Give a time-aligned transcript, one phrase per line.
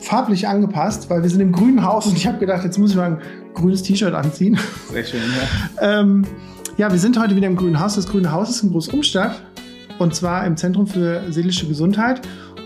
[0.00, 2.96] farblich angepasst, weil wir sind im grünen Haus und ich habe gedacht, jetzt muss ich
[2.96, 3.18] mal ein
[3.54, 4.58] grünes T-Shirt anziehen.
[4.92, 5.20] Sehr schön,
[5.80, 6.00] ja.
[6.00, 6.24] ähm,
[6.76, 7.94] ja, wir sind heute wieder im grünen Haus.
[7.94, 9.40] Das grüne Haus ist in Großumstadt
[9.98, 12.20] und zwar im Zentrum für seelische Gesundheit.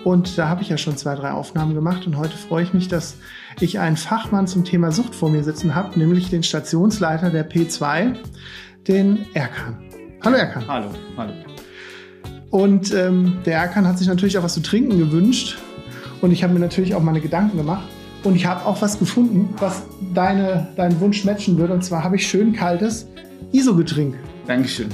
[0.04, 2.06] Und da habe ich ja schon zwei, drei Aufnahmen gemacht.
[2.06, 3.16] Und heute freue ich mich, dass
[3.60, 8.16] ich einen Fachmann zum Thema Sucht vor mir sitzen habe, nämlich den Stationsleiter der P2,
[8.88, 9.76] den Erkan.
[10.24, 10.64] Hallo Erkan.
[10.66, 11.32] Hallo, hallo.
[12.50, 15.58] Und ähm, der Erkan hat sich natürlich auch was zu trinken gewünscht.
[16.20, 17.88] Und ich habe mir natürlich auch meine Gedanken gemacht.
[18.22, 19.84] Und ich habe auch was gefunden, was
[20.14, 21.72] deine, deinen Wunsch matchen würde.
[21.72, 23.06] Und zwar habe ich schön kaltes
[23.52, 24.14] ISO-Getränk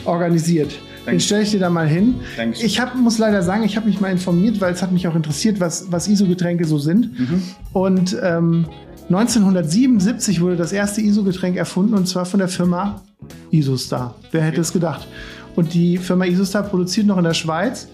[0.04, 0.78] organisiert.
[1.04, 1.14] Dankeschön.
[1.14, 2.16] Den stelle ich dir da mal hin.
[2.36, 2.66] Dankeschön.
[2.66, 5.14] Ich hab, muss leider sagen, ich habe mich mal informiert, weil es hat mich auch
[5.14, 7.18] interessiert, was, was ISO-Getränke so sind.
[7.18, 7.42] Mhm.
[7.72, 8.66] Und ähm,
[9.08, 13.02] 1977 wurde das erste ISO-Getränk erfunden und zwar von der Firma
[13.50, 14.14] ISOstar.
[14.32, 14.60] Wer hätte okay.
[14.60, 15.06] es gedacht?
[15.54, 17.88] Und die Firma Isostar produziert noch in der Schweiz.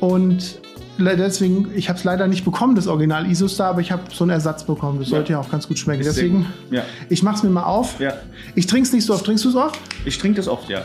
[0.00, 0.60] Und
[1.04, 4.30] deswegen, ich habe es leider nicht bekommen, das Original Isostar, aber ich habe so einen
[4.30, 4.98] Ersatz bekommen.
[4.98, 5.16] Das ja.
[5.16, 6.02] sollte ja auch ganz gut schmecken.
[6.04, 6.82] Deswegen, ja.
[7.08, 8.00] ich mache es mir mal auf.
[8.00, 8.14] Ja.
[8.54, 9.24] Ich trinke es nicht so oft.
[9.24, 9.78] Trinkst du es oft?
[10.04, 10.82] Ich trinke das oft, ja.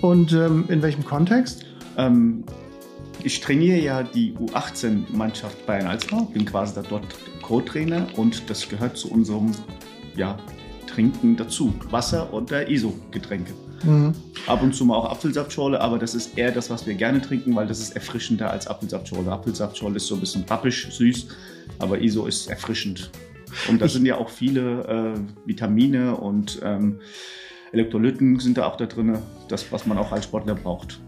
[0.00, 1.64] Und ähm, in welchem Kontext?
[1.96, 2.44] Ähm,
[3.22, 7.04] ich trainiere ja die U18-Mannschaft Bayern Alsbau, bin quasi da dort
[7.42, 9.52] Co-Trainer und das gehört zu unserem
[10.16, 10.38] ja,
[10.86, 11.74] Trinken dazu.
[11.90, 13.52] Wasser und ISO-Getränke.
[13.84, 14.14] Mhm.
[14.46, 17.54] Ab und zu mal auch Apfelsaftschorle, aber das ist eher das, was wir gerne trinken,
[17.54, 19.30] weil das ist erfrischender als Apfelsaftschorle.
[19.30, 21.28] Apfelsaftschorle ist so ein bisschen pappisch, süß,
[21.78, 23.10] aber ISO ist erfrischend.
[23.68, 27.00] Und da sind ja auch viele äh, Vitamine und ähm,
[27.72, 31.00] Elektrolyten sind da auch da drin, das, was man auch als Sportler braucht.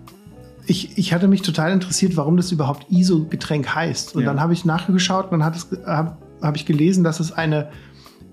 [0.67, 4.15] Ich, ich hatte mich total interessiert, warum das überhaupt ISO-Getränk heißt.
[4.15, 4.28] Und ja.
[4.28, 7.71] dann habe ich nachgeschaut und dann habe hab ich gelesen, dass es eine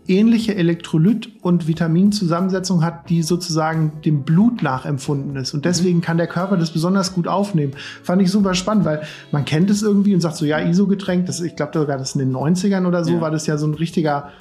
[0.10, 5.54] ähnliche Elektrolyt- und Vitaminzusammensetzung hat, die sozusagen dem Blut nachempfunden ist.
[5.54, 6.02] Und deswegen mhm.
[6.02, 7.74] kann der Körper das besonders gut aufnehmen.
[8.04, 11.56] Fand ich super spannend, weil man kennt es irgendwie und sagt so, ja, ISO-Getränk, ich
[11.56, 13.22] glaube sogar, das in den 90ern oder so, ja.
[13.22, 14.32] war das ja so ein richtiger,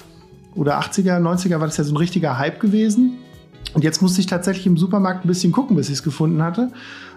[0.55, 3.17] oder 80er, 90er war das ja so ein richtiger Hype gewesen.
[3.75, 6.71] Und jetzt musste ich tatsächlich im Supermarkt ein bisschen gucken, bis ich es gefunden hatte.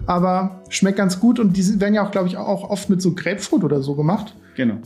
[0.04, 3.14] Aber schmeckt ganz gut und die werden ja auch, glaube ich, auch oft mit so
[3.14, 4.34] Grapefruit oder so gemacht.
[4.56, 4.76] Genau.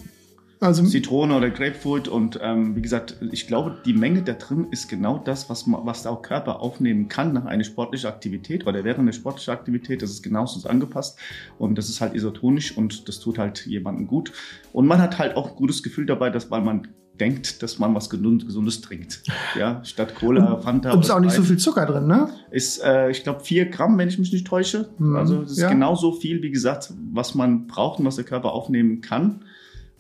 [0.59, 4.89] Also Zitrone oder Grapefruit und ähm, wie gesagt, ich glaube, die Menge da drin ist
[4.89, 9.01] genau das, was, man, was der Körper aufnehmen kann nach einer sportlichen Aktivität oder während
[9.01, 10.01] einer sportlichen Aktivität.
[10.01, 11.19] Das ist genauso angepasst
[11.59, 14.33] und das ist halt isotonisch und das tut halt jemandem gut.
[14.73, 16.89] Und man hat halt auch ein gutes Gefühl dabei, dass weil man
[17.21, 19.23] denkt, dass man was Gesundes trinkt.
[19.59, 20.93] Ja, statt Cola, Fanta.
[20.93, 22.29] Und ist auch nicht so viel Zucker drin, ne?
[22.51, 24.91] Ist, äh, ich glaube, vier Gramm, wenn ich mich nicht täusche.
[24.99, 25.71] Mhm, also das ist ja.
[25.71, 29.41] genauso viel, wie gesagt, was man braucht und was der Körper aufnehmen kann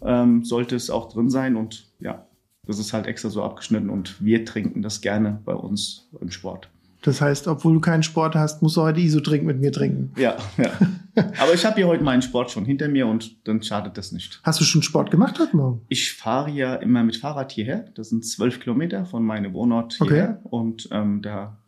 [0.06, 1.56] ähm, sollte es auch drin sein.
[1.56, 2.26] Und ja,
[2.66, 6.68] das ist halt extra so abgeschnitten und wir trinken das gerne bei uns im Sport.
[7.02, 10.12] Das heißt, obwohl du keinen Sport hast, musst du heute ISO-Trink mit mir trinken.
[10.16, 10.70] Ja, ja.
[11.38, 14.40] Aber ich habe hier heute meinen Sport schon hinter mir und dann schadet das nicht.
[14.42, 15.82] Hast du schon Sport gemacht heute Morgen?
[15.88, 17.84] Ich fahre ja immer mit Fahrrad hierher.
[17.94, 20.40] Das sind zwölf Kilometer von meinem Wohnort hierher.
[20.42, 20.48] Okay.
[20.50, 21.58] Und ähm, da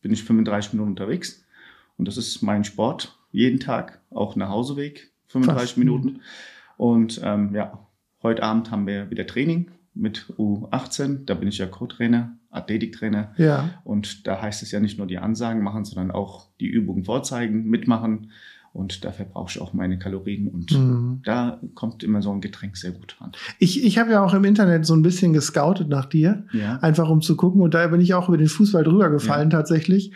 [0.00, 1.44] bin ich 35 Minuten unterwegs.
[1.96, 3.16] Und das ist mein Sport.
[3.30, 5.78] Jeden Tag, auch nach Hauseweg, 35 Fast.
[5.78, 6.22] Minuten.
[6.76, 7.78] Und ähm, ja,
[8.22, 11.24] heute Abend haben wir wieder Training mit U18.
[11.26, 13.32] Da bin ich ja Co-Trainer, Athletiktrainer.
[13.36, 13.70] Ja.
[13.84, 17.64] Und da heißt es ja nicht nur die Ansagen machen, sondern auch die Übungen vorzeigen,
[17.64, 18.30] mitmachen.
[18.72, 20.48] Und dafür brauche ich auch meine Kalorien.
[20.48, 21.20] Und mhm.
[21.24, 23.32] da kommt immer so ein Getränk sehr gut an.
[23.58, 26.76] Ich, ich habe ja auch im Internet so ein bisschen gescoutet nach dir, ja.
[26.76, 27.60] einfach um zu gucken.
[27.60, 29.58] Und da bin ich auch über den Fußball drüber gefallen ja.
[29.58, 30.12] tatsächlich.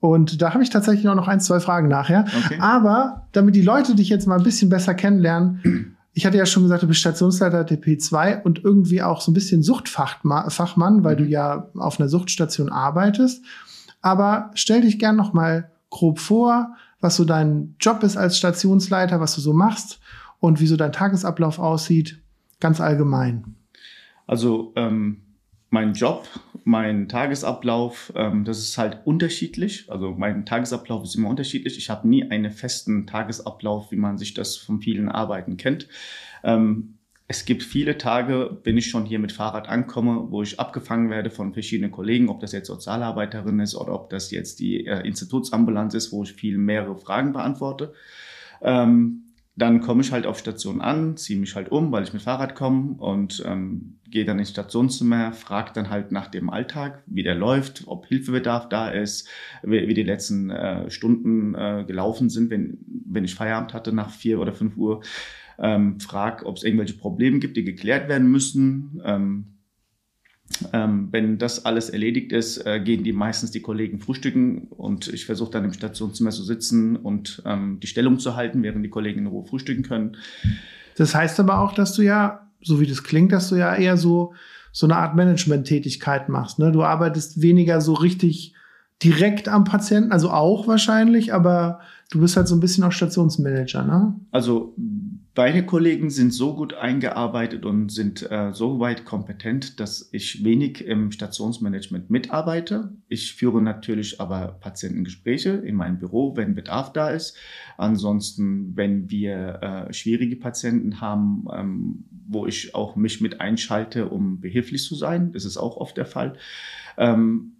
[0.00, 2.24] Und da habe ich tatsächlich auch noch ein, zwei Fragen nachher.
[2.44, 2.58] Okay.
[2.58, 6.64] Aber damit die Leute dich jetzt mal ein bisschen besser kennenlernen, ich hatte ja schon
[6.64, 11.24] gesagt, du bist Stationsleiter der P2 und irgendwie auch so ein bisschen Suchtfachmann, weil du
[11.24, 11.30] mhm.
[11.30, 13.42] ja auf einer Suchtstation arbeitest.
[14.02, 19.20] Aber stell dich gern noch mal grob vor, was so dein Job ist als Stationsleiter,
[19.20, 20.00] was du so machst
[20.38, 22.20] und wie so dein Tagesablauf aussieht,
[22.60, 23.56] ganz allgemein.
[24.26, 25.22] Also ähm,
[25.70, 26.26] mein Job,
[26.64, 29.90] mein Tagesablauf, ähm, das ist halt unterschiedlich.
[29.90, 31.78] Also mein Tagesablauf ist immer unterschiedlich.
[31.78, 35.88] Ich habe nie einen festen Tagesablauf, wie man sich das von vielen Arbeiten kennt.
[36.44, 36.98] Ähm,
[37.28, 41.30] es gibt viele Tage, wenn ich schon hier mit Fahrrad ankomme, wo ich abgefangen werde
[41.30, 45.94] von verschiedenen Kollegen, ob das jetzt Sozialarbeiterin ist oder ob das jetzt die äh, Institutsambulanz
[45.94, 47.94] ist, wo ich viel mehrere Fragen beantworte.
[48.60, 49.22] Ähm,
[49.56, 52.54] dann komme ich halt auf Station an, ziehe mich halt um, weil ich mit Fahrrad
[52.54, 57.34] komme und ähm, gehe dann ins Stationszimmer, frage dann halt nach dem Alltag, wie der
[57.34, 59.28] läuft, ob Hilfebedarf da ist,
[59.62, 64.10] wie, wie die letzten äh, Stunden äh, gelaufen sind, wenn, wenn ich Feierabend hatte nach
[64.10, 65.02] vier oder fünf Uhr.
[65.58, 69.02] Ähm, frag, ob es irgendwelche Probleme gibt, die geklärt werden müssen.
[69.04, 69.52] Ähm,
[70.72, 75.24] ähm, wenn das alles erledigt ist, äh, gehen die meistens die Kollegen frühstücken und ich
[75.26, 79.20] versuche dann im Stationszimmer zu sitzen und ähm, die Stellung zu halten, während die Kollegen
[79.20, 80.16] in Ruhe frühstücken können.
[80.96, 83.96] Das heißt aber auch, dass du ja, so wie das klingt, dass du ja eher
[83.96, 84.34] so,
[84.72, 86.58] so eine Art Management-Tätigkeit machst.
[86.58, 86.72] Ne?
[86.72, 88.54] Du arbeitest weniger so richtig
[89.02, 91.80] direkt am Patienten, also auch wahrscheinlich, aber
[92.10, 94.14] du bist halt so ein bisschen auch Stationsmanager, ne?
[94.30, 94.74] Also
[95.34, 100.84] beide Kollegen sind so gut eingearbeitet und sind äh, so weit kompetent, dass ich wenig
[100.84, 102.92] im Stationsmanagement mitarbeite.
[103.08, 107.36] Ich führe natürlich aber Patientengespräche in meinem Büro, wenn Bedarf da ist.
[107.78, 114.40] Ansonsten, wenn wir äh, schwierige Patienten haben, ähm, wo ich auch mich mit einschalte, um
[114.40, 116.36] behilflich zu sein, das ist auch oft der Fall.
[116.98, 117.56] Ähm,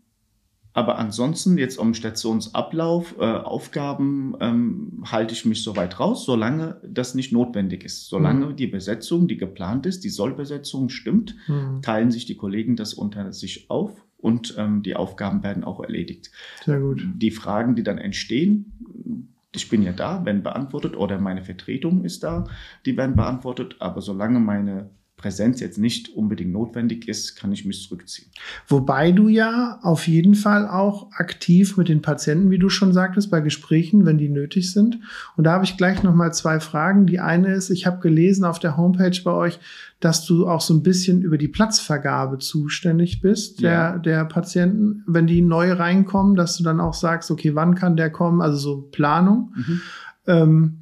[0.74, 7.14] aber ansonsten jetzt um Stationsablauf, äh, Aufgaben ähm, halte ich mich soweit raus, solange das
[7.14, 8.08] nicht notwendig ist.
[8.08, 8.56] Solange mhm.
[8.56, 11.82] die Besetzung, die geplant ist, die Sollbesetzung stimmt, mhm.
[11.82, 16.30] teilen sich die Kollegen das unter sich auf und ähm, die Aufgaben werden auch erledigt.
[16.64, 17.06] Sehr gut.
[17.16, 22.22] Die Fragen, die dann entstehen, ich bin ja da, werden beantwortet oder meine Vertretung ist
[22.22, 22.44] da,
[22.86, 23.76] die werden beantwortet.
[23.80, 24.88] Aber solange meine
[25.22, 28.28] Präsenz jetzt nicht unbedingt notwendig ist, kann ich mich zurückziehen.
[28.66, 33.30] Wobei du ja auf jeden Fall auch aktiv mit den Patienten, wie du schon sagtest,
[33.30, 34.98] bei Gesprächen, wenn die nötig sind.
[35.36, 37.06] Und da habe ich gleich noch mal zwei Fragen.
[37.06, 39.60] Die eine ist, ich habe gelesen auf der Homepage bei euch,
[40.00, 43.98] dass du auch so ein bisschen über die Platzvergabe zuständig bist, der, ja.
[43.98, 48.10] der Patienten, wenn die neu reinkommen, dass du dann auch sagst, okay, wann kann der
[48.10, 49.54] kommen, also so Planung.
[49.54, 49.80] Mhm.
[50.26, 50.78] Ähm,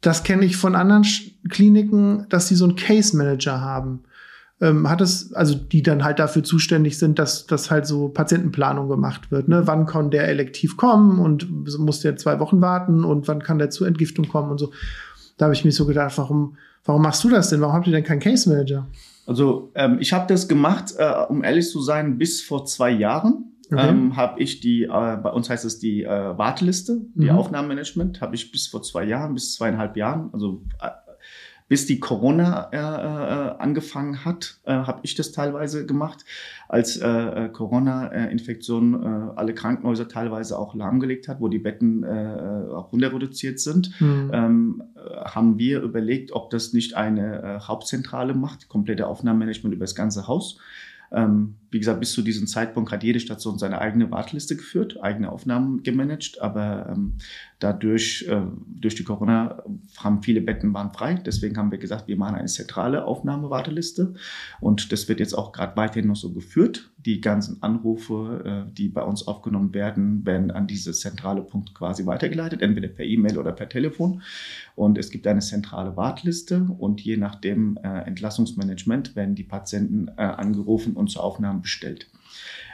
[0.00, 1.04] das kenne ich von anderen
[1.48, 4.04] Kliniken, dass sie so einen Case Manager haben.
[4.62, 8.88] Ähm, hat es, also die dann halt dafür zuständig sind, dass, dass halt so Patientenplanung
[8.88, 9.48] gemacht wird.
[9.48, 9.66] Ne?
[9.66, 13.70] Wann kann der elektiv kommen und muss der zwei Wochen warten und wann kann der
[13.70, 14.72] zur Entgiftung kommen und so.
[15.38, 17.62] Da habe ich mir so gedacht, warum, warum machst du das denn?
[17.62, 18.86] Warum habt ihr denn keinen Case Manager?
[19.26, 23.49] Also ähm, ich habe das gemacht, äh, um ehrlich zu sein, bis vor zwei Jahren.
[23.72, 23.88] Okay.
[23.88, 27.36] Ähm, habe ich die, äh, bei uns heißt es die äh, Warteliste, die mhm.
[27.36, 30.88] Aufnahmemanagement, habe ich bis vor zwei Jahren, bis zweieinhalb Jahren, also äh,
[31.68, 36.24] bis die Corona äh, äh, angefangen hat, äh, habe ich das teilweise gemacht,
[36.68, 42.72] als äh, äh Corona-Infektion äh, alle Krankenhäuser teilweise auch lahmgelegt hat, wo die Betten äh,
[42.74, 44.30] auch runterreduziert sind, mhm.
[44.34, 44.82] ähm,
[45.24, 50.26] haben wir überlegt, ob das nicht eine äh, Hauptzentrale macht, komplette Aufnahmemanagement über das ganze
[50.26, 50.58] Haus.
[51.12, 55.30] Ähm, wie gesagt, bis zu diesem Zeitpunkt hat jede Station seine eigene Warteliste geführt, eigene
[55.30, 57.14] Aufnahmen gemanagt, aber ähm,
[57.60, 59.62] dadurch, äh, durch die Corona
[59.98, 61.14] haben viele Betten waren frei.
[61.14, 64.14] Deswegen haben wir gesagt, wir machen eine zentrale Aufnahmewarteliste
[64.60, 66.90] und das wird jetzt auch gerade weiterhin noch so geführt.
[66.98, 72.04] Die ganzen Anrufe, äh, die bei uns aufgenommen werden, werden an diese zentrale Punkt quasi
[72.04, 74.22] weitergeleitet, entweder per E-Mail oder per Telefon.
[74.74, 80.08] Und es gibt eine zentrale Warteliste und je nach dem äh, Entlassungsmanagement werden die Patienten
[80.08, 82.08] äh, angerufen und zur Aufnahme bestellt.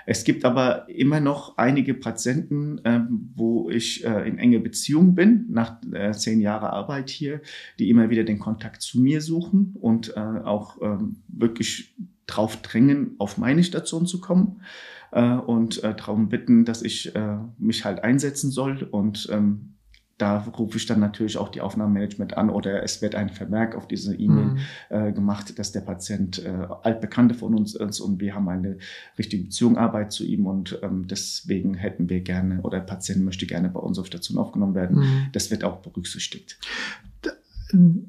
[0.08, 3.00] Es gibt aber immer noch einige Patienten, äh,
[3.34, 7.40] wo ich äh, in enge Beziehung bin, nach äh, zehn Jahren Arbeit hier,
[7.80, 11.94] die immer wieder den Kontakt zu mir suchen und äh, auch ähm, wirklich
[12.28, 14.62] drauf drängen, auf meine Station zu kommen
[15.10, 17.12] äh, und äh, darum bitten, dass ich
[17.58, 19.75] mich halt einsetzen soll und ähm,
[20.18, 23.86] da rufe ich dann natürlich auch die Aufnahmemanagement an oder es wird ein Vermerk auf
[23.86, 24.58] diese E-Mail mhm.
[24.88, 28.78] äh, gemacht, dass der Patient äh, altbekannte von uns ist und wir haben eine
[29.18, 33.46] richtige Beziehung, Arbeit zu ihm und ähm, deswegen hätten wir gerne oder der Patient möchte
[33.46, 34.98] gerne bei uns auf Station aufgenommen werden.
[34.98, 35.26] Mhm.
[35.32, 36.58] Das wird auch berücksichtigt.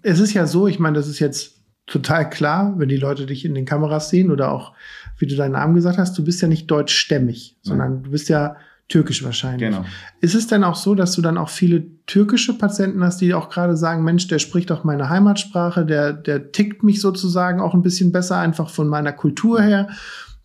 [0.02, 3.44] Es ist ja so, ich meine, das ist jetzt total klar, wenn die Leute dich
[3.44, 4.74] in den Kameras sehen oder auch,
[5.18, 8.56] wie du deinen Namen gesagt hast, du bist ja nicht deutschstämmig, sondern du bist ja
[8.90, 9.70] Türkisch wahrscheinlich.
[9.70, 9.86] Genau.
[10.22, 13.50] Ist es denn auch so, dass du dann auch viele türkische Patienten hast, die auch
[13.50, 17.82] gerade sagen, Mensch, der spricht auch meine Heimatsprache, der, der tickt mich sozusagen auch ein
[17.82, 19.90] bisschen besser, einfach von meiner Kultur her,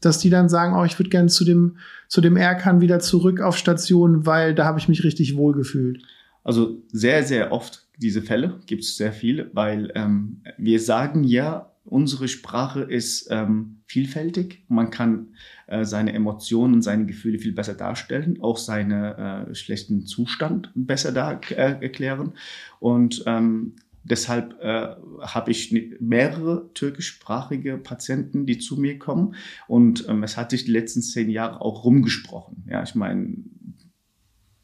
[0.00, 1.76] dass die dann sagen, oh, ich würde gerne zu dem,
[2.08, 6.02] zu dem Erkan wieder zurück auf Station, weil da habe ich mich richtig wohl gefühlt.
[6.42, 11.70] Also sehr, sehr oft diese Fälle gibt es sehr viele, weil ähm, wir sagen ja,
[11.84, 14.64] unsere Sprache ist ähm, vielfältig.
[14.68, 15.28] Man kann
[15.66, 21.32] äh, seine Emotionen seine Gefühle viel besser darstellen, auch seinen äh, schlechten Zustand besser da,
[21.50, 22.32] äh, erklären.
[22.80, 24.88] Und ähm, deshalb äh,
[25.20, 29.34] habe ich mehrere türkischsprachige Patienten, die zu mir kommen.
[29.68, 32.64] Und ähm, es hat sich die letzten zehn Jahre auch rumgesprochen.
[32.68, 33.36] Ja, ich meine,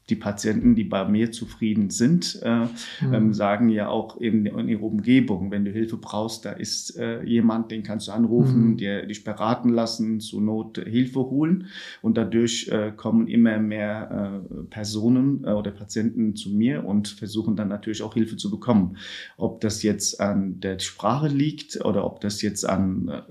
[0.09, 2.65] die Patienten, die bei mir zufrieden sind, äh,
[3.01, 3.13] mhm.
[3.13, 7.23] ähm, sagen ja auch eben in ihrer Umgebung, wenn du Hilfe brauchst, da ist äh,
[7.23, 8.77] jemand, den kannst du anrufen, mhm.
[8.77, 11.67] der dich beraten lassen, zur Not Hilfe holen.
[12.01, 17.55] Und dadurch äh, kommen immer mehr äh, Personen äh, oder Patienten zu mir und versuchen
[17.55, 18.97] dann natürlich auch Hilfe zu bekommen.
[19.37, 23.21] Ob das jetzt an der Sprache liegt oder ob das jetzt an äh,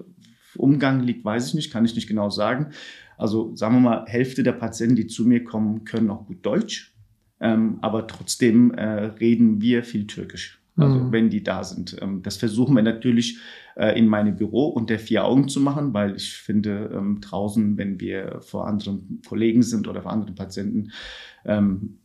[0.57, 2.73] Umgang liegt, weiß ich nicht, kann ich nicht genau sagen.
[3.19, 6.95] Also sagen wir mal, Hälfte der Patienten, die zu mir kommen, können auch gut Deutsch,
[7.41, 10.59] ähm, aber trotzdem äh, reden wir viel Türkisch.
[10.77, 11.13] Also mhm.
[11.13, 11.97] wenn die da sind.
[12.01, 13.39] Ähm, das versuchen wir natürlich
[13.75, 18.01] äh, in meinem Büro unter vier Augen zu machen, weil ich finde, ähm, draußen, wenn
[18.01, 20.93] wir vor anderen Kollegen sind oder vor anderen Patienten,
[21.45, 21.99] ähm,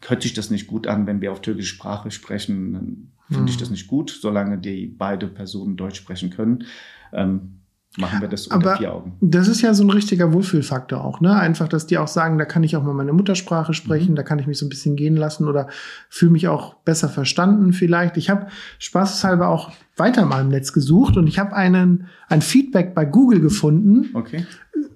[0.00, 2.72] hört sich das nicht gut an, wenn wir auf türkische Sprache sprechen.
[2.72, 3.48] Dann finde mhm.
[3.48, 6.64] ich das nicht gut, solange die beide Personen Deutsch sprechen können.
[7.12, 7.60] Ähm,
[7.96, 9.16] machen wir das unter Aber vier Augen.
[9.20, 11.34] Das ist ja so ein richtiger Wohlfühlfaktor auch, ne?
[11.34, 14.16] Einfach, dass die auch sagen, da kann ich auch mal meine Muttersprache sprechen, mhm.
[14.16, 15.68] da kann ich mich so ein bisschen gehen lassen oder
[16.08, 18.16] fühle mich auch besser verstanden vielleicht.
[18.16, 18.48] Ich habe
[18.78, 23.40] spaßeshalber auch weiter mal im Netz gesucht und ich habe einen ein Feedback bei Google
[23.40, 24.10] gefunden.
[24.14, 24.44] Okay.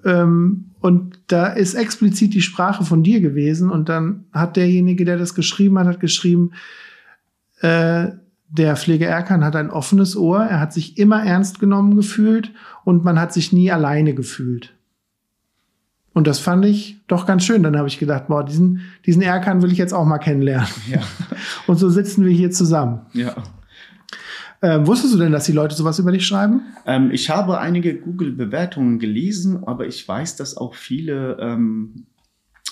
[0.05, 5.19] Ähm, und da ist explizit die Sprache von dir gewesen und dann hat derjenige, der
[5.19, 6.53] das geschrieben hat, hat geschrieben,
[7.61, 8.09] äh,
[8.51, 12.53] der Pfleger Erkan hat ein offenes Ohr, er hat sich immer ernst genommen gefühlt
[12.85, 14.75] und man hat sich nie alleine gefühlt.
[16.15, 17.63] Und das fand ich doch ganz schön.
[17.63, 20.69] Dann habe ich gedacht, boah, diesen, diesen Erkan will ich jetzt auch mal kennenlernen.
[20.91, 21.01] Ja.
[21.69, 23.03] Und so sitzen wir hier zusammen.
[23.13, 23.37] Ja.
[24.61, 26.63] Ähm, wusstest du denn, dass die Leute sowas über dich schreiben?
[26.87, 32.07] Ähm, ich habe einige Google-Bewertungen gelesen, aber ich weiß, dass auch viele, ähm,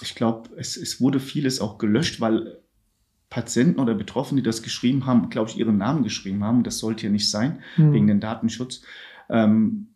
[0.03, 2.59] ich glaube, es, es wurde vieles auch gelöscht, weil
[3.31, 6.63] Patienten oder Betroffene, die das geschrieben haben, glaube ich, ihren Namen geschrieben haben.
[6.63, 7.93] Das sollte ja nicht sein, mhm.
[7.93, 8.83] wegen dem Datenschutz.
[9.29, 9.89] Ähm,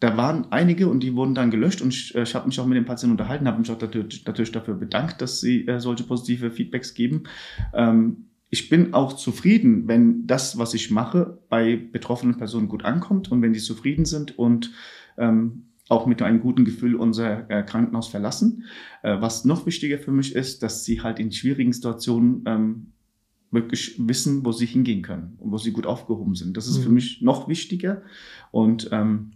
[0.00, 2.66] da waren einige und die wurden dann gelöscht und ich, äh, ich habe mich auch
[2.66, 6.02] mit den Patienten unterhalten, habe mich auch natürlich, natürlich, dafür bedankt, dass sie äh, solche
[6.02, 7.24] positive Feedbacks geben.
[7.72, 13.30] Ähm, ich bin auch zufrieden, wenn das, was ich mache, bei betroffenen Personen gut ankommt
[13.30, 14.72] und wenn die zufrieden sind und
[15.16, 18.64] ähm, auch mit einem guten Gefühl unser äh, Krankenhaus verlassen.
[19.02, 22.86] Äh, was noch wichtiger für mich ist, dass sie halt in schwierigen Situationen ähm,
[23.50, 26.56] wirklich wissen, wo sie hingehen können und wo sie gut aufgehoben sind.
[26.56, 26.82] Das ist mhm.
[26.82, 28.02] für mich noch wichtiger
[28.50, 29.32] und ähm,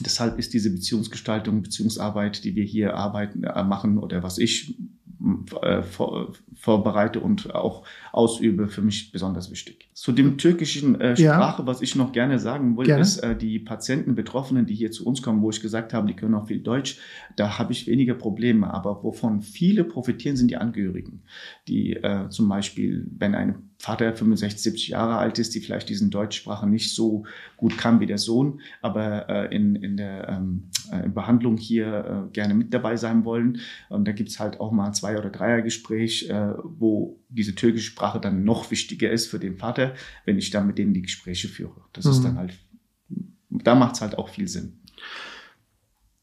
[0.00, 4.76] deshalb ist diese Beziehungsgestaltung, Beziehungsarbeit, die wir hier arbeiten, äh, machen oder was ich
[5.62, 9.88] äh, vor, vorbereite und auch ausübe, für mich besonders wichtig.
[9.94, 11.66] Zu dem türkischen äh, Sprache, ja.
[11.66, 13.02] was ich noch gerne sagen will, gerne.
[13.02, 16.14] ist, äh, die Patienten, Betroffenen, die hier zu uns kommen, wo ich gesagt habe, die
[16.14, 16.98] können auch viel Deutsch,
[17.36, 18.72] da habe ich weniger Probleme.
[18.72, 21.22] Aber wovon viele profitieren, sind die Angehörigen,
[21.68, 26.08] die äh, zum Beispiel, wenn eine Vater 65, 70 Jahre alt ist, die vielleicht diesen
[26.08, 27.24] Deutschsprache nicht so
[27.56, 32.32] gut kann wie der Sohn, aber äh, in, in der ähm, äh, Behandlung hier äh,
[32.32, 33.58] gerne mit dabei sein wollen.
[33.88, 38.20] Und da gibt's halt auch mal ein Zwei- oder Dreiergespräch, äh, wo diese türkische Sprache
[38.20, 39.94] dann noch wichtiger ist für den Vater,
[40.26, 41.80] wenn ich dann mit denen die Gespräche führe.
[41.92, 42.10] Das mhm.
[42.12, 42.52] ist dann halt,
[43.50, 44.78] da macht's halt auch viel Sinn.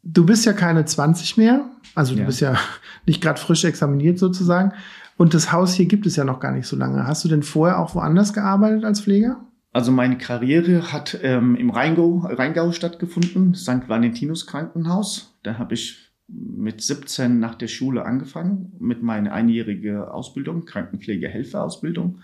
[0.02, 2.26] Du bist ja keine 20 mehr, also du ja.
[2.26, 2.58] bist ja
[3.06, 4.72] nicht gerade frisch examiniert sozusagen.
[5.20, 7.06] Und das Haus hier gibt es ja noch gar nicht so lange.
[7.06, 9.46] Hast du denn vorher auch woanders gearbeitet als Pfleger?
[9.74, 13.90] Also meine Karriere hat ähm, im Rheingau, Rheingau stattgefunden, St.
[13.90, 15.38] Valentinus Krankenhaus.
[15.44, 22.22] Da habe ich mit 17 nach der Schule angefangen mit meiner einjährige Ausbildung, Krankenpflegehelferausbildung.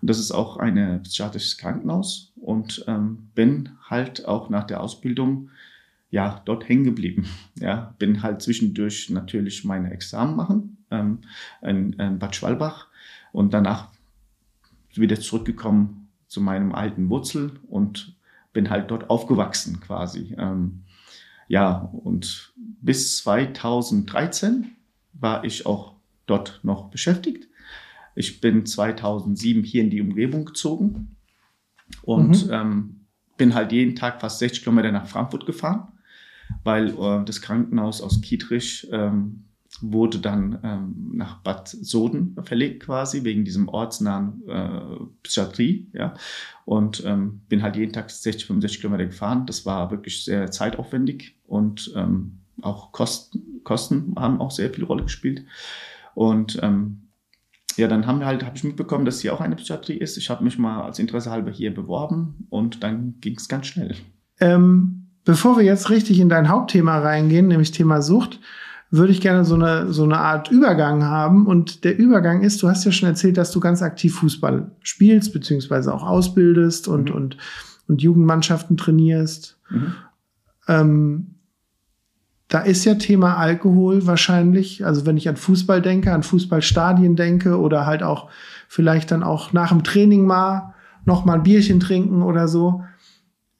[0.00, 5.50] Und das ist auch ein psychiatrisches Krankenhaus und ähm, bin halt auch nach der Ausbildung
[6.08, 7.26] ja dort hängen geblieben.
[7.58, 11.20] Ja, bin halt zwischendurch natürlich meine Examen machen ähm,
[11.62, 12.88] in, in Bad Schwalbach
[13.32, 13.88] und danach
[14.94, 18.16] wieder zurückgekommen zu meinem alten Wurzel und
[18.52, 20.34] bin halt dort aufgewachsen quasi.
[20.38, 20.84] Ähm,
[21.48, 24.76] ja, und bis 2013
[25.14, 25.94] war ich auch
[26.26, 27.48] dort noch beschäftigt.
[28.14, 31.16] Ich bin 2007 hier in die Umgebung gezogen
[32.02, 32.52] und mhm.
[32.52, 33.00] ähm,
[33.36, 35.92] bin halt jeden Tag fast 60 Kilometer nach Frankfurt gefahren,
[36.64, 39.44] weil äh, das Krankenhaus aus Kietrich ähm,
[39.80, 46.14] wurde dann ähm, nach Bad Soden verlegt quasi, wegen diesem ortsnahen äh, Psychiatrie, ja.
[46.64, 49.46] Und ähm, bin halt jeden Tag 60, 65 Kilometer gefahren.
[49.46, 55.04] Das war wirklich sehr zeitaufwendig und ähm, auch Kosten, Kosten haben auch sehr viel Rolle
[55.04, 55.44] gespielt.
[56.14, 57.08] Und ähm,
[57.76, 60.16] ja, dann haben wir halt, habe ich mitbekommen, dass hier auch eine Psychiatrie ist.
[60.16, 63.94] Ich habe mich mal als Interesse halber hier beworben und dann ging es ganz schnell.
[64.40, 68.40] Ähm, bevor wir jetzt richtig in dein Hauptthema reingehen, nämlich Thema Sucht,
[68.90, 71.46] würde ich gerne so eine, so eine Art Übergang haben.
[71.46, 75.32] Und der Übergang ist, du hast ja schon erzählt, dass du ganz aktiv Fußball spielst,
[75.32, 77.16] beziehungsweise auch ausbildest und, mhm.
[77.16, 77.36] und,
[77.86, 79.58] und Jugendmannschaften trainierst.
[79.70, 79.94] Mhm.
[80.68, 81.26] Ähm,
[82.48, 87.58] da ist ja Thema Alkohol wahrscheinlich, also wenn ich an Fußball denke, an Fußballstadien denke
[87.58, 88.30] oder halt auch
[88.68, 92.84] vielleicht dann auch nach dem Training mal noch mal ein Bierchen trinken oder so.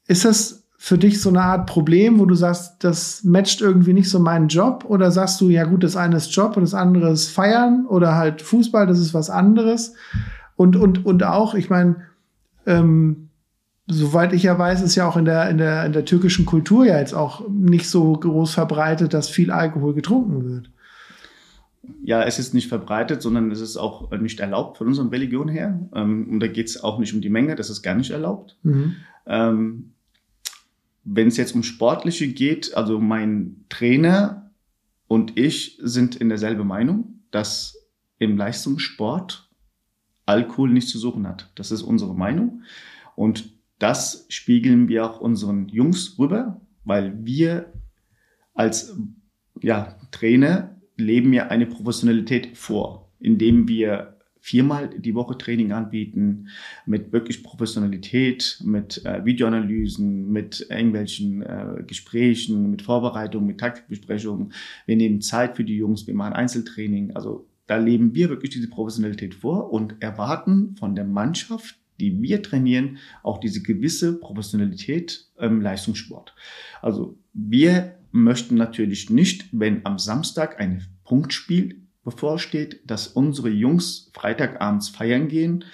[0.06, 4.08] Ist das für dich so eine Art Problem, wo du sagst, das matcht irgendwie nicht
[4.08, 4.84] so meinen Job?
[4.86, 8.14] Oder sagst du, ja gut, das eine ist Job und das andere ist Feiern oder
[8.14, 9.94] halt Fußball, das ist was anderes?
[10.54, 11.96] Und, und, und auch, ich meine,
[12.64, 13.28] ähm,
[13.88, 16.86] soweit ich ja weiß, ist ja auch in der, in, der, in der türkischen Kultur
[16.86, 20.70] ja jetzt auch nicht so groß verbreitet, dass viel Alkohol getrunken wird.
[22.04, 25.80] Ja, es ist nicht verbreitet, sondern es ist auch nicht erlaubt von unserer Religion her.
[25.92, 28.56] Ähm, und da geht es auch nicht um die Menge, das ist gar nicht erlaubt.
[28.62, 28.94] Mhm.
[29.26, 29.90] Ähm,
[31.10, 34.50] wenn es jetzt um Sportliche geht, also mein Trainer
[35.06, 37.88] und ich sind in derselben Meinung, dass
[38.18, 39.50] im Leistungssport
[40.26, 41.50] Alkohol nicht zu suchen hat.
[41.54, 42.62] Das ist unsere Meinung.
[43.16, 47.72] Und das spiegeln wir auch unseren Jungs rüber, weil wir
[48.52, 48.94] als
[49.62, 54.17] ja, Trainer leben ja eine Professionalität vor, indem wir
[54.48, 56.48] viermal die Woche Training anbieten,
[56.86, 64.54] mit wirklich Professionalität, mit äh, Videoanalysen, mit irgendwelchen äh, Gesprächen, mit Vorbereitungen, mit Taktikbesprechungen.
[64.86, 67.14] Wir nehmen Zeit für die Jungs, wir machen Einzeltraining.
[67.14, 72.42] Also da leben wir wirklich diese Professionalität vor und erwarten von der Mannschaft, die wir
[72.42, 76.34] trainieren, auch diese gewisse Professionalität im Leistungssport.
[76.80, 84.88] Also wir möchten natürlich nicht, wenn am Samstag ein Punktspiel bevorsteht, dass unsere Jungs Freitagabends
[84.88, 85.64] feiern gehen,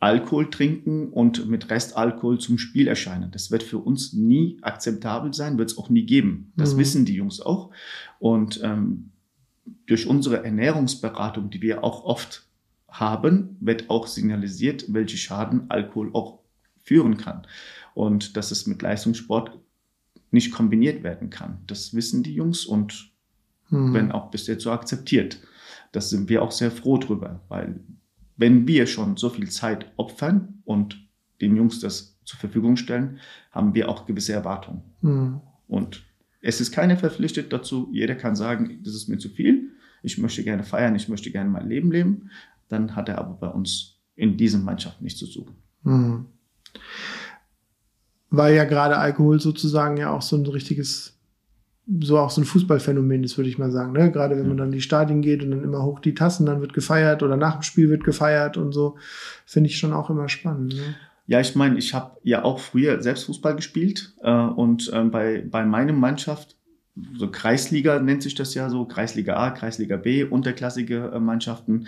[0.00, 3.30] Alkohol trinken und mit Restalkohol zum Spiel erscheinen.
[3.32, 6.52] Das wird für uns nie akzeptabel sein, wird es auch nie geben.
[6.56, 6.78] Das mhm.
[6.78, 7.70] wissen die Jungs auch.
[8.20, 9.10] Und ähm,
[9.86, 12.46] durch unsere Ernährungsberatung, die wir auch oft
[12.88, 16.38] haben, wird auch signalisiert, welche Schaden Alkohol auch
[16.84, 17.46] führen kann.
[17.94, 19.58] Und dass es mit Leistungssport
[20.30, 21.58] nicht kombiniert werden kann.
[21.66, 23.10] Das wissen die Jungs und
[23.70, 23.94] mhm.
[23.94, 25.40] werden auch bis jetzt so akzeptiert.
[25.92, 27.80] Das sind wir auch sehr froh drüber, weil
[28.36, 30.96] wenn wir schon so viel Zeit opfern und
[31.40, 33.18] den Jungs das zur Verfügung stellen,
[33.50, 34.82] haben wir auch gewisse Erwartungen.
[35.00, 35.40] Mhm.
[35.66, 36.04] Und
[36.40, 37.88] es ist keiner verpflichtet dazu.
[37.92, 39.70] Jeder kann sagen, das ist mir zu viel.
[40.02, 42.30] Ich möchte gerne feiern, ich möchte gerne mein Leben leben.
[42.68, 45.56] Dann hat er aber bei uns in diesen Mannschaften nichts zu suchen.
[45.82, 46.26] Mhm.
[48.30, 51.17] Weil ja gerade Alkohol sozusagen ja auch so ein richtiges
[52.00, 53.92] so auch so ein Fußballphänomen ist, würde ich mal sagen.
[53.92, 54.10] Ne?
[54.10, 56.60] Gerade wenn man dann in die Stadien geht und dann immer hoch die Tassen, dann
[56.60, 58.96] wird gefeiert oder nach dem Spiel wird gefeiert und so,
[59.46, 60.74] finde ich schon auch immer spannend.
[60.74, 60.94] Ne?
[61.26, 65.44] Ja, ich meine, ich habe ja auch früher selbst Fußball gespielt äh, und äh, bei,
[65.48, 66.56] bei meinem Mannschaft,
[67.16, 71.86] so Kreisliga nennt sich das ja so, Kreisliga A, Kreisliga B, unterklassige äh, Mannschaften,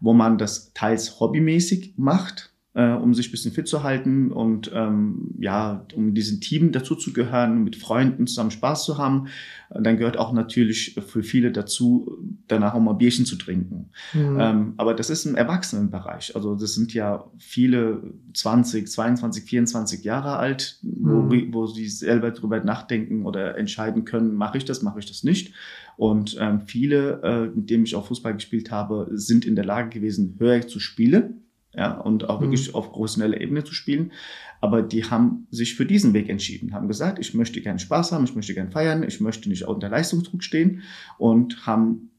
[0.00, 4.70] wo man das teils hobbymäßig macht äh, um sich ein bisschen fit zu halten und
[4.72, 9.26] ähm, ja, um diesem Team dazu zu gehören, mit Freunden zusammen Spaß zu haben.
[9.68, 13.90] Dann gehört auch natürlich für viele dazu, danach auch mal Bierchen zu trinken.
[14.14, 14.38] Mhm.
[14.38, 16.36] Ähm, aber das ist im Erwachsenenbereich.
[16.36, 21.52] Also das sind ja viele 20, 22, 24 Jahre alt, wo, mhm.
[21.52, 25.52] wo sie selber darüber nachdenken oder entscheiden können, mache ich das, mache ich das nicht.
[25.96, 29.88] Und ähm, viele, äh, mit denen ich auch Fußball gespielt habe, sind in der Lage
[29.88, 31.42] gewesen, höher zu spielen
[31.74, 32.74] ja, und auch wirklich mhm.
[32.74, 34.12] auf professioneller Ebene zu spielen.
[34.60, 38.24] Aber die haben sich für diesen Weg entschieden, haben gesagt, ich möchte gerne Spaß haben,
[38.24, 40.82] ich möchte gerne feiern, ich möchte nicht unter Leistungsdruck stehen
[41.16, 42.10] und haben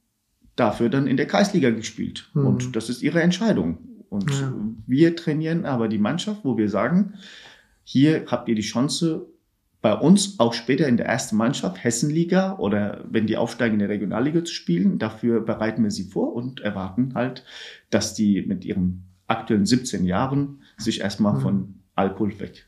[0.55, 2.29] dafür dann in der Kreisliga gespielt.
[2.33, 2.45] Mhm.
[2.45, 3.79] Und das ist ihre Entscheidung.
[4.09, 4.53] Und ja.
[4.87, 7.15] wir trainieren aber die Mannschaft, wo wir sagen,
[7.83, 9.27] hier habt ihr die Chance,
[9.81, 13.89] bei uns auch später in der ersten Mannschaft, Hessenliga oder wenn die aufsteigen in der
[13.89, 14.99] Regionalliga zu spielen.
[14.99, 17.45] Dafür bereiten wir sie vor und erwarten halt,
[17.89, 21.41] dass die mit ihrem aktuellen 17 Jahren sich erstmal mhm.
[21.41, 22.67] von Alkohol weg,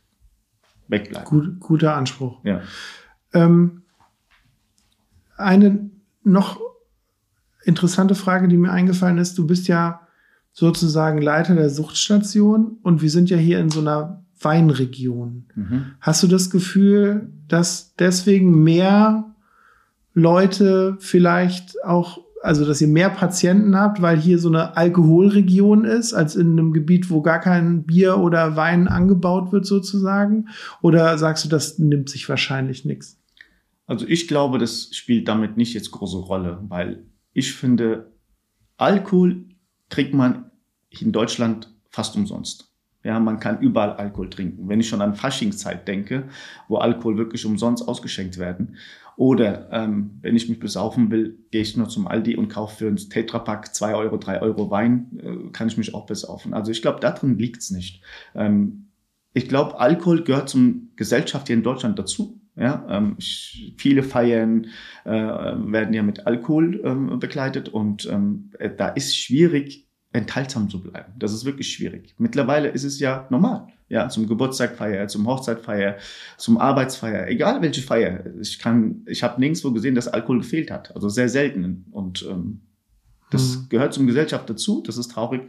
[0.88, 1.28] wegbleiben.
[1.28, 2.43] Gut, guter Anspruch.
[2.43, 2.62] Ja.
[3.34, 3.84] Ähm,
[5.38, 5.89] eine
[6.24, 6.60] noch
[7.63, 10.02] interessante Frage, die mir eingefallen ist, du bist ja
[10.54, 15.45] sozusagen Leiter der Suchtstation und wir sind ja hier in so einer Weinregion.
[15.56, 15.86] Mhm.
[16.02, 19.36] Hast du das Gefühl, dass deswegen mehr
[20.13, 26.13] Leute vielleicht auch also dass ihr mehr Patienten habt, weil hier so eine Alkoholregion ist,
[26.13, 30.49] als in einem Gebiet, wo gar kein Bier oder Wein angebaut wird sozusagen?
[30.82, 33.19] Oder sagst du, das nimmt sich wahrscheinlich nichts?
[33.88, 38.12] Also ich glaube, das spielt damit nicht jetzt große Rolle, weil ich finde,
[38.77, 39.45] Alkohol
[39.89, 40.45] kriegt man
[40.89, 42.71] in Deutschland fast umsonst.
[43.04, 44.69] Ja, man kann überall Alkohol trinken.
[44.69, 46.30] Wenn ich schon an Faschingszeit denke,
[46.67, 48.77] wo Alkohol wirklich umsonst ausgeschenkt werden.
[49.22, 52.88] Oder ähm, wenn ich mich besaufen will, gehe ich nur zum Aldi und kaufe für
[52.88, 56.56] ein Tetrapack zwei Euro, drei Euro Wein, äh, kann ich mich auch besaufen.
[56.56, 58.02] Also ich glaube, darin liegt's nicht.
[58.34, 58.88] Ähm,
[59.36, 62.42] ich glaube, Alkohol gehört zum Gesellschaft hier in Deutschland dazu.
[62.56, 64.66] Ja, ähm, ich, viele Feiern
[65.06, 70.82] äh, werden ja mit Alkohol ähm, begleitet und ähm, äh, da ist schwierig, enthaltsam zu
[70.82, 71.13] bleiben.
[71.17, 72.13] Das ist wirklich schwierig.
[72.17, 73.67] Mittlerweile ist es ja normal.
[73.88, 75.97] Ja, zum Geburtstagfeier, zum Hochzeitfeier,
[76.38, 78.24] zum Arbeitsfeier, egal welche Feier.
[78.39, 80.95] Ich kann, ich habe nirgendwo gesehen, dass Alkohol gefehlt hat.
[80.95, 81.86] Also sehr selten.
[81.91, 82.62] Und ähm,
[83.32, 83.65] das hm.
[83.69, 84.82] gehört zum Gesellschaft dazu.
[84.86, 85.41] Das ist traurig,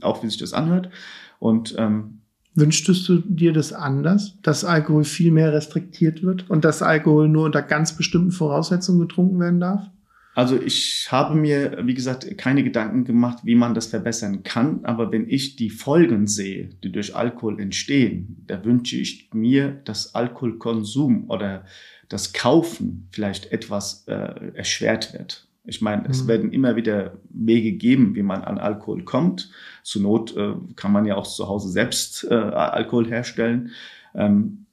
[0.00, 0.90] auch wie sich das anhört.
[1.38, 2.20] Und ähm,
[2.56, 7.46] Wünschtest du dir das anders, dass Alkohol viel mehr restriktiert wird und dass Alkohol nur
[7.46, 9.90] unter ganz bestimmten Voraussetzungen getrunken werden darf?
[10.34, 14.84] Also ich habe mir, wie gesagt, keine Gedanken gemacht, wie man das verbessern kann.
[14.84, 20.14] Aber wenn ich die Folgen sehe, die durch Alkohol entstehen, da wünsche ich mir, dass
[20.14, 21.64] Alkoholkonsum oder
[22.08, 25.46] das Kaufen vielleicht etwas äh, erschwert wird.
[25.66, 26.10] Ich meine, mhm.
[26.10, 29.50] es werden immer wieder Wege geben, wie man an Alkohol kommt.
[29.82, 33.70] Zur Not äh, kann man ja auch zu Hause selbst äh, Alkohol herstellen.
[34.14, 34.63] Ähm,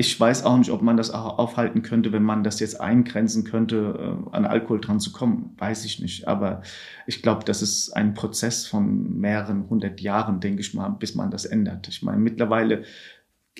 [0.00, 3.42] ich weiß auch nicht, ob man das auch aufhalten könnte, wenn man das jetzt eingrenzen
[3.42, 5.56] könnte, äh, an Alkohol dran zu kommen.
[5.58, 6.28] Weiß ich nicht.
[6.28, 6.62] Aber
[7.08, 11.32] ich glaube, das ist ein Prozess von mehreren hundert Jahren, denke ich mal, bis man
[11.32, 11.88] das ändert.
[11.88, 12.84] Ich meine, mittlerweile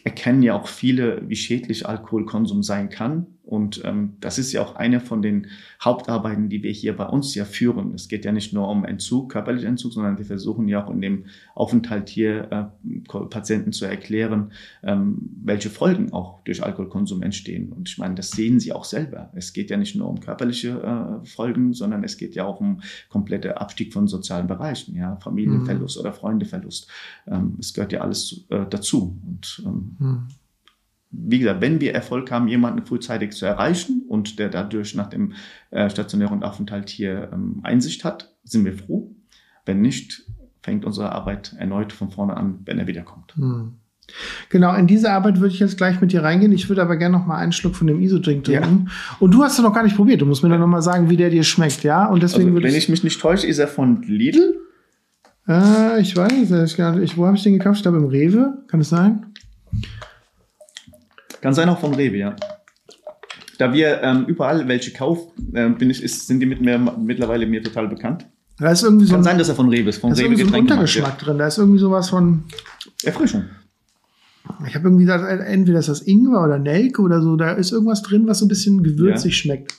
[0.05, 3.27] erkennen ja auch viele, wie schädlich Alkoholkonsum sein kann.
[3.49, 5.47] Und ähm, das ist ja auch eine von den
[5.83, 7.95] Hauptarbeiten, die wir hier bei uns ja führen.
[7.95, 11.01] Es geht ja nicht nur um Entzug, körperlichen Entzug, sondern wir versuchen ja auch in
[11.01, 17.73] dem Aufenthalt hier äh, Patienten zu erklären, ähm, welche Folgen auch durch Alkoholkonsum entstehen.
[17.73, 19.31] Und ich meine, das sehen sie auch selber.
[19.35, 22.83] Es geht ja nicht nur um körperliche äh, Folgen, sondern es geht ja auch um
[23.09, 26.01] komplette Abstieg von sozialen Bereichen, ja, Familienverlust mhm.
[26.03, 26.87] oder Freundeverlust.
[27.27, 29.19] Ähm, es gehört ja alles äh, dazu.
[29.27, 30.29] Und ähm, mhm
[31.11, 35.33] wie gesagt, wenn wir Erfolg haben, jemanden frühzeitig zu erreichen und der dadurch nach dem
[35.71, 39.15] äh, stationären Aufenthalt hier ähm, Einsicht hat, sind wir froh.
[39.65, 40.25] Wenn nicht,
[40.63, 43.35] fängt unsere Arbeit erneut von vorne an, wenn er wiederkommt.
[43.37, 43.75] Hm.
[44.49, 46.53] Genau, in diese Arbeit würde ich jetzt gleich mit dir reingehen.
[46.53, 48.87] Ich würde aber gerne noch mal einen Schluck von dem Isodrink trinken.
[48.87, 49.17] Ja.
[49.21, 50.23] Und du hast es noch gar nicht probiert.
[50.23, 52.07] Du musst mir dann noch mal sagen, wie der dir schmeckt, ja?
[52.07, 54.59] Und deswegen also, wenn ich mich nicht täusche, ist er von Lidl?
[55.47, 57.19] Äh, ich weiß es gar nicht.
[57.19, 57.77] Wo habe ich den gekauft?
[57.77, 58.65] Ich glaube im Rewe.
[58.69, 59.27] Kann es sein?
[61.41, 62.37] Kann sein auch von Rewe, ja.
[63.59, 67.47] Da wir ähm, überall welche kaufen, äh, bin ich, ist, sind die mit mir, mittlerweile
[67.47, 68.27] mir total bekannt.
[68.59, 69.99] Da ist irgendwie so Kann ein, sein, dass er von Rewe ist.
[69.99, 71.39] Von da ist Rewe irgendwie so ein Untergeschmack drin.
[71.39, 72.45] Da ist irgendwie sowas von
[73.05, 73.45] Erfrischung.
[74.67, 77.37] Ich habe irgendwie gesagt, entweder ist das Ingwer oder Nelke oder so.
[77.37, 79.43] Da ist irgendwas drin, was so ein bisschen gewürzig ja.
[79.43, 79.75] schmeckt.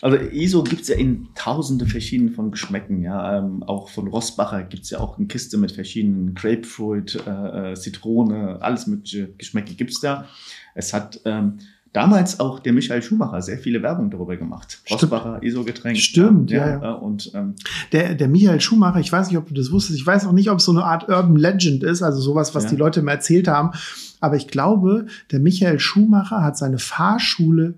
[0.00, 3.38] Also ISO gibt es ja in tausende verschiedenen von Geschmäcken, ja.
[3.38, 7.74] Ähm, auch von Rossbacher gibt es ja auch eine Kiste mit verschiedenen Grapefruit, äh, äh
[7.74, 10.26] Zitrone, alles mögliche Geschmäcke gibt es da.
[10.74, 11.58] Es hat ähm,
[11.94, 14.82] damals auch der Michael Schumacher sehr viele Werbung darüber gemacht.
[14.90, 15.96] Rossbacher ISO-Getränk.
[15.96, 16.68] Stimmt, ja.
[16.68, 16.92] ja, ja.
[16.92, 17.54] Und, ähm,
[17.92, 20.50] der, der Michael Schumacher, ich weiß nicht, ob du das wusstest, ich weiß auch nicht,
[20.50, 22.70] ob es so eine Art Urban Legend ist, also sowas, was ja.
[22.70, 23.70] die Leute mir erzählt haben.
[24.20, 27.74] Aber ich glaube, der Michael Schumacher hat seine Fahrschule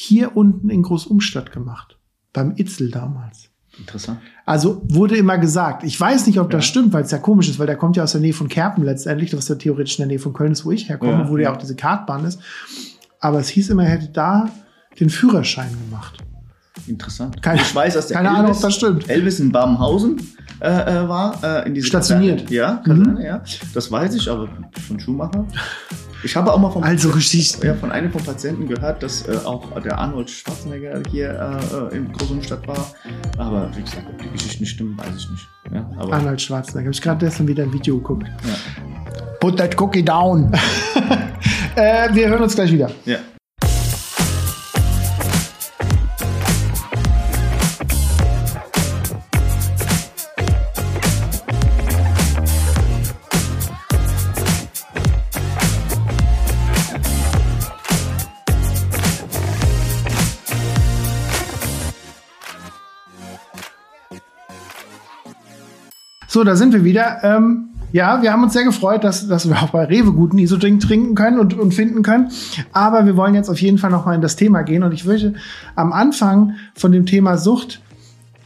[0.00, 1.98] hier unten in Großumstadt gemacht.
[2.32, 3.50] Beim Itzel damals.
[3.78, 4.18] Interessant.
[4.46, 7.58] Also wurde immer gesagt, ich weiß nicht, ob das stimmt, weil es ja komisch ist,
[7.58, 10.06] weil der kommt ja aus der Nähe von Kerpen letztendlich, was ja theoretisch in der
[10.08, 12.40] Nähe von Köln ist, wo ich herkomme, ja, wo ja auch diese Kartbahn ist.
[13.20, 14.48] Aber es hieß immer, er hätte da
[14.98, 16.16] den Führerschein gemacht.
[16.86, 17.42] Interessant.
[17.42, 19.10] Keine, ich weiß, dass der keine Elvis, Ahnung, ob das stimmt.
[19.10, 20.18] Elvis in Babenhausen
[20.60, 21.44] äh, äh war.
[21.44, 22.46] Äh, in Stationiert.
[22.46, 22.56] Kaserne.
[22.56, 23.20] Ja, Kaserne, mhm.
[23.20, 23.42] ja.
[23.74, 24.48] Das weiß ich, aber
[24.88, 25.44] von Schumacher.
[26.22, 27.64] Ich habe auch mal vom also Geschichten.
[27.66, 32.12] Ja, von einem von Patienten gehört, dass äh, auch der Arnold Schwarzenegger hier äh, in
[32.12, 32.92] Großumstadt war.
[33.38, 35.48] Aber wie gesagt, ob die Geschichten stimmen, weiß ich nicht.
[35.72, 36.86] Ja, Arnold Schwarzenegger.
[36.86, 38.26] Habe ich gerade gestern wieder ein Video geguckt.
[38.26, 39.24] Ja.
[39.40, 40.52] Put that cookie down.
[41.76, 42.90] äh, wir hören uns gleich wieder.
[43.06, 43.18] Ja.
[66.32, 67.24] So, da sind wir wieder.
[67.24, 70.80] Ähm, ja, wir haben uns sehr gefreut, dass, dass wir auch bei Rewe guten Isodrink
[70.80, 72.30] trinken können und, und finden können.
[72.70, 74.84] Aber wir wollen jetzt auf jeden Fall noch mal in das Thema gehen.
[74.84, 75.34] Und ich würde
[75.74, 77.80] am Anfang von dem Thema Sucht,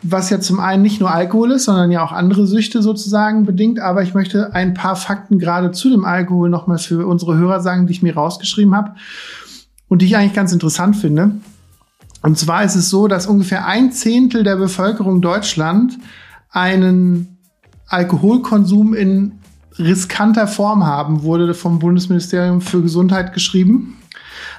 [0.02, 3.80] was ja zum einen nicht nur Alkohol ist, sondern ja auch andere Süchte sozusagen bedingt.
[3.80, 7.60] Aber ich möchte ein paar Fakten gerade zu dem Alkohol noch mal für unsere Hörer
[7.60, 8.94] sagen, die ich mir rausgeschrieben habe
[9.88, 11.32] und die ich eigentlich ganz interessant finde.
[12.22, 15.98] Und zwar ist es so, dass ungefähr ein Zehntel der Bevölkerung Deutschland
[16.48, 17.33] einen
[17.94, 19.38] Alkoholkonsum in
[19.78, 23.96] riskanter Form haben, wurde vom Bundesministerium für Gesundheit geschrieben.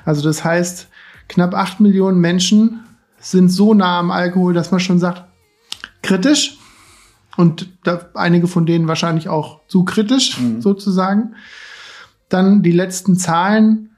[0.05, 0.87] Also das heißt,
[1.27, 2.81] knapp acht Millionen Menschen
[3.19, 5.23] sind so nah am Alkohol, dass man schon sagt,
[6.01, 6.57] kritisch.
[7.37, 7.69] Und
[8.13, 10.61] einige von denen wahrscheinlich auch zu kritisch, mhm.
[10.61, 11.35] sozusagen.
[12.29, 13.89] Dann die letzten Zahlen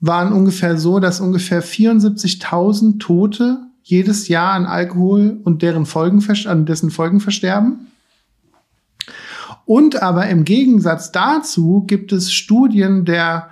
[0.00, 6.64] waren ungefähr so, dass ungefähr 74.000 Tote jedes Jahr an Alkohol und deren Folgen, an
[6.64, 7.88] dessen Folgen versterben.
[9.66, 13.50] Und aber im Gegensatz dazu gibt es Studien der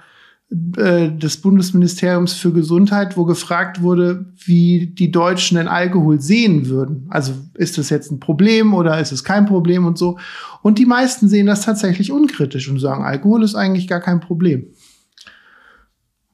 [0.77, 7.07] äh, des Bundesministeriums für Gesundheit, wo gefragt wurde, wie die Deutschen den Alkohol sehen würden.
[7.09, 10.19] Also ist das jetzt ein Problem oder ist es kein Problem und so.
[10.63, 14.69] Und die meisten sehen das tatsächlich unkritisch und sagen, Alkohol ist eigentlich gar kein Problem.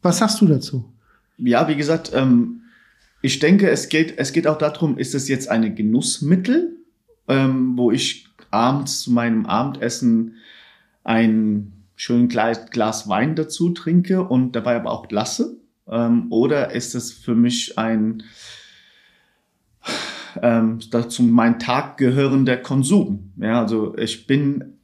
[0.03, 0.93] Was sagst du dazu?
[1.39, 2.63] Ja, wie gesagt, ähm,
[3.23, 6.77] ich denke, es geht, es geht auch darum, ist es jetzt eine Genussmittel,
[7.29, 10.37] ähm, wo ich abends zu meinem Abendessen
[11.05, 15.59] ein schön Glas, Glas Wein dazu trinke und dabei aber auch lasse?
[15.89, 18.23] Ähm, oder ist es für mich ein
[20.43, 23.33] ähm, dazu mein Tag gehörender Konsum?
[23.37, 24.79] Ja, also ich bin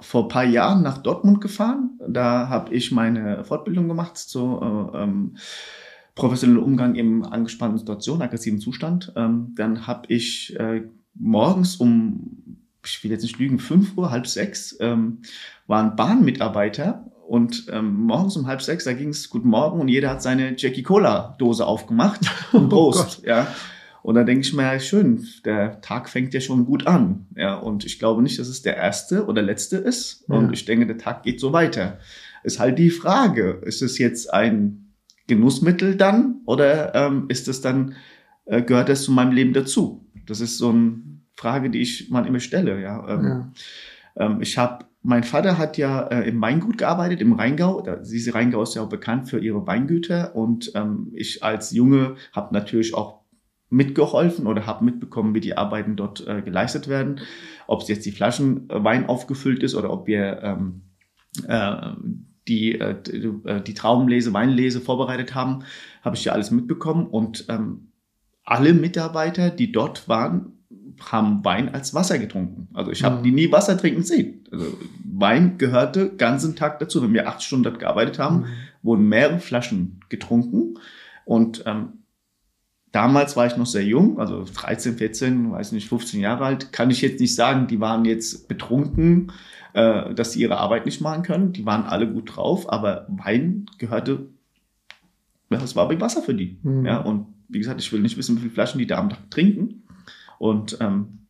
[0.00, 1.98] vor ein paar Jahren nach Dortmund gefahren.
[2.08, 5.36] Da habe ich meine Fortbildung gemacht zu äh, ähm,
[6.14, 9.12] professionellen Umgang im angespannten Situation, aggressiven Zustand.
[9.16, 10.82] Ähm, dann habe ich äh,
[11.14, 12.57] morgens um
[12.88, 15.22] ich will jetzt nicht lügen, fünf Uhr, halb sechs, ähm,
[15.66, 20.10] waren Bahnmitarbeiter und ähm, morgens um halb sechs, da ging es Guten Morgen und jeder
[20.10, 22.20] hat seine Jackie Cola Dose aufgemacht
[22.52, 23.54] und oh Prost, oh ja.
[24.02, 27.26] Und da denke ich mir, ja, schön, der Tag fängt ja schon gut an.
[27.36, 30.24] Ja, und ich glaube nicht, dass es der erste oder letzte ist.
[30.28, 30.36] Ja.
[30.36, 31.98] Und ich denke, der Tag geht so weiter.
[32.42, 34.94] Ist halt die Frage, ist es jetzt ein
[35.26, 37.96] Genussmittel dann oder ähm, ist es dann,
[38.46, 40.06] äh, gehört das zu meinem Leben dazu?
[40.26, 42.82] Das ist so ein Frage, die ich mal immer stelle.
[42.82, 43.52] Ja, ähm, ja.
[44.16, 47.86] Ähm, ich habe, mein Vater hat ja äh, im Weingut gearbeitet, im Rheingau.
[48.02, 50.34] Diese Rheingau ist ja auch bekannt für ihre Weingüter.
[50.34, 53.20] Und ähm, ich als Junge habe natürlich auch
[53.70, 57.20] mitgeholfen oder habe mitbekommen, wie die Arbeiten dort äh, geleistet werden.
[57.68, 60.82] Ob es jetzt die Flaschen äh, Wein aufgefüllt ist oder ob wir ähm,
[61.46, 61.92] äh,
[62.48, 65.60] die, äh, die, äh, die Traubenlese, Weinlese vorbereitet haben,
[66.02, 67.06] habe ich ja alles mitbekommen.
[67.06, 67.92] Und ähm,
[68.42, 70.57] alle Mitarbeiter, die dort waren,
[71.00, 72.68] haben Wein als Wasser getrunken.
[72.74, 73.22] Also ich habe mhm.
[73.22, 74.44] die nie Wasser trinken sehen.
[74.50, 74.66] Also
[75.04, 77.02] Wein gehörte ganzen Tag dazu.
[77.02, 78.46] Wenn wir acht Stunden dort gearbeitet haben, mhm.
[78.82, 80.74] wurden mehrere Flaschen getrunken.
[81.24, 82.04] Und ähm,
[82.92, 86.72] damals war ich noch sehr jung, also 13, 14, weiß nicht, 15 Jahre alt.
[86.72, 89.32] Kann ich jetzt nicht sagen, die waren jetzt betrunken,
[89.74, 91.52] äh, dass sie ihre Arbeit nicht machen können.
[91.52, 94.28] Die waren alle gut drauf, aber Wein gehörte,
[95.50, 96.58] ja, es war wie Wasser für die.
[96.62, 96.86] Mhm.
[96.86, 99.30] Ja, und wie gesagt, ich will nicht wissen, wie viele Flaschen die da am Tag
[99.30, 99.82] trinken.
[100.38, 101.26] Und ähm,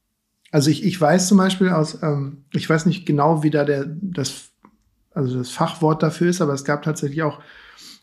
[0.50, 3.86] also ich, ich weiß zum Beispiel aus, ähm, ich weiß nicht genau, wie da der,
[3.86, 4.50] das,
[5.12, 7.40] also das Fachwort dafür ist, aber es gab tatsächlich auch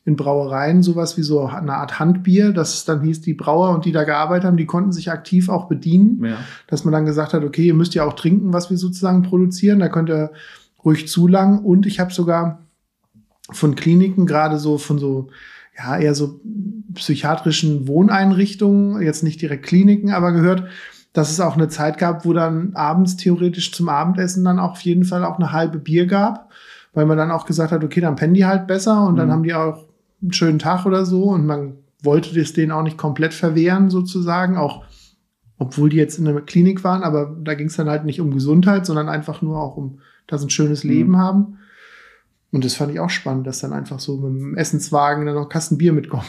[0.05, 3.85] in Brauereien sowas wie so eine Art Handbier, dass es dann hieß, die Brauer und
[3.85, 6.37] die da gearbeitet haben, die konnten sich aktiv auch bedienen, ja.
[6.67, 9.79] dass man dann gesagt hat, okay, ihr müsst ja auch trinken, was wir sozusagen produzieren,
[9.79, 10.31] da könnt ihr
[10.83, 11.59] ruhig zulangen.
[11.59, 12.59] Und ich habe sogar
[13.51, 15.29] von Kliniken, gerade so von so,
[15.75, 16.39] ja, eher so
[16.93, 20.65] psychiatrischen Wohneinrichtungen, jetzt nicht direkt Kliniken, aber gehört,
[21.15, 24.81] dass es auch eine Zeit gab, wo dann abends theoretisch zum Abendessen dann auch auf
[24.81, 26.51] jeden Fall auch eine halbe Bier gab,
[26.93, 29.17] weil man dann auch gesagt hat, okay, dann pennen die halt besser und mhm.
[29.17, 29.85] dann haben die auch
[30.21, 34.57] einen schönen Tag oder so und man wollte das denen auch nicht komplett verwehren sozusagen,
[34.57, 34.83] auch
[35.57, 38.31] obwohl die jetzt in der Klinik waren, aber da ging es dann halt nicht um
[38.31, 40.89] Gesundheit, sondern einfach nur auch um, dass sie ein schönes mhm.
[40.89, 41.59] Leben haben.
[42.51, 45.47] Und das fand ich auch spannend, dass dann einfach so mit dem Essenswagen dann noch
[45.47, 46.25] Kasten Bier mitkommen.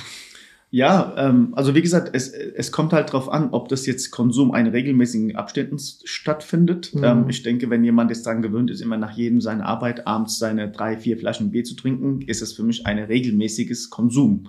[0.77, 4.55] Ja, ähm, also wie gesagt, es, es kommt halt darauf an, ob das jetzt Konsum
[4.55, 6.95] in regelmäßigen Abständen stattfindet.
[6.95, 7.03] Mhm.
[7.03, 10.39] Ähm, ich denke, wenn jemand jetzt daran gewöhnt ist, immer nach jedem seiner Arbeit abends
[10.39, 14.49] seine drei, vier Flaschen Bier zu trinken, ist es für mich ein regelmäßiges Konsum.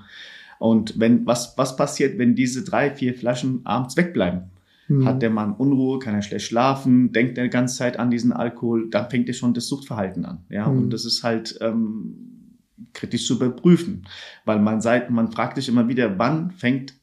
[0.60, 4.52] Und wenn, was, was passiert, wenn diese drei, vier Flaschen abends wegbleiben?
[4.90, 5.06] Mhm.
[5.06, 8.34] Hat der Mann Unruhe, kann er schlecht schlafen, denkt er die ganze Zeit an diesen
[8.34, 10.40] Alkohol, dann fängt er schon das Suchtverhalten an.
[10.50, 10.78] Ja, mhm.
[10.78, 12.37] und das ist halt, ähm,
[12.94, 14.08] kritisch zu überprüfen.
[14.46, 16.94] Weil man sagt, man fragt sich immer wieder, wann fängt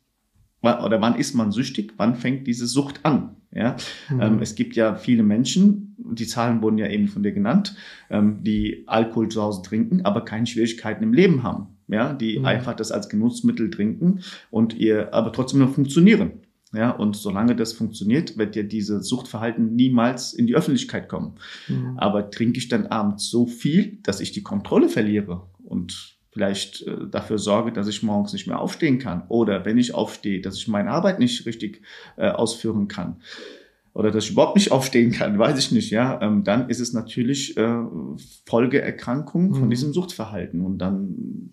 [0.63, 3.37] oder wann ist man süchtig, wann fängt diese Sucht an?
[3.55, 3.77] Ja,
[4.11, 4.21] mhm.
[4.21, 7.77] ähm, es gibt ja viele Menschen, die Zahlen wurden ja eben von dir genannt,
[8.11, 11.69] ähm, die Alkohol zu Hause trinken, aber keine Schwierigkeiten im Leben haben.
[11.87, 12.47] Ja, die mhm.
[12.47, 16.33] einfach das als Genussmittel trinken und ihr aber trotzdem noch funktionieren.
[16.73, 21.35] Ja, und solange das funktioniert, wird ja diese Suchtverhalten niemals in die Öffentlichkeit kommen.
[21.69, 21.97] Mhm.
[21.99, 27.09] Aber trinke ich dann abends so viel, dass ich die Kontrolle verliere und vielleicht äh,
[27.11, 30.68] dafür sorge, dass ich morgens nicht mehr aufstehen kann oder wenn ich aufstehe, dass ich
[30.68, 31.83] meine Arbeit nicht richtig
[32.16, 33.22] äh, ausführen kann
[33.92, 36.92] oder dass ich überhaupt nicht aufstehen kann, weiß ich nicht, ja, ähm, dann ist es
[36.92, 37.83] natürlich äh,
[38.46, 39.55] Folgeerkrankung mhm.
[39.55, 41.50] von diesem Suchtverhalten und dann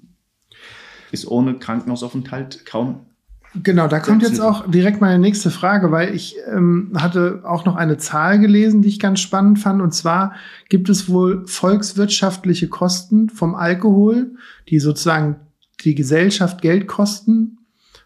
[1.12, 3.06] ist ohne Krankenhausaufenthalt kaum
[3.54, 7.76] Genau, da kommt jetzt auch direkt meine nächste Frage, weil ich ähm, hatte auch noch
[7.76, 9.82] eine Zahl gelesen, die ich ganz spannend fand.
[9.82, 10.34] Und zwar
[10.70, 14.36] gibt es wohl volkswirtschaftliche Kosten vom Alkohol,
[14.70, 15.36] die sozusagen
[15.84, 17.58] die Gesellschaft Geld kosten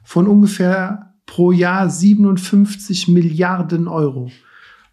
[0.04, 4.32] von ungefähr pro Jahr 57 Milliarden Euro.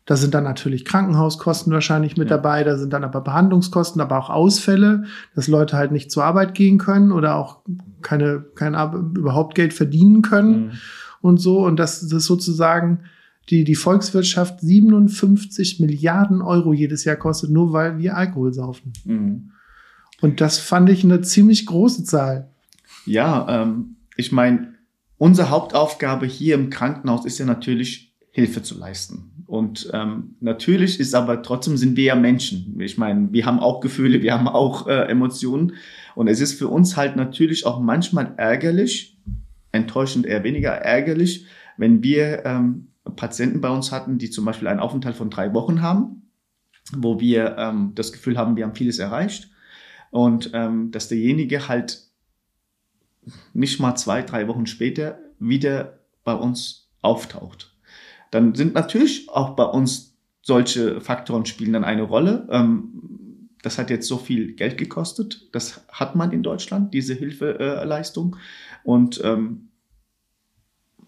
[0.04, 2.36] Da sind dann natürlich Krankenhauskosten wahrscheinlich mit ja.
[2.36, 6.54] dabei, da sind dann aber Behandlungskosten, aber auch Ausfälle, dass Leute halt nicht zur Arbeit
[6.54, 7.60] gehen können oder auch
[8.02, 8.74] keine, kein
[9.14, 10.70] überhaupt Geld verdienen können mhm.
[11.20, 11.64] und so.
[11.64, 13.04] Und das, das ist sozusagen
[13.48, 18.92] die, die Volkswirtschaft 57 Milliarden Euro jedes Jahr kostet, nur weil wir Alkohol saufen.
[19.04, 19.52] Mhm.
[20.20, 22.50] Und das fand ich eine ziemlich große Zahl.
[23.06, 24.74] Ja, ähm, ich meine,
[25.18, 29.31] unsere Hauptaufgabe hier im Krankenhaus ist ja natürlich Hilfe zu leisten.
[29.52, 32.80] Und ähm, natürlich ist aber trotzdem sind wir ja Menschen.
[32.80, 35.74] Ich meine, wir haben auch Gefühle, wir haben auch äh, Emotionen.
[36.14, 39.18] Und es ist für uns halt natürlich auch manchmal ärgerlich,
[39.70, 41.44] enttäuschend eher weniger ärgerlich,
[41.76, 45.82] wenn wir ähm, Patienten bei uns hatten, die zum Beispiel einen Aufenthalt von drei Wochen
[45.82, 46.30] haben,
[46.96, 49.50] wo wir ähm, das Gefühl haben, wir haben vieles erreicht.
[50.10, 52.04] Und ähm, dass derjenige halt
[53.52, 57.71] nicht mal zwei, drei Wochen später wieder bei uns auftaucht
[58.32, 62.48] dann sind natürlich auch bei uns solche Faktoren spielen dann eine Rolle.
[62.50, 65.48] Ähm, das hat jetzt so viel Geld gekostet.
[65.52, 68.36] Das hat man in Deutschland, diese Hilfeleistung.
[68.82, 69.68] und ähm,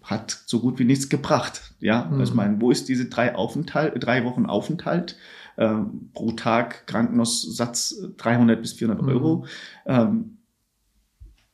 [0.05, 1.73] hat so gut wie nichts gebracht.
[1.79, 2.21] Ja, mhm.
[2.21, 5.17] ich meine, wo ist diese drei Aufenthalt, drei Wochen Aufenthalt
[5.57, 9.09] ähm, pro Tag Krankenhaussatz 300 bis 400 mhm.
[9.09, 9.45] Euro
[9.85, 10.37] ähm,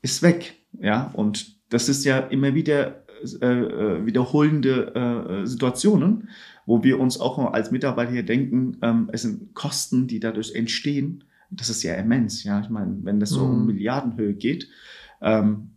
[0.02, 0.58] ist weg.
[0.80, 3.01] Ja, und das ist ja immer wieder
[3.42, 6.30] äh, äh, wiederholende äh, Situationen,
[6.66, 11.24] wo wir uns auch als Mitarbeiter hier denken, ähm, es sind Kosten, die dadurch entstehen.
[11.50, 12.62] Das ist ja immens, ja.
[12.62, 13.54] Ich meine, wenn das so mhm.
[13.54, 14.68] um Milliardenhöhe geht,
[15.22, 15.72] ähm,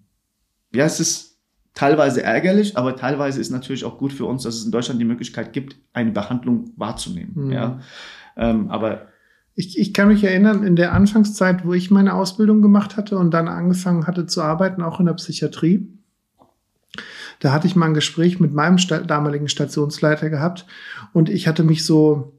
[0.74, 1.38] ja, es ist
[1.74, 5.04] teilweise ärgerlich, aber teilweise ist natürlich auch gut für uns, dass es in Deutschland die
[5.04, 7.32] Möglichkeit gibt, eine Behandlung wahrzunehmen.
[7.34, 7.52] Mhm.
[7.52, 7.80] Ja,
[8.36, 9.08] ähm, aber
[9.56, 13.32] ich, ich kann mich erinnern, in der Anfangszeit, wo ich meine Ausbildung gemacht hatte und
[13.32, 15.88] dann angefangen hatte zu arbeiten, auch in der Psychiatrie,
[17.40, 20.66] da hatte ich mal ein Gespräch mit meinem sta damaligen Stationsleiter gehabt
[21.12, 22.38] und ich hatte mich so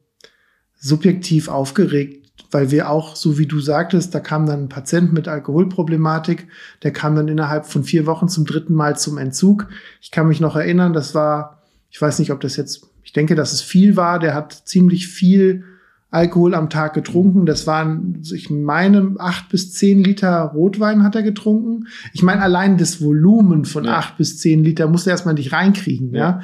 [0.78, 5.28] subjektiv aufgeregt, weil wir auch, so wie du sagtest, da kam dann ein Patient mit
[5.28, 6.48] Alkoholproblematik,
[6.84, 9.68] der kam dann innerhalb von vier Wochen zum dritten Mal zum Entzug.
[10.02, 13.36] Ich kann mich noch erinnern, das war, ich weiß nicht, ob das jetzt, ich denke,
[13.36, 15.64] dass es viel war, der hat ziemlich viel
[16.12, 17.46] Alkohol am Tag getrunken.
[17.46, 21.88] Das waren, ich meine, acht bis zehn Liter Rotwein hat er getrunken.
[22.14, 23.98] Ich meine, allein das Volumen von ja.
[23.98, 26.20] acht bis zehn Liter musste er erstmal nicht reinkriegen, ja.
[26.20, 26.42] ja.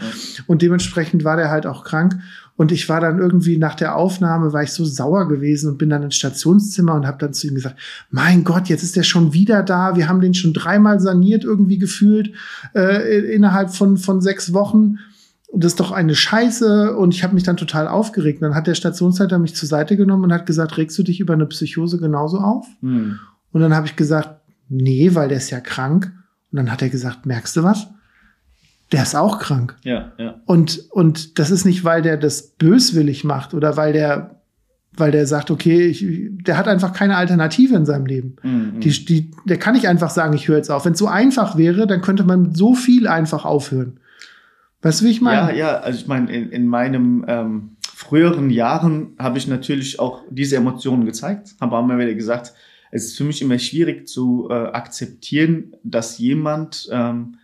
[0.47, 2.19] Und dementsprechend war der halt auch krank.
[2.57, 5.89] Und ich war dann irgendwie nach der Aufnahme, war ich so sauer gewesen und bin
[5.89, 7.79] dann ins Stationszimmer und habe dann zu ihm gesagt,
[8.11, 9.95] mein Gott, jetzt ist der schon wieder da.
[9.95, 12.33] Wir haben den schon dreimal saniert irgendwie gefühlt
[12.75, 14.97] äh, innerhalb von, von sechs Wochen
[15.53, 18.41] das ist doch eine Scheiße und ich habe mich dann total aufgeregt.
[18.41, 21.33] dann hat der Stationsleiter mich zur Seite genommen und hat gesagt, regst du dich über
[21.33, 22.65] eine Psychose genauso auf?
[22.81, 23.19] Hm.
[23.51, 24.29] Und dann habe ich gesagt,
[24.69, 26.13] nee, weil der ist ja krank.
[26.51, 27.87] Und dann hat er gesagt, merkst du was?
[28.91, 29.77] Der ist auch krank.
[29.83, 30.35] Ja, ja.
[30.45, 34.41] Und, und das ist nicht, weil der das böswillig macht oder weil der,
[34.93, 36.05] weil der sagt, okay, ich,
[36.43, 38.35] der hat einfach keine Alternative in seinem Leben.
[38.43, 38.79] Mhm.
[38.81, 40.83] Die, die, der kann nicht einfach sagen, ich höre jetzt auf.
[40.85, 44.00] Wenn es so einfach wäre, dann könnte man so viel einfach aufhören.
[44.81, 45.51] Weißt du, wie ich meine?
[45.51, 50.23] Ja, ja, also ich meine, in, in meinem ähm, früheren Jahren habe ich natürlich auch
[50.29, 52.53] diese Emotionen gezeigt, habe auch immer wieder gesagt,
[52.91, 57.37] es ist für mich immer schwierig zu äh, akzeptieren, dass jemand ähm,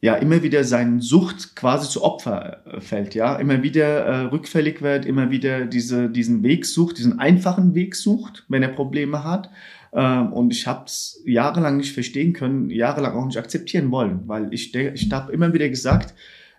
[0.00, 4.82] ja immer wieder seinen Sucht quasi zu Opfer äh, fällt, ja, immer wieder äh, rückfällig
[4.82, 9.50] wird, immer wieder diese, diesen Weg sucht, diesen einfachen Weg sucht, wenn er Probleme hat
[9.94, 14.52] ähm, und ich habe es jahrelang nicht verstehen können, jahrelang auch nicht akzeptieren wollen, weil
[14.52, 16.14] ich, ich habe immer wieder gesagt,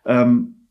[0.05, 0.67] ähm,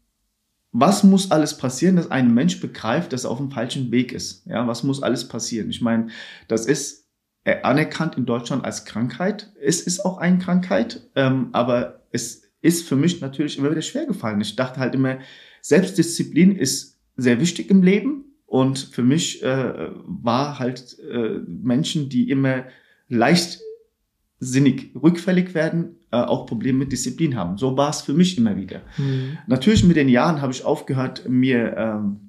[0.72, 4.44] was muss alles passieren, dass ein Mensch begreift, dass er auf dem falschen Weg ist?
[4.46, 5.70] Ja, was muss alles passieren?
[5.70, 6.08] Ich meine,
[6.48, 7.04] das ist
[7.44, 9.52] anerkannt in Deutschland als Krankheit.
[9.60, 14.06] Es ist auch eine Krankheit, ähm, aber es ist für mich natürlich immer wieder schwer
[14.06, 14.40] gefallen.
[14.40, 15.18] Ich dachte halt immer,
[15.60, 22.30] Selbstdisziplin ist sehr wichtig im Leben, und für mich äh, war halt äh, Menschen, die
[22.30, 22.64] immer
[23.08, 27.58] leichtsinnig rückfällig werden, äh, auch Probleme mit Disziplin haben.
[27.58, 28.82] So war es für mich immer wieder.
[28.96, 29.38] Mhm.
[29.46, 32.20] Natürlich mit den Jahren habe ich aufgehört, mir ähm,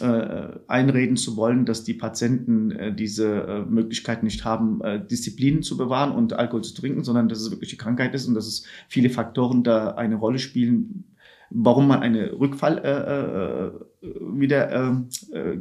[0.00, 5.76] äh, einreden zu wollen, dass die Patienten äh, diese äh, Möglichkeit nicht haben, Disziplin zu
[5.76, 8.64] bewahren und Alkohol zu trinken, sondern dass es wirklich die Krankheit ist und dass es
[8.88, 11.04] viele Faktoren da eine Rolle spielen,
[11.50, 15.58] warum man eine Rückfall äh, äh, wieder ähm, äh,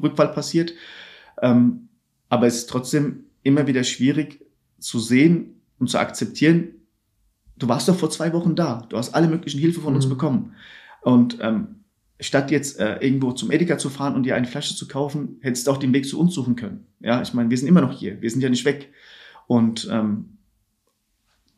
[0.00, 0.72] Rückfall passiert.
[1.40, 1.88] Ähm,
[2.28, 4.44] aber es ist trotzdem immer wieder schwierig
[4.78, 6.68] zu sehen und zu akzeptieren.
[7.56, 8.86] Du warst doch vor zwei Wochen da.
[8.88, 9.96] Du hast alle möglichen Hilfe von mhm.
[9.96, 10.54] uns bekommen.
[11.02, 11.82] Und ähm,
[12.20, 15.66] statt jetzt äh, irgendwo zum Edeka zu fahren und dir eine Flasche zu kaufen, hättest
[15.66, 16.86] du auch den Weg zu uns suchen können.
[17.00, 18.20] Ja, ich meine, wir sind immer noch hier.
[18.22, 18.92] Wir sind ja nicht weg.
[19.46, 20.38] Und ähm,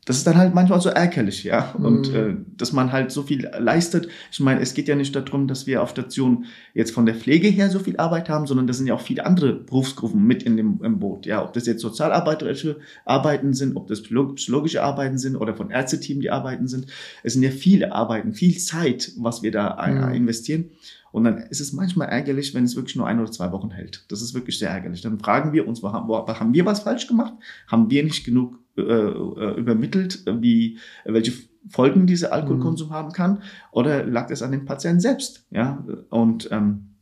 [0.07, 1.73] das ist dann halt manchmal so ärgerlich, ja.
[1.73, 2.17] Und mhm.
[2.17, 4.09] äh, dass man halt so viel leistet.
[4.31, 6.45] Ich meine, es geht ja nicht darum, dass wir auf Station
[6.75, 9.25] jetzt von der Pflege her so viel Arbeit haben, sondern das sind ja auch viele
[9.25, 11.25] andere Berufsgruppen mit in dem im Boot.
[11.27, 16.21] Ja, ob das jetzt sozialarbeiterische Arbeiten sind, ob das psychologische Arbeiten sind oder von Ärzteteam
[16.21, 16.87] die Arbeiten sind.
[17.23, 20.15] Es sind ja viele Arbeiten, viel Zeit, was wir da mhm.
[20.15, 20.71] investieren.
[21.15, 24.05] Und dann ist es manchmal ärgerlich, wenn es wirklich nur ein oder zwei Wochen hält.
[24.09, 25.01] Das ist wirklich sehr ärgerlich.
[25.01, 27.35] Dann fragen wir uns, haben, haben wir was falsch gemacht?
[27.69, 31.33] Haben wir nicht genug äh, äh, übermittelt, wie, welche
[31.69, 32.93] Folgen dieser Alkoholkonsum mhm.
[32.93, 35.47] haben kann, oder lag es an dem Patienten selbst?
[35.53, 36.97] Ja, und ähm,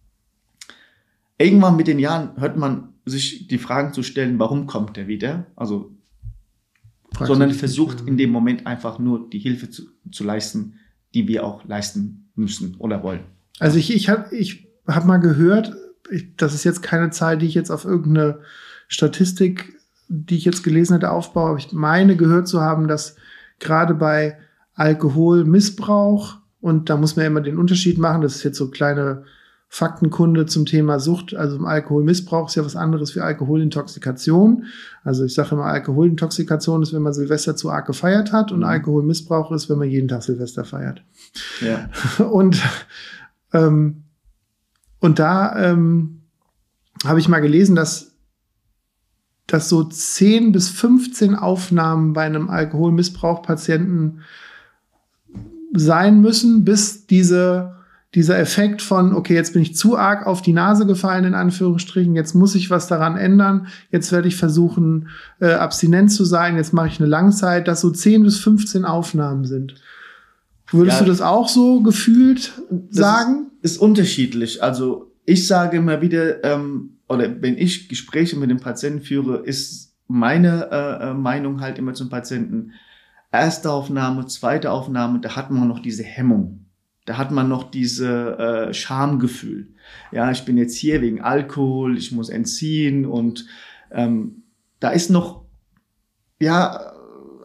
[1.39, 5.47] irgendwann mit den Jahren hört man sich die Fragen zu stellen, warum kommt er wieder?
[5.57, 5.91] Also,
[7.15, 10.75] Fragst sondern versucht in dem Moment einfach nur die Hilfe zu, zu leisten,
[11.15, 13.21] die wir auch leisten müssen oder wollen.
[13.59, 15.75] Also ich, ich habe ich hab mal gehört,
[16.11, 18.41] ich, das ist jetzt keine Zahl, die ich jetzt auf irgendeine
[18.89, 19.79] Statistik
[20.13, 23.17] die ich jetzt gelesen hatte, aufbaue, aber ich meine gehört zu haben, dass
[23.59, 24.37] gerade bei
[24.75, 29.25] Alkoholmissbrauch, und da muss man ja immer den Unterschied machen, das ist jetzt so kleine
[29.69, 31.35] Faktenkunde zum Thema Sucht.
[31.35, 34.67] Also Alkoholmissbrauch ist ja was anderes wie Alkoholintoxikation.
[35.03, 38.67] Also ich sage immer, Alkoholintoxikation ist, wenn man Silvester zu arg gefeiert hat und mhm.
[38.67, 41.03] Alkoholmissbrauch ist, wenn man jeden Tag Silvester feiert.
[41.63, 41.89] Ja.
[42.25, 42.61] Und,
[43.53, 44.05] ähm,
[45.01, 46.23] und da ähm,
[47.05, 48.13] habe ich mal gelesen, dass
[49.47, 54.23] dass so 10 bis 15 Aufnahmen bei einem Alkoholmissbrauchpatienten
[55.75, 57.77] sein müssen, bis diese,
[58.15, 62.15] dieser Effekt von, okay, jetzt bin ich zu arg auf die Nase gefallen, in Anführungsstrichen,
[62.15, 65.09] jetzt muss ich was daran ändern, jetzt werde ich versuchen,
[65.41, 69.45] äh, abstinent zu sein, jetzt mache ich eine Langzeit, dass so 10 bis 15 Aufnahmen
[69.45, 69.75] sind.
[70.73, 72.53] Würdest ja, du das auch so gefühlt
[72.91, 73.51] sagen?
[73.61, 74.63] Ist, ist unterschiedlich.
[74.63, 79.95] Also ich sage immer wieder, ähm, oder wenn ich Gespräche mit dem Patienten führe, ist
[80.09, 82.73] meine äh, äh, Meinung halt immer zum Patienten,
[83.31, 86.67] erste Aufnahme, zweite Aufnahme, da hat man noch diese Hemmung.
[87.05, 89.75] Da hat man noch diese äh, Schamgefühl.
[90.13, 93.47] Ja, ich bin jetzt hier wegen Alkohol, ich muss entziehen und
[93.91, 94.45] ähm,
[94.79, 95.45] da ist noch,
[96.41, 96.92] ja,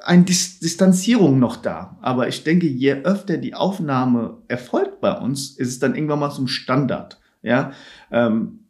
[0.08, 1.98] eine Dis Distanzierung noch da.
[2.02, 6.32] Aber ich denke, je öfter die Aufnahme erfolgt bei uns, ist es dann irgendwann mal
[6.32, 7.20] zum Standard.
[7.42, 7.72] Ja,
[8.10, 8.68] ähm,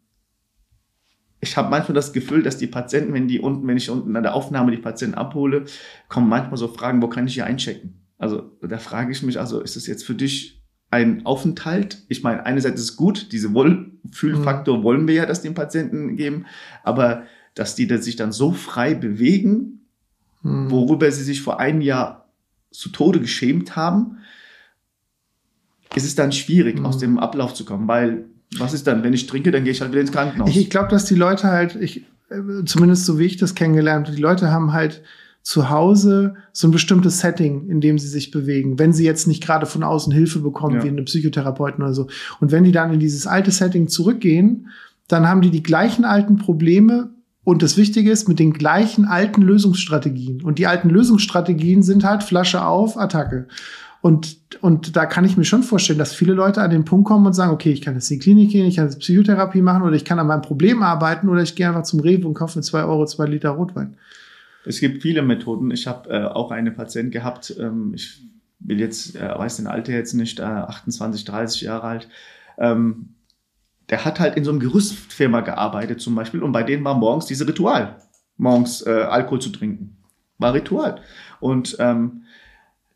[1.39, 4.23] ich habe manchmal das Gefühl, dass die Patienten, wenn die unten, wenn ich unten an
[4.23, 5.65] der Aufnahme die Patienten abhole,
[6.09, 8.01] kommen manchmal so Fragen, wo kann ich hier einchecken?
[8.17, 12.03] Also da frage ich mich, also ist das jetzt für dich ein Aufenthalt?
[12.09, 14.83] Ich meine, einerseits ist es gut, diese Wohlfühlfaktor mhm.
[14.83, 16.47] wollen wir ja, dass den Patienten geben,
[16.83, 17.23] aber
[17.53, 19.86] dass die sich dann so frei bewegen,
[20.41, 20.71] mhm.
[20.71, 22.29] worüber sie sich vor einem Jahr
[22.71, 24.17] zu Tode geschämt haben,
[25.95, 26.85] ist es dann schwierig, mhm.
[26.85, 28.25] aus dem Ablauf zu kommen, weil
[28.57, 29.03] was ist dann?
[29.03, 30.49] Wenn ich trinke, dann gehe ich halt wieder ins Krankenhaus.
[30.49, 34.07] Ich, ich glaube, dass die Leute halt, ich, äh, zumindest so wie ich das kennengelernt
[34.07, 35.03] habe, die Leute haben halt
[35.41, 39.41] zu Hause so ein bestimmtes Setting, in dem sie sich bewegen, wenn sie jetzt nicht
[39.41, 40.83] gerade von außen Hilfe bekommen, ja.
[40.83, 42.07] wie eine Psychotherapeutin oder so.
[42.39, 44.67] Und wenn die dann in dieses alte Setting zurückgehen,
[45.07, 47.11] dann haben die die gleichen alten Probleme
[47.47, 50.41] und das Wichtige ist, mit den gleichen alten Lösungsstrategien.
[50.41, 53.47] Und die alten Lösungsstrategien sind halt Flasche auf, Attacke.
[54.01, 57.25] Und, und da kann ich mir schon vorstellen, dass viele Leute an den Punkt kommen
[57.25, 59.83] und sagen, okay, ich kann jetzt in die Klinik gehen, ich kann jetzt Psychotherapie machen
[59.83, 62.55] oder ich kann an meinem Problem arbeiten oder ich gehe einfach zum Rewe und kaufe
[62.55, 63.95] für zwei Euro zwei Liter Rotwein.
[64.65, 65.71] Es gibt viele Methoden.
[65.71, 68.23] Ich habe äh, auch eine Patient gehabt, ähm, ich
[68.59, 72.09] will jetzt, äh, weiß den Alter jetzt nicht, äh, 28, 30 Jahre alt.
[72.57, 73.13] Ähm,
[73.89, 77.25] der hat halt in so einem Gerüstfirma gearbeitet zum Beispiel und bei denen war morgens
[77.25, 77.97] diese Ritual,
[78.37, 79.97] morgens äh, Alkohol zu trinken.
[80.37, 81.01] War Ritual.
[81.39, 82.23] Und ähm,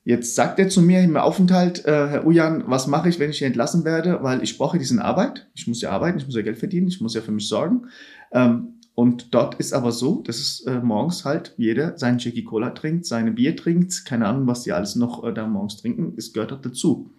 [0.03, 3.37] Jetzt sagt er zu mir im Aufenthalt, äh, Herr Ujan, was mache ich, wenn ich
[3.37, 4.23] hier entlassen werde?
[4.23, 5.47] Weil ich brauche diesen Arbeit.
[5.53, 7.83] Ich muss ja arbeiten, ich muss ja Geld verdienen, ich muss ja für mich sorgen.
[8.31, 12.71] Ähm, und dort ist aber so, dass es äh, morgens halt jeder seinen Jackie Cola
[12.71, 16.33] trinkt, seine Bier trinkt, keine Ahnung, was die alles noch äh, da morgens trinken, es
[16.33, 17.11] gehört auch dazu.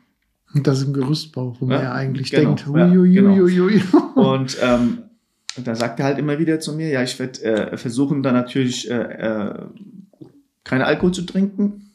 [0.55, 4.13] Das ist ein Gerüstbau, wo ja, man ja eigentlich genau, denkt, ui, ui, ja, genau.
[4.35, 4.99] Und ähm,
[5.65, 8.91] da sagt er halt immer wieder zu mir, ja, ich werde äh, versuchen, da natürlich
[8.91, 9.55] äh, äh,
[10.65, 11.93] keinen Alkohol zu trinken,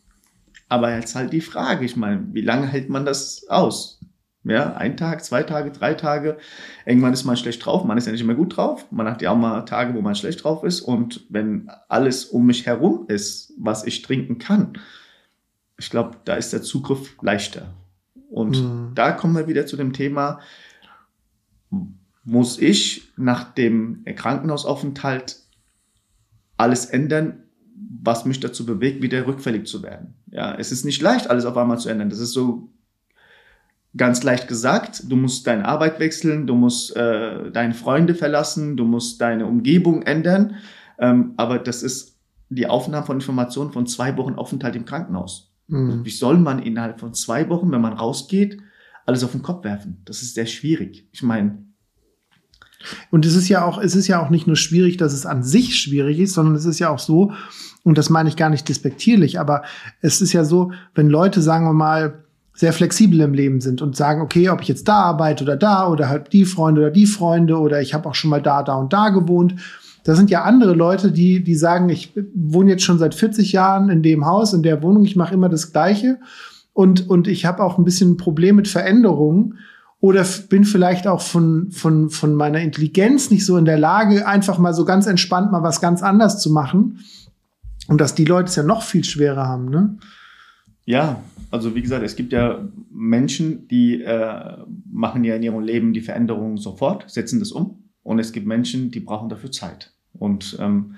[0.69, 3.99] aber jetzt halt die Frage, ich meine, wie lange hält man das aus?
[4.43, 6.37] Ja, ein Tag, zwei Tage, drei Tage.
[6.85, 7.83] Irgendwann ist man schlecht drauf.
[7.83, 8.85] Man ist ja nicht immer gut drauf.
[8.91, 10.79] Man hat ja auch mal Tage, wo man schlecht drauf ist.
[10.79, 14.77] Und wenn alles um mich herum ist, was ich trinken kann,
[15.77, 17.73] ich glaube, da ist der Zugriff leichter.
[18.29, 18.91] Und mhm.
[18.95, 20.39] da kommen wir wieder zu dem Thema,
[22.23, 25.37] muss ich nach dem Krankenhausaufenthalt
[26.57, 27.43] alles ändern,
[28.03, 30.15] was mich dazu bewegt, wieder rückfällig zu werden.
[30.31, 32.09] Ja, es ist nicht leicht, alles auf einmal zu ändern.
[32.09, 32.69] Das ist so
[33.95, 35.03] ganz leicht gesagt.
[35.09, 40.01] Du musst deine Arbeit wechseln, du musst äh, deine Freunde verlassen, du musst deine Umgebung
[40.01, 40.55] ändern.
[40.99, 42.17] Ähm, aber das ist
[42.49, 45.46] die Aufnahme von Informationen von zwei Wochen Aufenthalt im Krankenhaus.
[45.67, 46.05] Mhm.
[46.05, 48.57] Wie soll man innerhalb von zwei Wochen, wenn man rausgeht,
[49.05, 50.01] alles auf den Kopf werfen?
[50.05, 51.07] Das ist sehr schwierig.
[51.11, 51.65] Ich meine,
[53.09, 55.43] und es ist ja auch, es ist ja auch nicht nur schwierig, dass es an
[55.43, 57.31] sich schwierig ist, sondern es ist ja auch so,
[57.83, 59.63] und das meine ich gar nicht despektierlich, aber
[60.01, 63.95] es ist ja so, wenn Leute, sagen wir mal, sehr flexibel im Leben sind und
[63.95, 67.05] sagen, okay, ob ich jetzt da arbeite oder da oder halt die Freunde oder die
[67.05, 69.55] Freunde oder ich habe auch schon mal da, da und da gewohnt.
[70.07, 73.89] Da sind ja andere Leute, die, die sagen, ich wohne jetzt schon seit 40 Jahren
[73.89, 76.21] in dem Haus, in der Wohnung, ich mache immer das Gleiche
[76.71, 79.57] und, und ich habe auch ein bisschen ein Problem mit Veränderungen
[79.99, 84.57] oder bin vielleicht auch von, von, von meiner Intelligenz nicht so in der Lage, einfach
[84.59, 86.99] mal so ganz entspannt mal was ganz anders zu machen.
[87.89, 89.97] Und dass die Leute es ja noch viel schwerer haben, ne?
[90.85, 94.55] Ja, also wie gesagt, es gibt ja Menschen, die äh,
[94.89, 97.83] machen ja in ihrem Leben die Veränderungen sofort, setzen das um.
[98.03, 99.91] Und es gibt Menschen, die brauchen dafür Zeit.
[100.19, 100.95] Und ähm,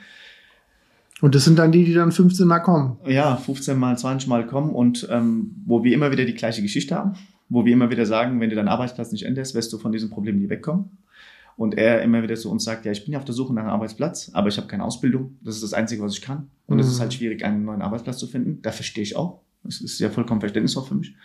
[1.22, 2.98] und das sind dann die, die dann 15 Mal kommen.
[3.06, 6.96] Ja, 15 Mal, 20 Mal kommen und ähm, wo wir immer wieder die gleiche Geschichte
[6.96, 7.16] haben
[7.50, 10.10] wo wir immer wieder sagen, wenn du deinen Arbeitsplatz nicht änderst, wirst du von diesem
[10.10, 10.98] Problem nie wegkommen.
[11.58, 13.64] Und er immer wieder zu uns sagt, ja, ich bin ja auf der Suche nach
[13.64, 15.38] einem Arbeitsplatz, aber ich habe keine Ausbildung.
[15.42, 16.50] Das ist das Einzige, was ich kann.
[16.68, 16.82] Und mhm.
[16.82, 18.62] es ist halt schwierig, einen neuen Arbeitsplatz zu finden.
[18.62, 19.42] Da verstehe ich auch.
[19.64, 21.16] Das ist ja vollkommen verständnisvoll für mich.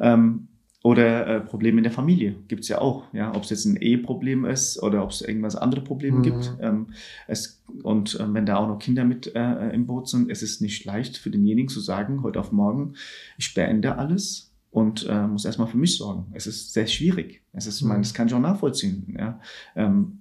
[0.00, 0.48] Ähm,
[0.82, 3.04] oder äh, Probleme in der Familie gibt's ja auch.
[3.12, 3.34] Ja?
[3.34, 6.22] Ob es jetzt ein Eheproblem ist oder ob es irgendwas andere Probleme mhm.
[6.22, 6.52] gibt.
[6.60, 6.86] Ähm,
[7.26, 10.62] es, und äh, wenn da auch noch Kinder mit äh, im Boot sind, es ist
[10.62, 12.94] nicht leicht für denjenigen zu sagen, heute auf morgen,
[13.36, 16.26] ich beende alles und äh, muss erstmal für mich sorgen.
[16.32, 17.42] Es ist sehr schwierig.
[17.52, 19.14] Es ist, ich meine, das kann ich auch nachvollziehen.
[19.18, 19.40] Ja.
[19.76, 20.20] Ähm,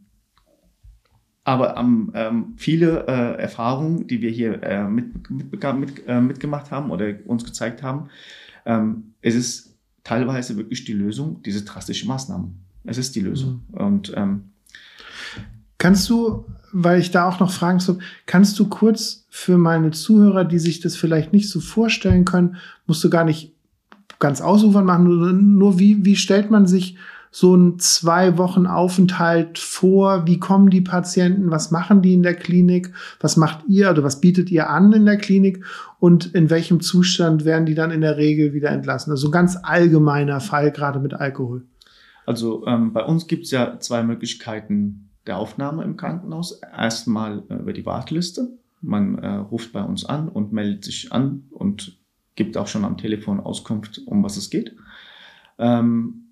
[1.45, 6.69] aber ähm, ähm, viele äh, Erfahrungen, die wir hier äh, mit, mit, mit, äh, mitgemacht
[6.69, 8.09] haben oder uns gezeigt haben,
[8.65, 9.68] ähm, es ist
[10.03, 12.53] teilweise wirklich die Lösung, diese drastischen Maßnahmen.
[12.85, 13.61] Es ist die Lösung.
[13.71, 13.77] Mhm.
[13.77, 14.43] Und ähm,
[15.77, 20.45] kannst du, weil ich da auch noch Fragen zu, kannst du kurz für meine Zuhörer,
[20.45, 23.53] die sich das vielleicht nicht so vorstellen können, musst du gar nicht
[24.19, 26.97] ganz ausufern machen, nur, nur wie, wie stellt man sich
[27.31, 30.25] so einen zwei Wochen Aufenthalt vor?
[30.25, 31.51] Wie kommen die Patienten?
[31.51, 32.91] Was machen die in der Klinik?
[33.19, 35.63] Was macht ihr oder was bietet ihr an in der Klinik?
[35.99, 39.11] Und in welchem Zustand werden die dann in der Regel wieder entlassen?
[39.11, 41.65] Also ein ganz allgemeiner Fall, gerade mit Alkohol.
[42.25, 46.61] Also ähm, bei uns gibt es ja zwei Möglichkeiten der Aufnahme im Krankenhaus.
[46.61, 48.49] Erstmal äh, über die Warteliste.
[48.81, 51.97] Man äh, ruft bei uns an und meldet sich an und
[52.35, 54.75] gibt auch schon am Telefon Auskunft, um was es geht.
[55.57, 56.28] Ähm,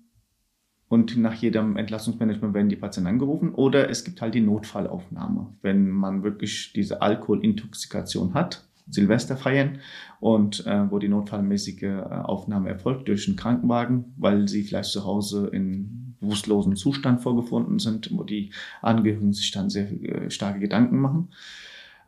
[0.88, 3.54] und nach jedem Entlassungsmanagement werden die Patienten angerufen.
[3.54, 9.80] Oder es gibt halt die Notfallaufnahme, wenn man wirklich diese Alkoholintoxikation hat, Silvester feiern
[10.20, 15.04] und äh, wo die notfallmäßige äh, Aufnahme erfolgt durch einen Krankenwagen, weil sie vielleicht zu
[15.04, 18.50] Hause in bewusstlosem Zustand vorgefunden sind, wo die
[18.82, 21.28] Angehörigen sich dann sehr äh, starke Gedanken machen.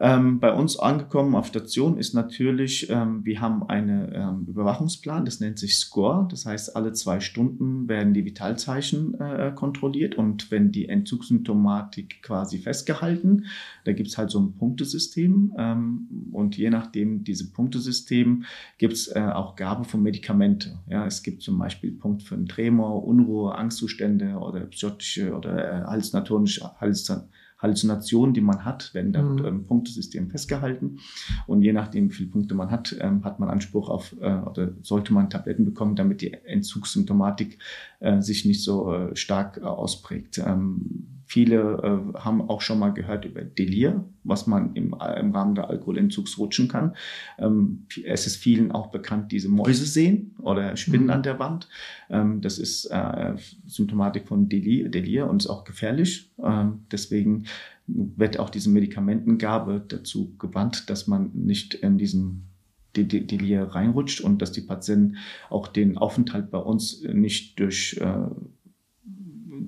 [0.03, 5.41] Ähm, bei uns angekommen auf Station ist natürlich, ähm, wir haben einen ähm, Überwachungsplan, das
[5.41, 6.27] nennt sich SCORE.
[6.31, 12.57] Das heißt, alle zwei Stunden werden die Vitalzeichen äh, kontrolliert und wenn die Entzugssymptomatik quasi
[12.57, 13.45] festgehalten,
[13.85, 18.45] da gibt's halt so ein Punktesystem ähm, und je nachdem diese Punktesystem
[18.79, 20.79] gibt's äh, auch Gabe von Medikamente.
[20.89, 25.85] Ja, es gibt zum Beispiel Punkt für einen Tremor, Unruhe, Angstzustände oder psychotische oder äh,
[25.85, 27.29] halluzinatorische Halluzinatorische
[27.61, 29.45] Halluzinationen, die man hat, werden dann mhm.
[29.45, 30.99] im Punktesystem festgehalten.
[31.47, 34.73] Und je nachdem, wie viele Punkte man hat, ähm, hat man Anspruch auf äh, oder
[34.83, 37.59] sollte man Tabletten bekommen, damit die Entzugssymptomatik
[38.01, 40.39] äh, sich nicht so äh, stark äh, ausprägt.
[40.39, 45.55] Ähm, Viele äh, haben auch schon mal gehört über Delir, was man im, im Rahmen
[45.55, 46.97] der Alkoholentzugs rutschen kann.
[47.39, 51.11] Ähm, es ist vielen auch bekannt, diese Mäuse sehen oder Spinnen mhm.
[51.11, 51.69] an der Wand.
[52.09, 56.33] Ähm, das ist äh, Symptomatik von Delir, Delir und ist auch gefährlich.
[56.43, 57.45] Ähm, deswegen
[57.87, 62.49] wird auch diese Medikamentengabe dazu gewandt, dass man nicht in diesen
[62.97, 65.19] Delir reinrutscht und dass die Patienten
[65.49, 68.27] auch den Aufenthalt bei uns nicht durch äh,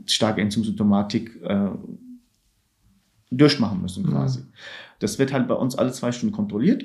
[0.06, 1.70] starke Entzündungssymptomatik äh,
[3.30, 4.40] durchmachen müssen quasi.
[4.40, 4.52] Mhm.
[4.98, 6.84] Das wird halt bei uns alle zwei Stunden kontrolliert.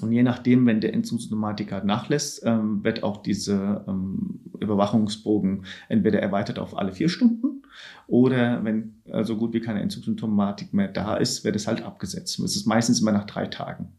[0.00, 6.20] Und je nachdem, wenn der Entzündungssymptomatik halt nachlässt, ähm, wird auch diese ähm, Überwachungsbogen entweder
[6.20, 7.62] erweitert auf alle vier Stunden
[8.06, 12.38] oder wenn äh, so gut wie keine Entzündungssymptomatik mehr da ist, wird es halt abgesetzt.
[12.38, 13.92] Das ist meistens immer nach drei Tagen.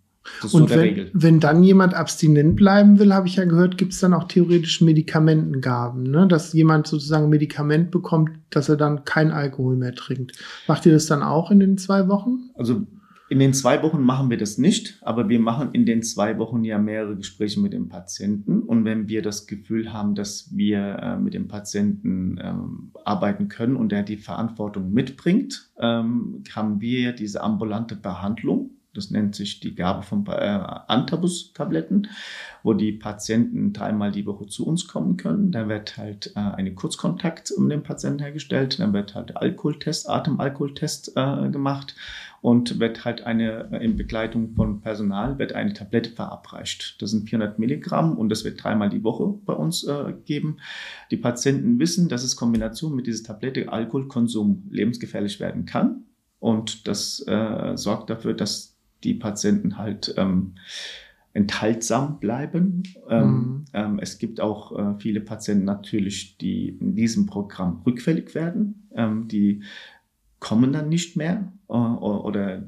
[0.52, 4.14] Und wenn, wenn dann jemand abstinent bleiben will, habe ich ja gehört, gibt es dann
[4.14, 6.28] auch theoretisch Medikamentengaben, ne?
[6.28, 10.38] dass jemand sozusagen ein Medikament bekommt, dass er dann kein Alkohol mehr trinkt.
[10.68, 12.50] Macht ihr das dann auch in den zwei Wochen?
[12.56, 12.86] Also
[13.30, 16.64] in den zwei Wochen machen wir das nicht, aber wir machen in den zwei Wochen
[16.64, 18.64] ja mehrere Gespräche mit dem Patienten.
[18.64, 23.76] Und wenn wir das Gefühl haben, dass wir äh, mit dem Patienten ähm, arbeiten können
[23.76, 29.76] und er die Verantwortung mitbringt, ähm, haben wir diese ambulante Behandlung Das nennt sich die
[29.76, 32.08] Gabe von äh, Antabus-Tabletten,
[32.64, 35.52] wo die Patienten dreimal die Woche zu uns kommen können.
[35.52, 38.80] Da wird halt äh, eine Kurzkontakt mit dem Patienten hergestellt.
[38.80, 41.96] Dann wird halt Alkoholtest, Atemalkoholtest äh, gemacht
[42.42, 47.02] und wird halt eine, in Begleitung von Personal, wird eine Tablette verabreicht.
[47.02, 50.58] Das sind 400 Milligramm und das wird dreimal die Woche bei uns äh, geben.
[51.12, 56.06] Die Patienten wissen, dass es Kombination mit dieser Tablette Alkoholkonsum lebensgefährlich werden kann.
[56.40, 60.56] Und das äh, sorgt dafür, dass die Patienten halt ähm,
[61.34, 62.84] enthaltsam bleiben.
[63.08, 63.66] Ähm, mhm.
[63.74, 69.28] Ähm, es gibt auch äh, viele Patienten natürlich, die in diesem Programm rückfällig werden, ähm,
[69.28, 69.64] die
[70.40, 72.64] kommen dann nicht mehr äh, oder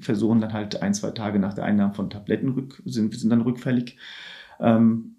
[0.00, 3.42] versuchen dann halt ein, zwei Tage nach der Einnahme von Tabletten rück, sind, sind dann
[3.42, 3.96] rückfällig.
[4.58, 5.16] Ähm,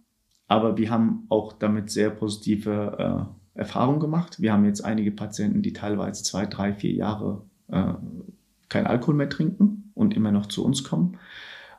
[0.47, 4.41] aber wir haben auch damit sehr positive äh, Erfahrungen gemacht.
[4.41, 7.93] Wir haben jetzt einige Patienten, die teilweise zwei, drei, vier Jahre äh,
[8.68, 11.18] kein Alkohol mehr trinken und immer noch zu uns kommen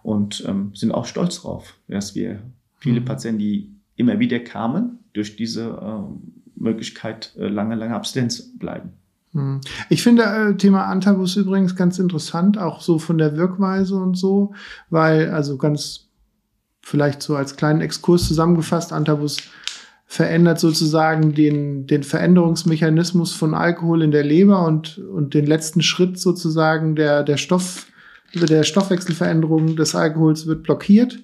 [0.02, 2.42] und ähm, sind auch stolz drauf, dass wir
[2.78, 3.04] viele mhm.
[3.04, 8.90] Patienten, die immer wieder kamen, durch diese äh, Möglichkeit äh, lange, lange Abstinenz bleiben.
[9.32, 9.60] Hm.
[9.88, 14.54] Ich finde äh, Thema Antabus übrigens ganz interessant, auch so von der Wirkweise und so,
[14.90, 16.08] weil also ganz
[16.82, 19.38] vielleicht so als kleinen Exkurs zusammengefasst, Antabus
[20.06, 26.18] verändert sozusagen den, den Veränderungsmechanismus von Alkohol in der Leber und, und den letzten Schritt
[26.18, 27.86] sozusagen der, der Stoff,
[28.34, 31.18] der Stoffwechselveränderung des Alkohols wird blockiert.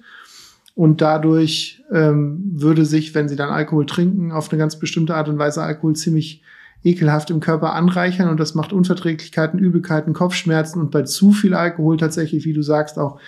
[0.73, 5.27] Und dadurch ähm, würde sich, wenn sie dann Alkohol trinken, auf eine ganz bestimmte Art
[5.27, 6.41] und Weise Alkohol ziemlich
[6.83, 11.97] ekelhaft im Körper anreichern und das macht Unverträglichkeiten, Übelkeiten, Kopfschmerzen und bei zu viel Alkohol
[11.97, 13.19] tatsächlich, wie du sagst, auch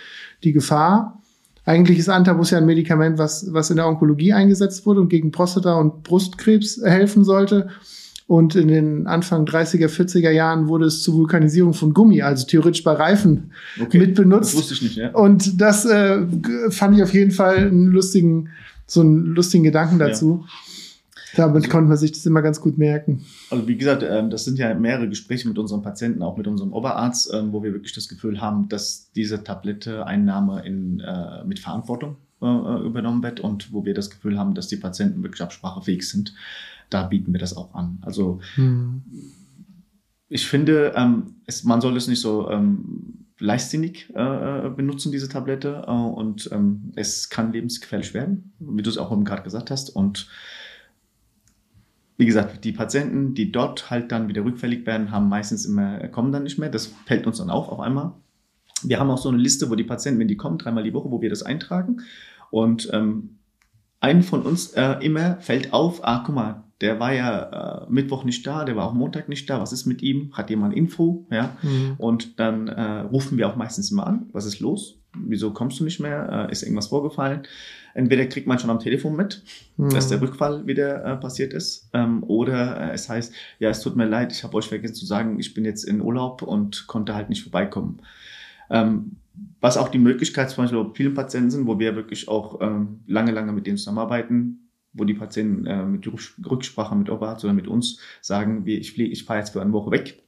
[0.42, 1.22] die Gefahr.
[1.64, 5.30] Eigentlich ist Antabus ja ein Medikament, was, was in der Onkologie eingesetzt wurde und gegen
[5.30, 7.68] Prostata- und Brustkrebs helfen sollte.
[8.26, 12.82] Und in den Anfang 30er, 40er Jahren wurde es zur Vulkanisierung von Gummi, also theoretisch
[12.82, 14.54] bei Reifen, okay, mit benutzt.
[14.54, 15.10] Das wusste ich nicht, ja.
[15.10, 16.22] Und das äh,
[16.70, 18.48] fand ich auf jeden Fall einen lustigen,
[18.86, 20.44] so einen lustigen Gedanken dazu.
[20.46, 20.74] Ja.
[21.36, 23.24] Damit also, konnte man sich das immer ganz gut merken.
[23.50, 26.72] Also wie gesagt, ähm, das sind ja mehrere Gespräche mit unseren Patienten, auch mit unserem
[26.72, 32.16] Oberarzt, ähm, wo wir wirklich das Gefühl haben, dass diese Tablette-Einnahme in, äh, mit Verantwortung
[32.40, 36.34] äh, übernommen wird und wo wir das Gefühl haben, dass die Patienten wirklich absprachefähig sind.
[36.94, 37.98] Da bieten wir das auch an.
[38.02, 39.02] Also hm.
[40.28, 42.48] ich finde, ähm, es, man soll es nicht so
[43.38, 45.84] leichtsinnig äh, benutzen, diese Tablette.
[45.86, 49.90] Äh, und ähm, es kann lebensgefährlich werden, wie du es auch eben gerade gesagt hast.
[49.90, 50.28] Und
[52.16, 56.30] wie gesagt, die Patienten, die dort halt dann wieder rückfällig werden, haben meistens immer, kommen
[56.30, 56.68] dann nicht mehr.
[56.68, 58.12] Das fällt uns dann auf auf einmal.
[58.82, 61.10] Wir haben auch so eine Liste, wo die Patienten, wenn die kommen, dreimal die Woche,
[61.10, 62.02] wo wir das eintragen.
[62.50, 63.38] Und ähm,
[64.00, 68.24] einen von uns äh, immer fällt auf, ah, guck mal, der war ja äh, Mittwoch
[68.24, 70.30] nicht da, der war auch Montag nicht da, was ist mit ihm?
[70.32, 71.26] Hat jemand Info?
[71.30, 71.56] Ja.
[71.62, 71.94] Mhm.
[71.98, 74.98] Und dann äh, rufen wir auch meistens immer an, was ist los?
[75.16, 76.48] Wieso kommst du nicht mehr?
[76.48, 77.42] Äh, ist irgendwas vorgefallen?
[77.94, 79.42] Entweder kriegt man schon am Telefon mit,
[79.76, 79.90] mhm.
[79.90, 83.94] dass der Rückfall wieder äh, passiert ist, ähm, oder äh, es heißt, ja, es tut
[83.94, 87.14] mir leid, ich habe euch vergessen zu sagen, ich bin jetzt in Urlaub und konnte
[87.14, 88.00] halt nicht vorbeikommen.
[88.68, 89.16] Ähm,
[89.60, 93.00] was auch die Möglichkeit zum Beispiel bei vielen Patienten sind, wo wir wirklich auch ähm,
[93.06, 94.63] lange, lange mit denen zusammenarbeiten,
[94.94, 96.08] wo die Patienten äh, mit
[96.50, 99.72] Rücksprache mit Oberarzt oder mit uns sagen, wie, ich fliege, ich fahre jetzt für eine
[99.72, 100.22] Woche weg,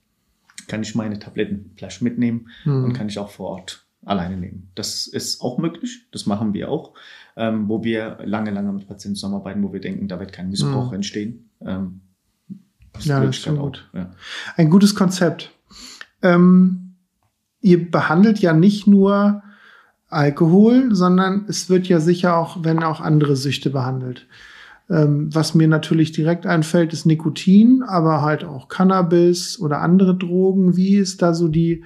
[0.69, 2.85] kann ich meine Tabletten vielleicht mitnehmen mhm.
[2.85, 4.71] und kann ich auch vor Ort alleine nehmen.
[4.75, 6.95] Das ist auch möglich, das machen wir auch
[7.37, 10.89] ähm, wo wir lange, lange mit Patienten zusammenarbeiten, wo wir denken, da wird kein Missbrauch
[10.89, 10.97] mhm.
[10.97, 11.51] entstehen.
[11.61, 12.01] Ähm,
[12.95, 13.89] das ja, das ist gut.
[13.93, 14.11] Ja.
[14.57, 15.53] Ein gutes Konzept.
[16.23, 16.95] Ähm,
[17.61, 19.43] ihr behandelt ja nicht nur
[20.09, 24.27] Alkohol, sondern es wird ja sicher auch, wenn auch andere Süchte behandelt.
[24.89, 30.77] Ähm, was mir natürlich direkt einfällt, ist Nikotin, aber halt auch Cannabis oder andere Drogen.
[30.77, 31.85] Wie ist da so die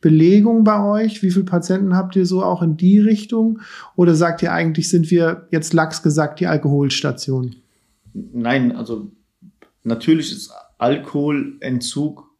[0.00, 1.22] Belegung bei euch?
[1.22, 3.60] Wie viele Patienten habt ihr so auch in die Richtung?
[3.96, 7.56] Oder sagt ihr eigentlich, sind wir jetzt lax gesagt die Alkoholstation?
[8.14, 9.12] Nein, also
[9.84, 12.30] natürlich ist Alkoholentzug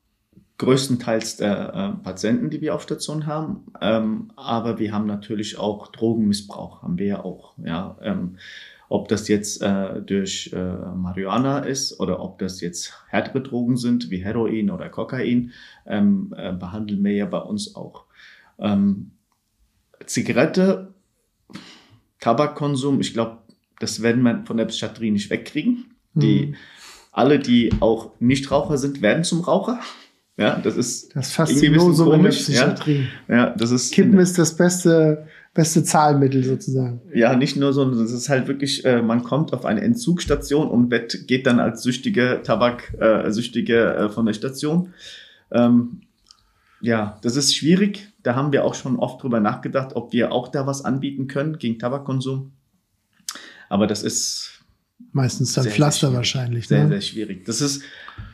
[0.58, 3.64] größtenteils der äh, Patienten, die wir auf Station haben.
[3.80, 7.54] Ähm, aber wir haben natürlich auch Drogenmissbrauch, haben wir ja auch.
[7.64, 8.36] Ja, ähm,
[8.90, 14.10] ob das jetzt äh, durch äh, Marihuana ist oder ob das jetzt härtere Drogen sind,
[14.10, 15.52] wie Heroin oder Kokain,
[15.86, 18.06] ähm, äh, behandeln wir ja bei uns auch.
[18.58, 19.12] Ähm,
[20.06, 20.92] Zigarette,
[22.18, 23.38] Tabakkonsum, ich glaube,
[23.78, 25.94] das werden wir von der Psychiatrie nicht wegkriegen.
[26.14, 26.54] Die, mhm.
[27.12, 29.78] Alle, die auch Nichtraucher sind, werden zum Raucher.
[30.36, 33.06] Ja, das ist das Faszinosum in der Psychiatrie.
[33.28, 37.00] Ja, ja, das ist Kippen ist das beste beste Zahlmittel sozusagen.
[37.12, 40.90] Ja, nicht nur so, es ist halt wirklich, äh, man kommt auf eine Entzugsstation und
[40.90, 44.94] wird, geht dann als süchtige Tabak, äh, süchtige äh, von der Station.
[45.50, 46.02] Ähm,
[46.80, 48.08] ja, das ist schwierig.
[48.22, 51.58] Da haben wir auch schon oft drüber nachgedacht, ob wir auch da was anbieten können
[51.58, 52.52] gegen Tabakkonsum.
[53.68, 54.60] Aber das ist
[55.12, 56.68] meistens dann sehr, Pflaster sehr wahrscheinlich.
[56.68, 56.88] Sehr, ne?
[56.88, 57.44] sehr schwierig.
[57.44, 57.82] Das ist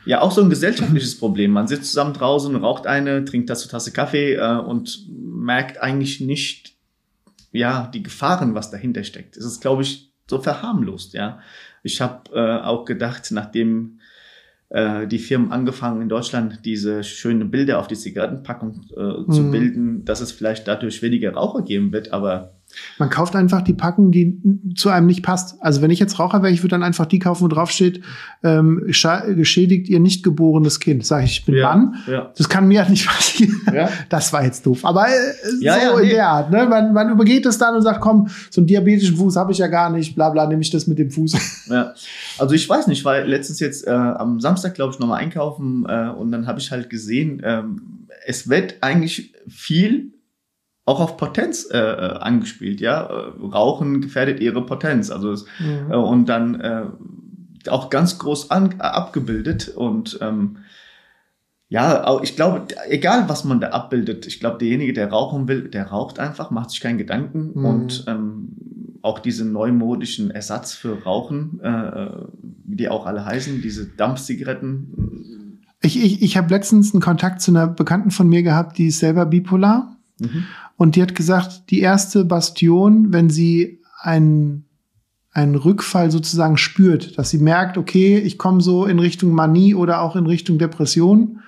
[0.05, 1.51] ja auch so ein gesellschaftliches Problem.
[1.51, 6.76] Man sitzt zusammen draußen, raucht eine, trinkt Tasse Tasse Kaffee äh, und merkt eigentlich nicht,
[7.51, 9.37] ja, die Gefahren, was dahinter steckt.
[9.37, 11.39] Es ist, glaube ich, so verharmlost, ja.
[11.83, 13.99] Ich habe äh, auch gedacht, nachdem
[14.69, 19.51] äh, die Firmen angefangen in Deutschland diese schönen Bilder auf die Zigarettenpackung äh, zu mhm.
[19.51, 22.56] bilden, dass es vielleicht dadurch weniger Raucher geben wird, aber
[22.97, 24.41] man kauft einfach die Packung, die
[24.75, 25.61] zu einem nicht passt.
[25.61, 28.01] Also wenn ich jetzt Raucher wäre, ich würde dann einfach die kaufen, wo drauf steht,
[28.43, 31.05] ähm, geschädigt ihr nicht geborenes Kind.
[31.05, 31.95] Sag ich, ich bin ja, Mann.
[32.07, 32.31] Ja.
[32.37, 33.61] Das kann mir halt nicht passieren.
[33.73, 33.89] Ja.
[34.09, 34.83] Das war jetzt doof.
[34.83, 35.11] Aber äh,
[35.61, 36.13] ja, so in nee.
[36.13, 36.51] der Art.
[36.51, 36.65] Ne?
[36.67, 39.67] Man, man übergeht es dann und sagt, komm, so einen diabetischen Fuß habe ich ja
[39.67, 41.35] gar nicht, bla bla, nehme ich das mit dem Fuß.
[41.67, 41.93] Ja.
[42.37, 46.09] Also ich weiß nicht, weil letztens jetzt äh, am Samstag, glaube ich, nochmal einkaufen äh,
[46.09, 50.13] und dann habe ich halt gesehen, ähm, es wird eigentlich viel
[50.87, 53.03] auch auf Potenz äh, äh, angespielt, ja.
[53.03, 55.91] Äh, Rauchen gefährdet ihre Potenz, also mhm.
[55.91, 56.83] äh, und dann äh,
[57.69, 60.59] auch ganz groß an, äh, abgebildet und ähm,
[61.67, 65.87] ja, ich glaube, egal was man da abbildet, ich glaube, derjenige, der rauchen will, der
[65.87, 67.65] raucht einfach, macht sich keinen Gedanken mhm.
[67.65, 68.47] und ähm,
[69.01, 71.59] auch diese neumodischen Ersatz für Rauchen,
[72.65, 75.61] wie die auch alle heißen, diese Dampfzigaretten.
[75.81, 78.99] Ich, ich, ich habe letztens einen Kontakt zu einer Bekannten von mir gehabt, die ist
[78.99, 79.97] selber bipolar.
[80.19, 80.45] Mhm.
[80.77, 84.65] Und die hat gesagt, die erste Bastion, wenn sie einen,
[85.31, 90.01] einen Rückfall sozusagen spürt, dass sie merkt, okay, ich komme so in Richtung Manie oder
[90.01, 91.39] auch in Richtung Depression.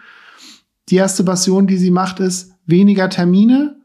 [0.90, 3.78] Die erste Bastion, die sie macht, ist weniger Termine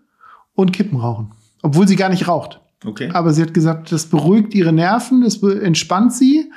[0.54, 1.32] und Kippen rauchen.
[1.62, 2.60] Obwohl sie gar nicht raucht.
[2.84, 3.10] Okay.
[3.12, 6.50] Aber sie hat gesagt, das beruhigt ihre Nerven, das entspannt sie.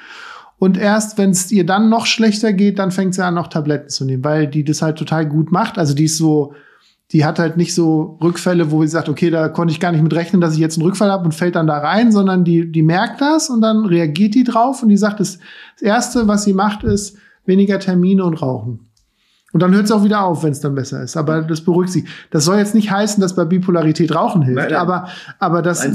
[0.59, 3.89] Und erst wenn es ihr dann noch schlechter geht, dann fängt sie an, noch Tabletten
[3.89, 5.77] zu nehmen, weil die das halt total gut macht.
[5.77, 6.53] Also die ist so
[7.11, 10.03] die hat halt nicht so Rückfälle, wo sie sagt, okay, da konnte ich gar nicht
[10.03, 12.69] mit rechnen, dass ich jetzt einen Rückfall habe und fällt dann da rein, sondern die,
[12.69, 15.39] die merkt das und dann reagiert die drauf und die sagt, das,
[15.75, 18.87] das Erste, was sie macht, ist weniger Termine und Rauchen.
[19.53, 21.15] Und dann hört es auch wieder auf, wenn es dann besser ist.
[21.15, 22.03] Aber das beruhigt sie.
[22.31, 24.59] Das soll jetzt nicht heißen, dass bei Bipolarität Rauchen hilft.
[24.59, 24.79] Nein, nein.
[24.79, 25.07] Aber,
[25.39, 25.87] aber das,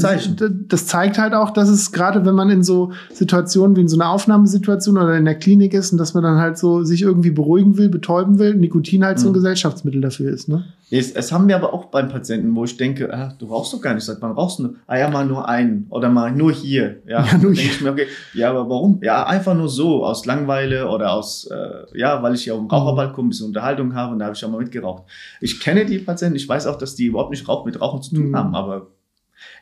[0.68, 4.00] das zeigt halt auch, dass es gerade, wenn man in so Situationen wie in so
[4.00, 7.30] einer Aufnahmesituation oder in der Klinik ist und dass man dann halt so sich irgendwie
[7.30, 9.22] beruhigen will, betäuben will, Nikotin halt mhm.
[9.22, 9.34] so ein mhm.
[9.34, 10.48] Gesellschaftsmittel dafür ist.
[10.48, 10.64] Ne?
[10.98, 13.80] Es, es, haben wir aber auch beim Patienten, wo ich denke, ah, du rauchst doch
[13.80, 14.04] gar nicht.
[14.04, 14.76] Sagt man, rauchst du?
[14.86, 17.00] Ah ja, mal nur einen oder mal nur hier.
[17.06, 17.70] Ja, ja nur hier.
[17.70, 19.00] Ich mir, okay, ja, aber warum?
[19.02, 22.68] Ja, einfach nur so, aus Langweile oder aus, äh, ja, weil ich hier auf dem
[22.68, 25.04] Raucherbalkon ein bisschen Unterhaltung habe und da habe ich auch mal mitgeraucht.
[25.40, 28.14] Ich kenne die Patienten, ich weiß auch, dass die überhaupt nicht Rauch mit Rauchen zu
[28.14, 28.36] tun mhm.
[28.36, 28.88] haben, aber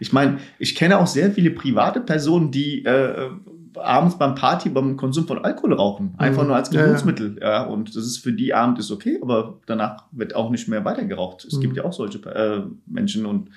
[0.01, 3.31] ich meine, ich kenne auch sehr viele private Personen, die äh,
[3.77, 6.15] abends beim Party beim Konsum von Alkohol rauchen.
[6.19, 6.49] Einfach mhm.
[6.49, 7.39] nur als Genussmittel.
[7.41, 7.63] Ja, ja.
[7.65, 11.05] und das ist für die Abend ist okay, aber danach wird auch nicht mehr weiter
[11.05, 11.45] geraucht.
[11.45, 11.61] Es mhm.
[11.61, 13.51] gibt ja auch solche äh, Menschen und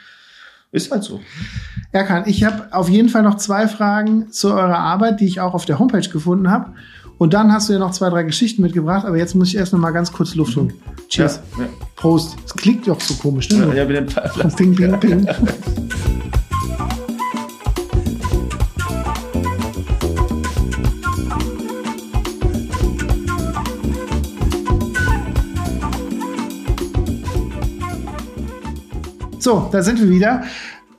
[0.72, 1.20] ist halt so.
[1.92, 5.54] Erkan, ich habe auf jeden Fall noch zwei Fragen zu eurer Arbeit, die ich auch
[5.54, 6.74] auf der Homepage gefunden habe.
[7.20, 9.72] Und dann hast du ja noch zwei, drei Geschichten mitgebracht, aber jetzt muss ich erst
[9.72, 10.74] noch mal ganz kurz Luft holen.
[11.10, 11.42] Cheers.
[11.60, 11.66] Ja.
[11.96, 12.36] Prost.
[12.42, 13.68] Das klingt doch so komisch, ne?
[13.68, 14.56] Ja, ja mit dem.
[14.56, 15.28] Ping, ping, ping.
[29.44, 30.44] So, da sind wir wieder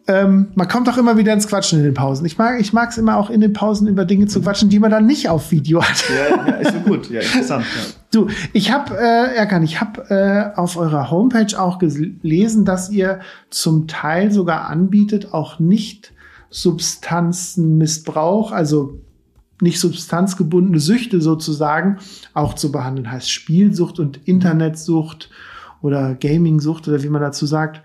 [0.07, 2.27] ähm, man kommt auch immer wieder ins Quatschen in den Pausen.
[2.27, 4.79] Ich mag, ich mag es immer auch in den Pausen über Dinge zu quatschen, die
[4.79, 6.05] man dann nicht auf Video hat.
[6.11, 7.65] Ja, ja ist so gut, ja, interessant.
[7.65, 7.81] Ja.
[8.13, 13.21] Du, ich habe, äh, Erkan, ich habe äh, auf eurer Homepage auch gelesen, dass ihr
[13.49, 16.13] zum Teil sogar anbietet, auch nicht
[16.51, 19.01] Substanzenmissbrauch, also
[19.63, 21.97] nicht substanzgebundene Süchte sozusagen,
[22.35, 23.11] auch zu behandeln.
[23.11, 25.31] Heißt Spielsucht und Internetsucht
[25.81, 27.81] oder Gamingsucht oder wie man dazu sagt.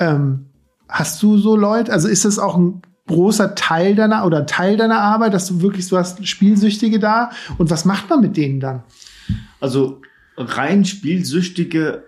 [0.00, 0.50] Ähm,
[0.90, 1.92] Hast du so Leute?
[1.92, 5.86] Also ist das auch ein großer Teil deiner oder Teil deiner Arbeit, dass du wirklich
[5.86, 7.30] so hast Spielsüchtige da?
[7.58, 8.82] Und was macht man mit denen dann?
[9.60, 10.02] Also
[10.36, 12.04] rein Spielsüchtige,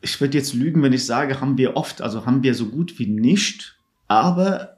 [0.00, 2.98] ich würde jetzt lügen, wenn ich sage, haben wir oft, also haben wir so gut
[2.98, 4.76] wie nicht, aber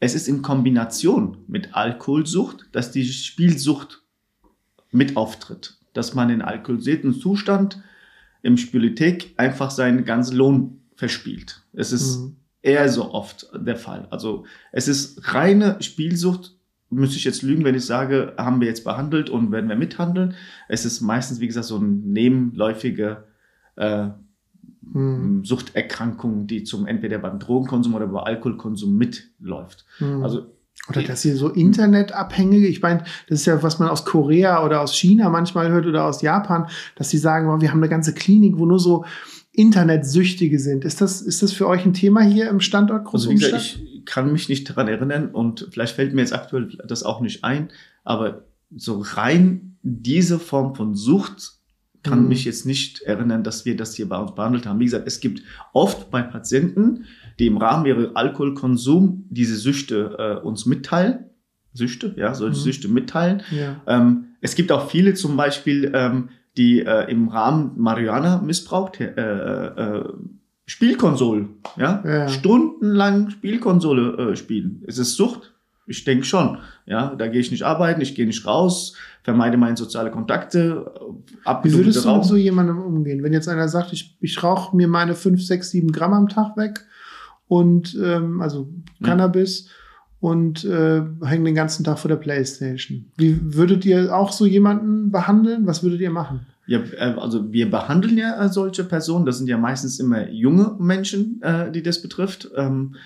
[0.00, 4.02] es ist in Kombination mit Alkoholsucht, dass die Spielsucht
[4.90, 5.78] mit auftritt.
[5.94, 7.82] Dass man in alkoholisierten Zustand
[8.42, 11.62] im Spielothek einfach seinen ganzen Lohn verspielt.
[11.72, 12.36] Es ist mhm.
[12.62, 14.08] eher so oft der Fall.
[14.10, 16.54] Also es ist reine Spielsucht.
[16.88, 20.34] Müsste ich jetzt lügen, wenn ich sage, haben wir jetzt behandelt und werden wir mithandeln.
[20.68, 23.24] Es ist meistens, wie gesagt, so eine nebenläufige
[23.74, 24.08] äh,
[24.82, 25.44] mhm.
[25.44, 29.84] Suchterkrankung, die zum entweder beim Drogenkonsum oder beim Alkoholkonsum mitläuft.
[29.98, 30.22] Mhm.
[30.22, 30.46] Also
[30.88, 34.80] Oder dass sie so Internetabhängige, ich meine, das ist ja, was man aus Korea oder
[34.80, 38.14] aus China manchmal hört oder aus Japan, dass sie sagen, oh, wir haben eine ganze
[38.14, 39.04] Klinik, wo nur so
[39.56, 40.84] Internetsüchtige sind.
[40.84, 44.32] Ist das, ist das für euch ein Thema hier im Standort also, gesagt, Ich kann
[44.32, 47.68] mich nicht daran erinnern und vielleicht fällt mir jetzt aktuell das auch nicht ein,
[48.04, 48.44] aber
[48.74, 51.56] so rein diese Form von Sucht
[52.02, 52.28] kann mhm.
[52.28, 54.78] mich jetzt nicht erinnern, dass wir das hier bei uns behandelt haben.
[54.78, 55.42] Wie gesagt, es gibt
[55.72, 57.04] oft bei Patienten,
[57.38, 61.30] die im Rahmen ihres Alkoholkonsum diese Süchte äh, uns mitteilen.
[61.72, 62.62] Süchte, ja, solche mhm.
[62.62, 63.42] Süchte mitteilen.
[63.50, 63.80] Ja.
[63.86, 69.06] Ähm, es gibt auch viele zum Beispiel, ähm, die äh, im Rahmen Marihuana missbraucht, äh,
[69.06, 70.04] äh,
[70.66, 72.02] Spielkonsole, ja?
[72.04, 74.82] ja, stundenlang Spielkonsole äh, spielen.
[74.86, 75.52] Es ist Sucht.
[75.88, 76.58] Ich denke schon.
[76.84, 80.92] Ja, da gehe ich nicht arbeiten, ich gehe nicht raus, vermeide meine soziale Kontakte.
[81.62, 84.88] Wie würdest du mit so jemandem umgehen, wenn jetzt einer sagt, ich, ich rauche mir
[84.88, 86.84] meine 5, 6, 7 Gramm am Tag weg
[87.46, 88.68] und ähm, also
[89.02, 89.70] Cannabis ja.
[90.20, 93.06] Und äh, hängen den ganzen Tag vor der Playstation.
[93.16, 95.66] Wie würdet ihr auch so jemanden behandeln?
[95.66, 96.46] Was würdet ihr machen?
[96.66, 99.26] Ja, äh, also wir behandeln ja äh, solche Personen.
[99.26, 102.50] Das sind ja meistens immer junge Menschen, äh, die das betrifft.
[102.56, 102.96] Ähm,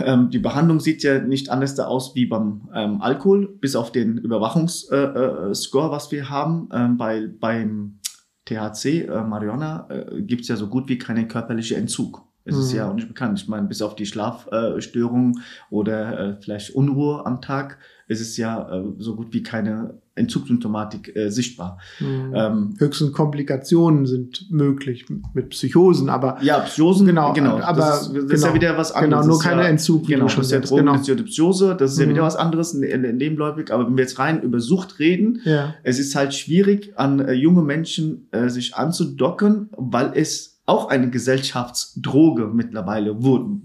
[0.00, 3.92] ähm, die Behandlung sieht ja nicht anders da aus wie beim ähm, Alkohol, bis auf
[3.92, 6.68] den Überwachungsscore, äh, was wir haben.
[6.72, 7.98] Ähm, bei, beim
[8.46, 12.22] THC, äh, Marihuana, äh, gibt es ja so gut wie keinen körperlichen Entzug.
[12.44, 12.60] Es mhm.
[12.60, 13.40] ist ja auch nicht bekannt.
[13.40, 17.78] Ich meine, bis auf die Schlafstörungen oder äh, vielleicht Unruhe am Tag
[18.08, 21.78] ist es ja äh, so gut wie keine Entzugssymptomatik äh, sichtbar.
[21.98, 22.32] Mhm.
[22.34, 27.58] Ähm, Höchstens Komplikationen sind möglich mit Psychosen, aber ja, Psychosen genau, genau.
[27.60, 28.54] Aber das ist, das genau, ist ja genau.
[28.54, 29.24] wieder was anderes.
[29.24, 30.06] Genau, nur keine ja, Entzug.
[30.06, 31.30] Genau, das ist ja Drogeninduzierte genau.
[31.30, 32.10] Psychose, das ist ja mhm.
[32.10, 33.72] wieder was anderes, nebenläufig.
[33.72, 35.74] Aber wenn wir jetzt rein über Sucht reden, ja.
[35.82, 41.10] es ist halt schwierig, an äh, junge Menschen äh, sich anzudocken, weil es auch eine
[41.10, 43.60] Gesellschaftsdroge mittlerweile wurde,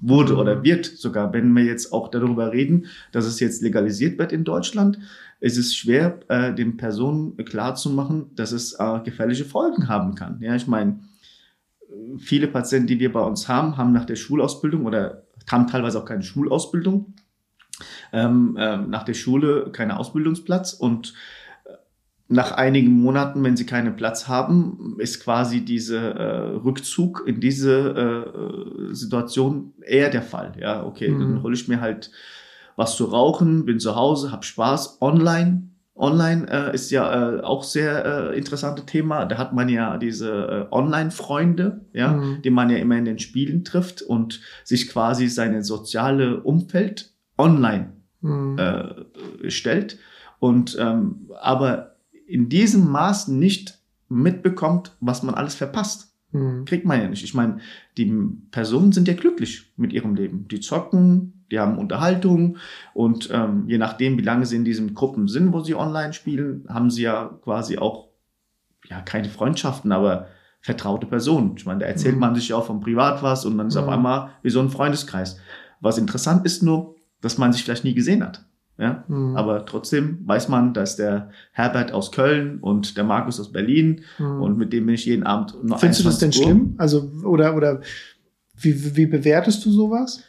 [0.00, 4.32] wurde oder wird sogar, wenn wir jetzt auch darüber reden, dass es jetzt legalisiert wird
[4.32, 4.98] in Deutschland,
[5.40, 10.40] ist es schwer, äh, den Personen klarzumachen, dass es äh, gefährliche Folgen haben kann.
[10.40, 11.00] Ja, ich meine,
[12.18, 16.04] viele Patienten, die wir bei uns haben, haben nach der Schulausbildung oder haben teilweise auch
[16.04, 17.14] keine Schulausbildung,
[18.12, 21.14] ähm, äh, nach der Schule keinen Ausbildungsplatz und
[22.28, 28.32] nach einigen Monaten, wenn sie keinen Platz haben, ist quasi dieser äh, Rückzug in diese
[28.90, 30.52] äh, Situation eher der Fall.
[30.60, 31.20] Ja, okay, mhm.
[31.20, 32.10] dann hole ich mir halt
[32.74, 34.98] was zu rauchen, bin zu Hause, hab Spaß.
[35.00, 39.24] Online, online äh, ist ja äh, auch sehr äh, interessante Thema.
[39.24, 42.42] Da hat man ja diese äh, Online-Freunde, ja, mhm.
[42.42, 47.92] die man ja immer in den Spielen trifft und sich quasi seine soziale Umfeld online
[48.20, 48.58] mhm.
[48.58, 49.98] äh, stellt.
[50.38, 51.95] Und ähm, aber
[52.26, 56.14] in diesem Maß nicht mitbekommt, was man alles verpasst.
[56.32, 56.64] Mhm.
[56.64, 57.24] Kriegt man ja nicht.
[57.24, 57.58] Ich meine,
[57.96, 58.12] die
[58.50, 60.48] Personen sind ja glücklich mit ihrem Leben.
[60.48, 62.58] Die zocken, die haben Unterhaltung
[62.94, 66.66] und ähm, je nachdem, wie lange sie in diesen Gruppen sind, wo sie online spielen,
[66.68, 68.08] haben sie ja quasi auch
[68.88, 70.26] ja keine Freundschaften, aber
[70.60, 71.54] vertraute Personen.
[71.56, 72.20] Ich meine, da erzählt mhm.
[72.20, 73.82] man sich ja auch vom Privat was und dann ist mhm.
[73.82, 75.38] auf einmal wie so ein Freundeskreis.
[75.80, 78.44] Was interessant ist nur, dass man sich vielleicht nie gesehen hat.
[78.78, 79.04] Ja?
[79.08, 79.36] Mhm.
[79.36, 84.42] Aber trotzdem weiß man, dass der Herbert aus Köln und der Markus aus Berlin mhm.
[84.42, 86.34] und mit dem bin ich jeden Abend noch Findest du das denn Uhr.
[86.34, 86.74] schlimm?
[86.78, 87.80] Also, oder, oder
[88.58, 90.22] wie, wie bewertest du sowas?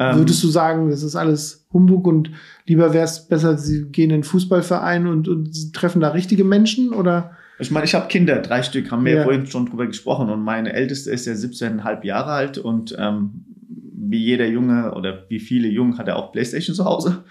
[0.00, 2.30] Ähm, Würdest du sagen, das ist alles Humbug und
[2.66, 6.92] lieber wäre es besser, sie gehen in den Fußballverein und, und treffen da richtige Menschen
[6.92, 7.32] oder?
[7.58, 9.24] Ich meine, ich habe Kinder, drei Stück, haben wir ja.
[9.24, 13.44] vorhin schon drüber gesprochen und meine älteste ist ja 17,5 Jahre alt und ähm,
[14.10, 17.24] wie jeder Junge oder wie viele Jungen hat er auch Playstation zu Hause.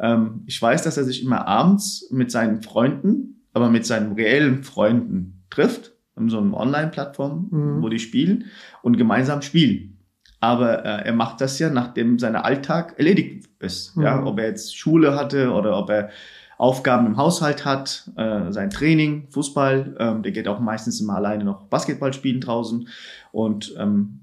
[0.00, 4.62] Ähm, ich weiß, dass er sich immer abends mit seinen Freunden, aber mit seinen reellen
[4.62, 7.82] Freunden trifft, in so einer Online-Plattform, mhm.
[7.82, 8.46] wo die spielen
[8.82, 9.98] und gemeinsam spielen.
[10.40, 13.96] Aber äh, er macht das ja, nachdem sein Alltag erledigt ist.
[13.96, 14.02] Mhm.
[14.02, 16.10] Ja, ob er jetzt Schule hatte oder ob er
[16.58, 21.44] Aufgaben im Haushalt hat, äh, sein Training, Fußball, ähm, der geht auch meistens immer alleine
[21.44, 22.88] noch Basketball spielen draußen.
[23.30, 24.20] Und ähm,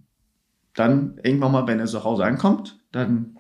[0.74, 3.35] dann irgendwann mal, wenn er zu Hause ankommt, dann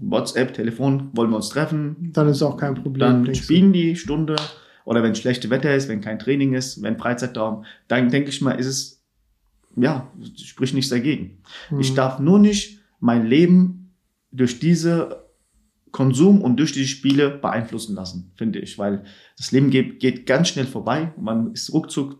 [0.00, 2.10] WhatsApp, Telefon, wollen wir uns treffen.
[2.12, 2.98] Dann ist auch kein Problem.
[2.98, 4.36] Dann spielen die Stunde.
[4.84, 8.52] Oder wenn schlechte Wetter ist, wenn kein Training ist, wenn Freizeitraum, dann denke ich mal,
[8.52, 9.04] ist es,
[9.76, 10.10] ja,
[10.42, 11.42] spricht nichts dagegen.
[11.70, 11.80] Mhm.
[11.80, 13.92] Ich darf nur nicht mein Leben
[14.32, 15.28] durch diese
[15.90, 19.04] Konsum und durch diese Spiele beeinflussen lassen, finde ich, weil
[19.36, 21.12] das Leben geht, geht ganz schnell vorbei.
[21.18, 22.18] Man ist ruckzuck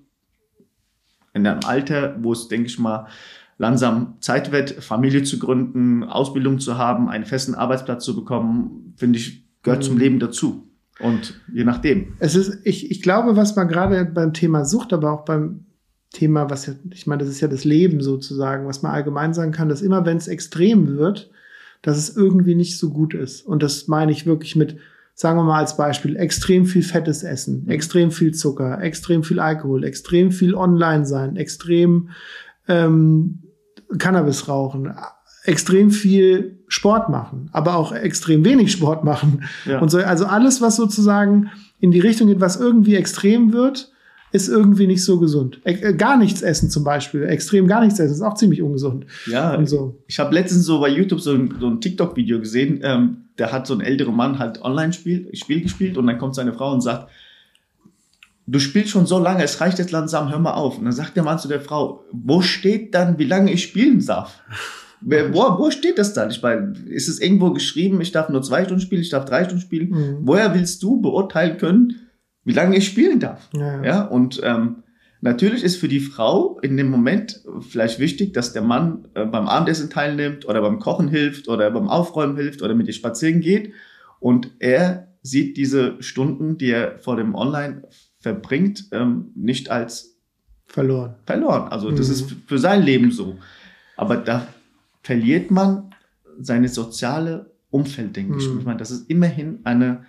[1.35, 3.07] in einem Alter, wo es, denke ich mal,
[3.59, 9.19] langsam Zeit wird, Familie zu gründen, Ausbildung zu haben, einen festen Arbeitsplatz zu bekommen, finde
[9.19, 9.87] ich, gehört mhm.
[9.87, 10.65] zum Leben dazu.
[11.01, 12.15] Und je nachdem.
[12.19, 15.67] Es ist, ich, ich glaube, was man gerade beim Thema Sucht, aber auch beim
[16.13, 19.53] Thema, was ja, ich meine, das ist ja das Leben sozusagen, was man allgemein sagen
[19.53, 21.31] kann, dass immer wenn es extrem wird,
[21.83, 23.43] dass es irgendwie nicht so gut ist.
[23.43, 24.77] Und das meine ich wirklich mit,
[25.15, 27.71] sagen wir mal als Beispiel, extrem viel fettes Essen, mhm.
[27.71, 32.11] extrem viel Zucker, extrem viel Alkohol, extrem viel Online sein, extrem
[32.67, 33.43] ähm,
[33.97, 34.93] Cannabis rauchen,
[35.45, 39.45] extrem viel Sport machen, aber auch extrem wenig Sport machen.
[39.65, 39.81] Ja.
[39.81, 43.91] Und so, also alles, was sozusagen in die Richtung geht, was irgendwie extrem wird,
[44.31, 45.61] ist irgendwie nicht so gesund.
[45.65, 49.07] Äh, gar nichts essen zum Beispiel, extrem gar nichts essen, ist auch ziemlich ungesund.
[49.27, 49.99] Ja, und so.
[50.07, 53.67] ich habe letztens so bei YouTube so ein, so ein TikTok-Video gesehen, ähm, da hat
[53.67, 57.09] so ein älterer Mann halt Online-Spiel Spiel gespielt und dann kommt seine Frau und sagt,
[58.51, 60.79] du spielst schon so lange, es reicht jetzt langsam, hör mal auf.
[60.79, 64.05] Und dann sagt der Mann zu der Frau, wo steht dann, wie lange ich spielen
[64.05, 64.43] darf?
[65.01, 66.31] Wer, wo, wo steht das dann?
[66.31, 69.45] Ich meine, ist es irgendwo geschrieben, ich darf nur zwei Stunden spielen, ich darf drei
[69.45, 69.91] Stunden spielen?
[69.91, 70.19] Mhm.
[70.23, 72.09] Woher willst du beurteilen können,
[72.49, 73.49] wie lange ich spielen darf.
[73.53, 74.03] Ja, ja.
[74.05, 74.83] und ähm,
[75.21, 79.47] natürlich ist für die Frau in dem Moment vielleicht wichtig, dass der Mann äh, beim
[79.47, 83.75] Abendessen teilnimmt oder beim Kochen hilft oder beim Aufräumen hilft oder mit ihr spazieren geht.
[84.19, 87.83] Und er sieht diese Stunden, die er vor dem Online
[88.29, 90.19] verbringt, ähm, nicht als
[90.67, 91.15] verloren.
[91.25, 91.69] Verloren.
[91.73, 92.13] Also das mhm.
[92.13, 93.39] ist für sein Leben so.
[93.97, 94.47] Aber da
[95.03, 95.95] verliert man
[96.39, 98.39] seine soziale Umfeld, denke mhm.
[98.39, 98.47] ich.
[98.47, 100.05] Ich meine, das ist immerhin eine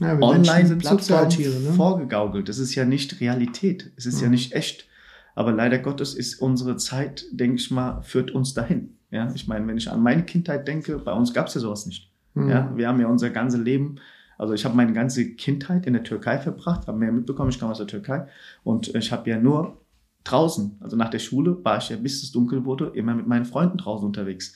[0.00, 1.72] ja, Online-Plattform ne?
[1.76, 2.48] vorgegaukelt.
[2.48, 3.92] Das ist ja nicht Realität.
[3.96, 4.24] Es ist mhm.
[4.24, 4.88] ja nicht echt.
[5.36, 8.96] Aber leider Gottes ist unsere Zeit, denke ich mal, führt uns dahin.
[9.12, 11.86] Ja, ich meine, wenn ich an meine Kindheit denke, bei uns gab es ja sowas
[11.86, 12.10] nicht.
[12.34, 12.48] Mhm.
[12.48, 14.00] Ja, wir haben ja unser ganzes Leben,
[14.38, 17.70] also ich habe meine ganze Kindheit in der Türkei verbracht, habe mehr mitbekommen, ich kam
[17.70, 18.26] aus der Türkei
[18.64, 19.80] und ich habe ja nur
[20.24, 23.44] draußen, also nach der Schule war ich ja bis es dunkel wurde, immer mit meinen
[23.44, 24.54] Freunden draußen unterwegs.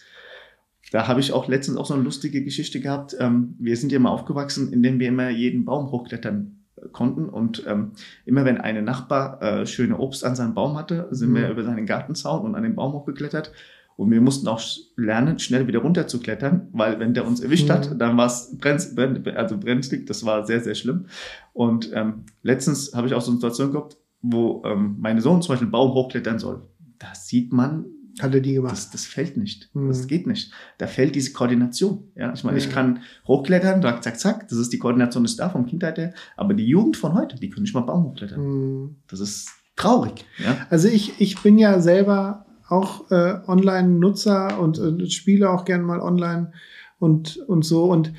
[0.92, 3.16] Da habe ich auch letztens auch so eine lustige Geschichte gehabt.
[3.20, 6.60] Ähm, wir sind ja immer aufgewachsen, indem wir immer jeden Baum hochklettern
[6.92, 7.28] konnten.
[7.28, 7.92] Und ähm,
[8.24, 11.36] immer wenn eine Nachbar äh, schöne Obst an seinem Baum hatte, sind mhm.
[11.36, 13.52] wir über seinen Gartenzaun und an den Baum hochgeklettert.
[13.96, 14.62] Und wir mussten auch
[14.96, 17.72] lernen, schnell wieder runterzuklettern, weil wenn der uns erwischt mhm.
[17.72, 20.06] hat, dann war es brennt, brennt, also brenzlig.
[20.06, 21.06] Das war sehr, sehr schlimm.
[21.52, 25.52] Und ähm, letztens habe ich auch so eine Situation gehabt, wo ähm, meine Sohn zum
[25.52, 26.62] Beispiel einen Baum hochklettern soll.
[26.98, 27.84] Da sieht man,
[28.20, 28.72] hat er die gemacht?
[28.72, 29.74] Das, das fällt nicht.
[29.74, 29.88] Mhm.
[29.88, 30.52] Das geht nicht.
[30.78, 32.10] Da fällt diese Koordination.
[32.14, 32.64] Ja, ich meine, ja.
[32.64, 34.48] ich kann hochklettern, zack, zack, zack.
[34.48, 36.14] Das ist die Koordination ist da vom Kindheit her.
[36.36, 38.40] Aber die Jugend von heute, die können nicht mal Baum hochklettern.
[38.40, 38.96] Mhm.
[39.08, 40.24] Das ist traurig.
[40.38, 40.66] Ja?
[40.68, 46.00] Also ich, ich bin ja selber auch äh, Online-Nutzer und äh, spiele auch gern mal
[46.00, 46.52] online
[47.00, 47.84] und, und so.
[47.84, 48.12] Und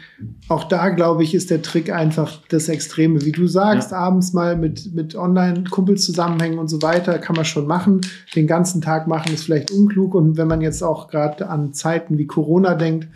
[0.50, 3.24] auch da, glaube ich, ist der Trick einfach das Extreme.
[3.24, 3.98] Wie du sagst, ja.
[3.98, 8.02] abends mal mit, mit Online-Kumpels zusammenhängen und so weiter, kann man schon machen.
[8.36, 10.16] Den ganzen Tag machen ist vielleicht unklug.
[10.16, 13.08] Und wenn man jetzt auch gerade an Zeiten wie Corona denkt,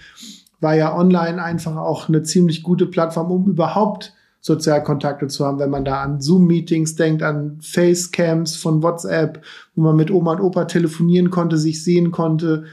[0.62, 4.14] war ja online einfach auch eine ziemlich gute Plattform, um überhaupt
[4.46, 9.44] Sozialkontakte zu haben, wenn man da an Zoom-Meetings denkt, an Facecams von WhatsApp,
[9.74, 12.66] wo man mit Oma und Opa telefonieren konnte, sich sehen konnte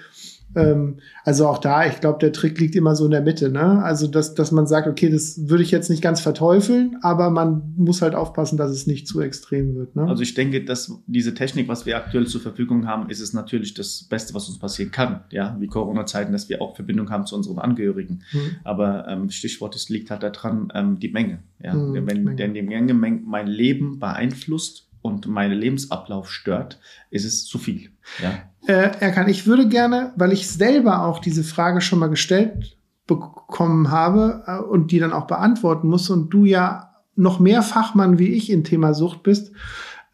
[0.54, 3.50] ähm, also auch da, ich glaube, der Trick liegt immer so in der Mitte.
[3.50, 3.82] Ne?
[3.82, 7.74] Also, dass, dass man sagt, okay, das würde ich jetzt nicht ganz verteufeln, aber man
[7.76, 9.96] muss halt aufpassen, dass es nicht zu extrem wird.
[9.96, 10.06] Ne?
[10.06, 13.74] Also ich denke, dass diese Technik, was wir aktuell zur Verfügung haben, ist es natürlich
[13.74, 15.24] das Beste, was uns passieren kann.
[15.30, 18.22] Ja, wie Corona-Zeiten, dass wir auch Verbindung haben zu unseren Angehörigen.
[18.32, 18.56] Mhm.
[18.64, 21.40] Aber ähm, Stichwort, es liegt halt daran, ähm, die Menge.
[21.62, 21.74] Ja?
[21.74, 22.52] Mhm, Wenn Menge.
[22.52, 26.78] die Menge mein Leben beeinflusst, und meinen Lebensablauf stört,
[27.10, 27.90] ist es zu viel.
[28.22, 28.48] Ja.
[28.66, 33.90] Äh, Erkan, ich würde gerne, weil ich selber auch diese Frage schon mal gestellt bekommen
[33.90, 38.28] habe äh, und die dann auch beantworten muss und du ja noch mehr Fachmann wie
[38.28, 39.52] ich in Thema Sucht bist.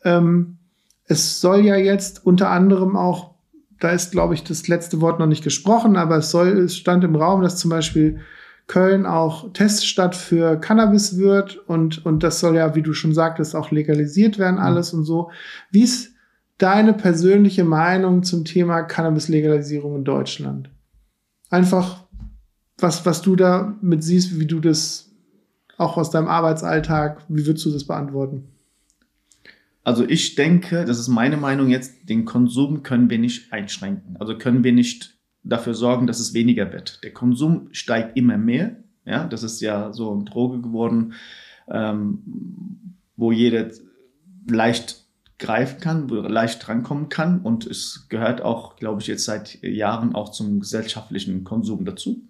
[0.05, 0.57] Ähm,
[1.05, 3.34] es soll ja jetzt unter anderem auch,
[3.80, 7.05] da ist glaube ich das letzte Wort noch nicht gesprochen, aber es soll, es stand
[7.05, 8.20] im Raum, dass zum Beispiel
[8.66, 13.55] Köln auch Teststadt für Cannabis wird und, und das soll ja, wie du schon sagtest,
[13.55, 15.01] auch legalisiert werden, alles mhm.
[15.01, 15.30] und so.
[15.70, 16.14] Wie ist
[16.59, 20.70] deine persönliche Meinung zum Thema Cannabis-Legalisierung in Deutschland?
[21.50, 22.04] Einfach,
[22.78, 25.11] was, was du da mit siehst, wie du das
[25.78, 28.48] auch aus deinem Arbeitsalltag, wie würdest du das beantworten?
[29.84, 34.16] Also ich denke, das ist meine Meinung jetzt, den Konsum können wir nicht einschränken.
[34.18, 37.02] Also können wir nicht dafür sorgen, dass es weniger wird.
[37.04, 38.76] Der Konsum steigt immer mehr.
[39.06, 41.14] Ja, das ist ja so eine Droge geworden,
[41.70, 42.18] ähm,
[43.16, 43.70] wo jeder
[44.46, 45.07] leicht
[45.39, 47.41] greifen kann, leicht drankommen kann.
[47.41, 52.22] Und es gehört auch, glaube ich, jetzt seit Jahren auch zum gesellschaftlichen Konsum dazu.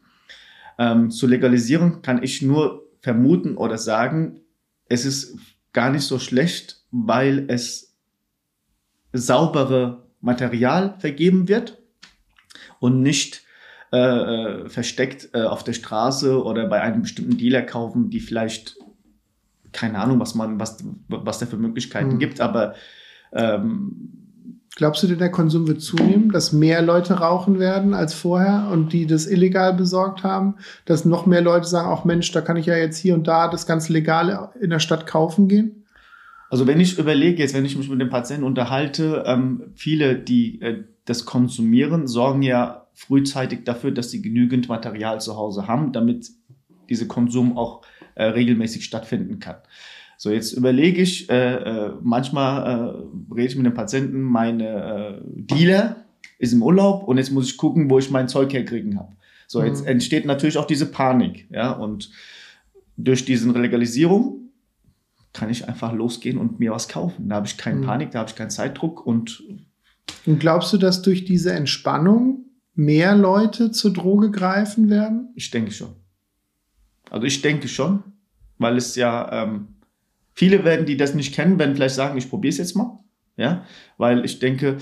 [0.79, 4.41] Ähm, zur Legalisierung kann ich nur vermuten oder sagen,
[4.89, 5.39] es ist
[5.73, 7.97] gar nicht so schlecht, weil es
[9.13, 11.79] saubere Material vergeben wird
[12.79, 13.43] und nicht
[13.91, 18.77] äh, versteckt äh, auf der Straße oder bei einem bestimmten Dealer kaufen, die vielleicht
[19.73, 22.19] keine Ahnung, was man, was, was da für Möglichkeiten mhm.
[22.19, 22.75] gibt, aber
[23.33, 24.19] ähm,
[24.79, 28.93] Glaubst du denn, der Konsum wird zunehmen, dass mehr Leute rauchen werden als vorher und
[28.93, 30.55] die das illegal besorgt haben?
[30.85, 33.49] Dass noch mehr Leute sagen, auch Mensch, da kann ich ja jetzt hier und da
[33.49, 35.85] das ganz legal in der Stadt kaufen gehen?
[36.49, 40.63] Also wenn ich überlege, jetzt wenn ich mich mit dem Patienten unterhalte, ähm, viele, die
[40.63, 46.31] äh, das konsumieren, sorgen ja frühzeitig dafür, dass sie genügend Material zu Hause haben, damit
[46.89, 47.83] dieser Konsum auch
[48.15, 49.57] äh, regelmäßig stattfinden kann.
[50.21, 55.23] So, jetzt überlege ich, äh, äh, manchmal äh, rede ich mit dem Patienten, meine äh,
[55.25, 56.05] Dealer
[56.41, 59.13] ist im Urlaub und jetzt muss ich gucken, wo ich mein Zeug herkriegen habe.
[59.47, 59.91] So, jetzt mhm.
[59.91, 62.11] entsteht natürlich auch diese Panik, ja, und
[62.97, 64.51] durch diese Legalisierung
[65.33, 67.29] kann ich einfach losgehen und mir was kaufen.
[67.29, 67.85] Da habe ich keine mhm.
[67.85, 69.45] Panik, da habe ich keinen Zeitdruck und
[70.27, 75.29] und glaubst du, dass durch diese Entspannung mehr Leute zur Droge greifen werden?
[75.37, 75.91] Ich denke schon.
[77.09, 78.03] Also ich denke schon,
[78.59, 79.69] weil es ja ähm,
[80.39, 83.01] Viele werden, die das nicht kennen, werden vielleicht sagen, ich probiere es jetzt mal.
[83.37, 83.65] Ja,
[83.97, 84.77] weil ich denke,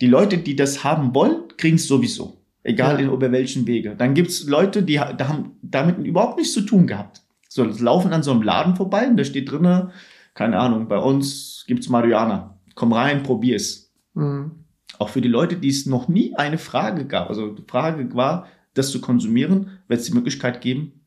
[0.00, 2.38] die Leute, die das haben wollen, kriegen es sowieso.
[2.64, 3.06] Egal ja.
[3.06, 3.94] in über welchen Wege.
[3.96, 7.22] Dann gibt es Leute, die da haben damit überhaupt nichts zu tun gehabt.
[7.48, 9.92] So, laufen an so einem Laden vorbei und da steht drinne,
[10.34, 12.58] keine Ahnung, bei uns gibt es Marihuana.
[12.74, 13.94] Komm rein, probier es.
[14.14, 14.64] Mhm.
[14.98, 18.48] Auch für die Leute, die es noch nie eine Frage gab, also die Frage war,
[18.74, 21.05] das zu konsumieren, wird es die Möglichkeit geben,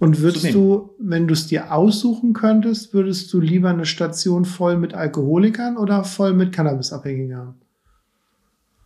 [0.00, 4.78] und würdest du, wenn du es dir aussuchen könntest, würdest du lieber eine Station voll
[4.78, 7.54] mit Alkoholikern oder voll mit Cannabisabhängigen haben?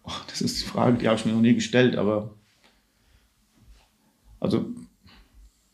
[0.03, 2.35] Oh, das ist die Frage, die habe ich mir noch nie gestellt, aber
[4.41, 4.67] also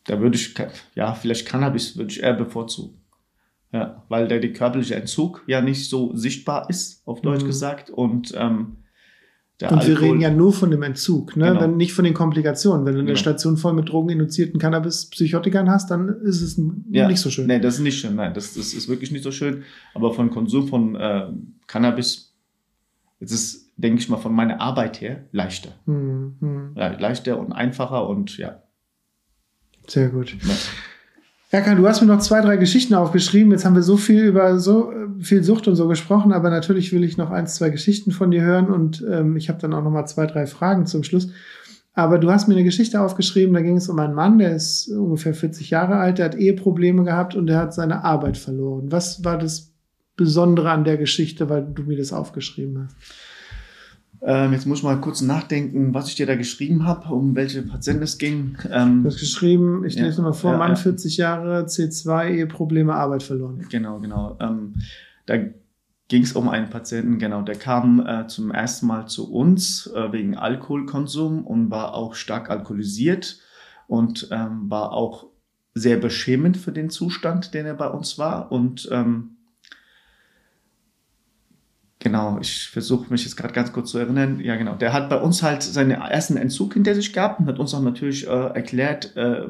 [0.05, 0.53] da würde ich,
[0.93, 3.01] ja, vielleicht Cannabis würde ich eher bevorzugen.
[3.73, 7.47] Ja, weil der, der körperliche Entzug ja nicht so sichtbar ist, auf Deutsch mhm.
[7.47, 7.89] gesagt.
[7.89, 8.77] Und ähm,
[9.61, 9.95] der und Alkohol.
[9.95, 11.49] wir reden ja nur von dem Entzug, ne?
[11.49, 11.61] Genau.
[11.61, 12.85] Wenn, nicht von den Komplikationen.
[12.85, 13.19] Wenn du eine genau.
[13.19, 17.07] Station voll mit drogeninduzierten Cannabis-Psychotikern hast, dann ist es ja.
[17.07, 17.47] nicht so schön.
[17.47, 18.15] Nee, das ist nicht schön.
[18.15, 19.63] Nein, das, das ist wirklich nicht so schön.
[19.93, 21.27] Aber von Konsum von äh,
[21.67, 22.33] Cannabis,
[23.19, 25.71] ist es, denke ich mal, von meiner Arbeit her leichter.
[25.85, 26.73] Mhm.
[26.75, 28.63] Ja, leichter und einfacher und ja.
[29.87, 30.35] Sehr gut.
[30.43, 30.55] Ja.
[31.51, 33.51] Erkan, du hast mir noch zwei, drei Geschichten aufgeschrieben.
[33.51, 36.93] Jetzt haben wir so viel über so äh, viel Sucht und so gesprochen, aber natürlich
[36.93, 39.83] will ich noch eins, zwei Geschichten von dir hören und ähm, ich habe dann auch
[39.83, 41.29] noch mal zwei, drei Fragen zum Schluss.
[41.93, 44.87] Aber du hast mir eine Geschichte aufgeschrieben, da ging es um einen Mann, der ist
[44.87, 48.89] ungefähr 40 Jahre alt, der hat Eheprobleme gehabt und der hat seine Arbeit verloren.
[48.89, 49.73] Was war das
[50.15, 52.95] Besondere an der Geschichte, weil du mir das aufgeschrieben hast?
[54.23, 57.63] Ähm, jetzt muss ich mal kurz nachdenken, was ich dir da geschrieben habe, um welche
[57.63, 58.55] Patienten es ging.
[58.71, 62.93] Ähm, du hast geschrieben, ich ja, lese mal vor, ja, Mann 40 Jahre, C2, Eheprobleme,
[62.93, 63.65] Arbeit verloren.
[63.69, 64.37] Genau, genau.
[64.39, 64.75] Ähm,
[65.25, 65.37] da
[66.07, 70.11] ging es um einen Patienten, genau, der kam äh, zum ersten Mal zu uns äh,
[70.11, 73.39] wegen Alkoholkonsum und war auch stark alkoholisiert
[73.87, 75.27] und ähm, war auch
[75.73, 78.51] sehr beschämend für den Zustand, den er bei uns war.
[78.51, 79.37] Und ähm,
[82.03, 84.39] Genau, ich versuche mich jetzt gerade ganz kurz zu erinnern.
[84.39, 84.73] Ja, genau.
[84.73, 87.81] Der hat bei uns halt seinen ersten Entzug hinter sich gehabt und hat uns auch
[87.81, 89.43] natürlich äh, erklärt, äh,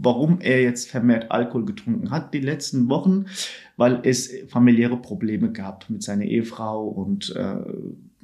[0.00, 3.26] warum er jetzt vermehrt Alkohol getrunken hat die letzten Wochen,
[3.76, 7.56] weil es familiäre Probleme gab mit seiner Ehefrau und äh,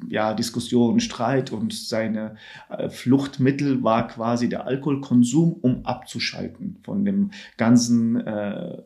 [0.08, 2.36] ja, Diskussion, Streit und seine
[2.68, 8.80] äh, Fluchtmittel war quasi der Alkoholkonsum, um abzuschalten von dem ganzen äh,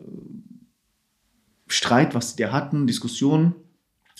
[1.67, 3.57] Streit, was die hatten, Diskussionen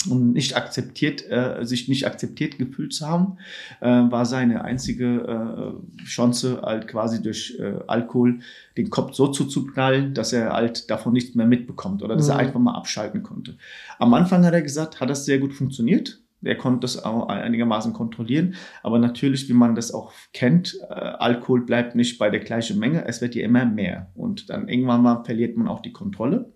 [0.07, 3.39] und nicht akzeptiert, äh, sich nicht akzeptiert gefühlt zu haben,
[3.81, 8.41] äh, war seine einzige äh, Chance, halt quasi durch äh, Alkohol
[8.77, 12.33] den Kopf so zuzuknallen, dass er halt davon nichts mehr mitbekommt oder dass mhm.
[12.33, 13.57] er einfach mal abschalten konnte.
[13.99, 16.21] Am Anfang hat er gesagt, hat das sehr gut funktioniert.
[16.43, 18.55] Er konnte das auch einigermaßen kontrollieren.
[18.83, 23.05] Aber natürlich, wie man das auch kennt, äh, Alkohol bleibt nicht bei der gleichen Menge.
[23.07, 24.11] Es wird ja immer mehr.
[24.15, 26.53] Und dann irgendwann mal verliert man auch die Kontrolle.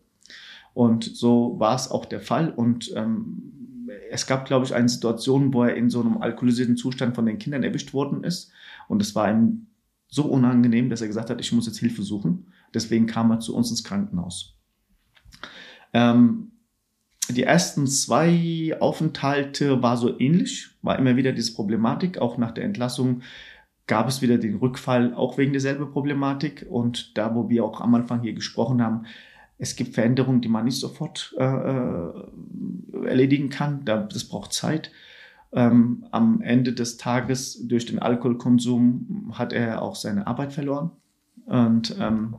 [0.75, 2.51] Und so war es auch der Fall.
[2.51, 7.15] Und ähm, es gab, glaube ich, eine Situation, wo er in so einem alkoholisierten Zustand
[7.15, 8.53] von den Kindern erwischt worden ist.
[8.89, 9.67] Und es war ihm
[10.09, 12.47] so unangenehm, dass er gesagt hat, ich muss jetzt Hilfe suchen.
[12.75, 14.57] Deswegen kam er zu uns ins Krankenhaus.
[15.93, 16.53] Ähm,
[17.29, 22.19] die ersten zwei Aufenthalte war so ähnlich, war immer wieder diese Problematik.
[22.19, 23.23] Auch nach der Entlassung
[23.87, 26.67] gab es wieder den Rückfall, auch wegen derselben Problematik.
[26.69, 29.07] Und da, wo wir auch am Anfang hier gesprochen haben,
[29.61, 32.13] es gibt Veränderungen, die man nicht sofort äh, äh,
[33.05, 33.85] erledigen kann.
[33.85, 34.91] Das braucht Zeit.
[35.53, 40.93] Ähm, am Ende des Tages durch den Alkoholkonsum hat er auch seine Arbeit verloren.
[41.45, 42.37] Und ähm,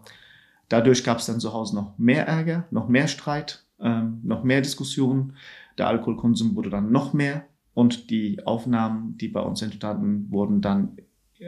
[0.68, 4.61] dadurch gab es dann zu Hause noch mehr Ärger, noch mehr Streit, ähm, noch mehr
[4.61, 5.34] Diskussionen.
[5.77, 7.45] Der Alkoholkonsum wurde dann noch mehr
[7.76, 10.98] und die Aufnahmen, die bei uns entstanden, wurden dann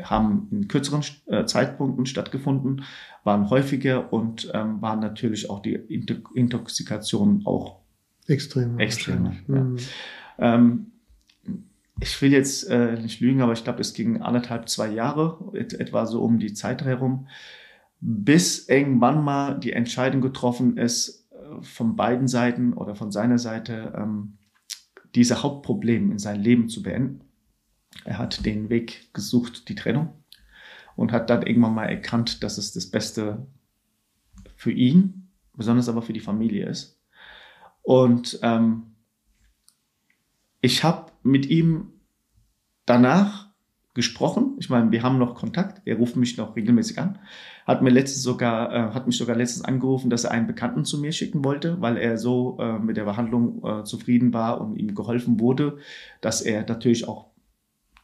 [0.01, 2.83] haben in kürzeren äh, Zeitpunkten stattgefunden,
[3.23, 7.79] waren häufiger und ähm, waren natürlich auch die Intoxikation auch
[8.27, 8.79] extrem.
[8.79, 9.31] Extrem.
[9.47, 9.55] Ja.
[9.55, 9.77] Mhm.
[10.39, 10.85] Ähm,
[11.99, 15.73] ich will jetzt äh, nicht lügen, aber ich glaube, es ging anderthalb, zwei Jahre, et
[15.73, 17.27] etwa so um die Zeit herum,
[18.01, 23.93] bis irgendwann mal die Entscheidung getroffen ist, äh, von beiden Seiten oder von seiner Seite,
[23.95, 24.37] ähm,
[25.15, 27.21] diese Hauptprobleme in sein Leben zu beenden.
[28.03, 30.09] Er hat den Weg gesucht, die Trennung,
[30.95, 33.45] und hat dann irgendwann mal erkannt, dass es das Beste
[34.55, 36.99] für ihn, besonders aber für die Familie ist.
[37.81, 38.93] Und ähm,
[40.61, 41.89] ich habe mit ihm
[42.85, 43.53] danach
[43.93, 44.55] gesprochen.
[44.59, 45.81] Ich meine, wir haben noch Kontakt.
[45.85, 47.19] Er ruft mich noch regelmäßig an.
[47.67, 50.99] Hat mir letztens sogar, äh, hat mich sogar letztens angerufen, dass er einen Bekannten zu
[50.99, 54.95] mir schicken wollte, weil er so äh, mit der Behandlung äh, zufrieden war und ihm
[54.95, 55.77] geholfen wurde,
[56.21, 57.32] dass er natürlich auch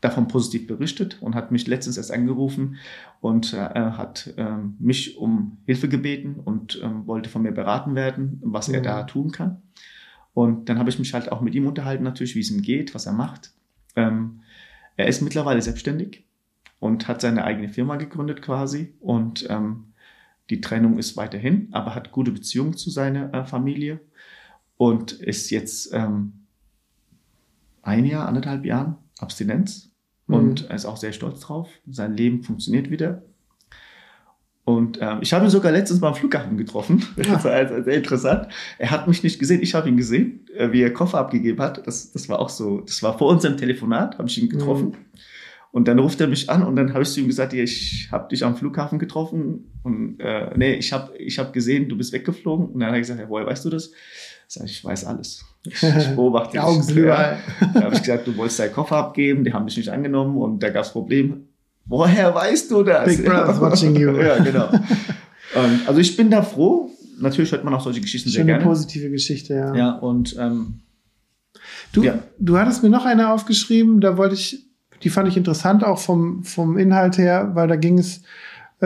[0.02, 2.78] davon positiv berichtet und hat mich letztens erst angerufen
[3.20, 8.40] und äh, hat äh, mich um Hilfe gebeten und äh, wollte von mir beraten werden,
[8.44, 8.76] was mhm.
[8.76, 9.62] er da tun kann.
[10.34, 12.96] Und dann habe ich mich halt auch mit ihm unterhalten, natürlich, wie es ihm geht,
[12.96, 13.52] was er macht.
[13.96, 14.42] Ähm,
[14.96, 16.26] er ist mittlerweile selbstständig
[16.80, 19.94] und hat seine eigene Firma gegründet quasi und ähm,
[20.50, 24.00] die Trennung ist weiterhin, aber hat gute Beziehungen zu seiner äh, Familie
[24.78, 26.46] und ist jetzt ähm,
[27.82, 29.89] ein Jahr, anderthalb Jahren Abstinenz
[30.30, 30.36] mhm.
[30.36, 31.70] und er ist auch sehr stolz drauf.
[31.90, 33.24] Sein Leben funktioniert wieder.
[34.64, 37.04] Und ähm, ich habe ihn sogar letztens beim Flughafen getroffen.
[37.18, 37.24] Ja.
[37.34, 38.48] Das war sehr interessant.
[38.78, 41.86] Er hat mich nicht gesehen, ich habe ihn gesehen, äh, wie er Koffer abgegeben hat.
[41.88, 44.90] Das, das war auch so, das war vor unserem Telefonat, habe ich ihn getroffen.
[44.90, 44.96] Mhm.
[45.72, 48.10] Und dann ruft er mich an und dann habe ich zu ihm gesagt, ja, ich
[48.12, 52.14] habe dich am Flughafen getroffen und äh, nee, ich habe ich hab gesehen, du bist
[52.14, 52.68] weggeflogen.
[52.68, 53.92] Und dann hat er gesagt, ja, woher weißt du das?
[54.48, 55.46] Sag ich, ich weiß alles.
[55.64, 57.38] Ich, ich beobachte Die Augen sind Da
[57.76, 60.70] habe ich gesagt, du wolltest deinen Koffer abgeben, die haben dich nicht angenommen und da
[60.70, 61.38] gab es Probleme.
[61.86, 63.06] Woher weißt du das?
[63.06, 64.12] Big Brother's watching you.
[64.22, 64.70] ja, genau.
[65.56, 66.90] ähm, also ich bin da froh.
[67.20, 68.62] Natürlich hört man auch solche Geschichten Schon sehr gerne.
[68.62, 69.76] eine positive Geschichte, ja.
[69.76, 70.82] Ja, und ähm,
[71.92, 72.20] du, ja.
[72.38, 74.66] du hattest mir noch eine aufgeschrieben, da wollte ich,
[75.04, 78.22] die fand ich interessant, auch vom, vom Inhalt her, weil da ging es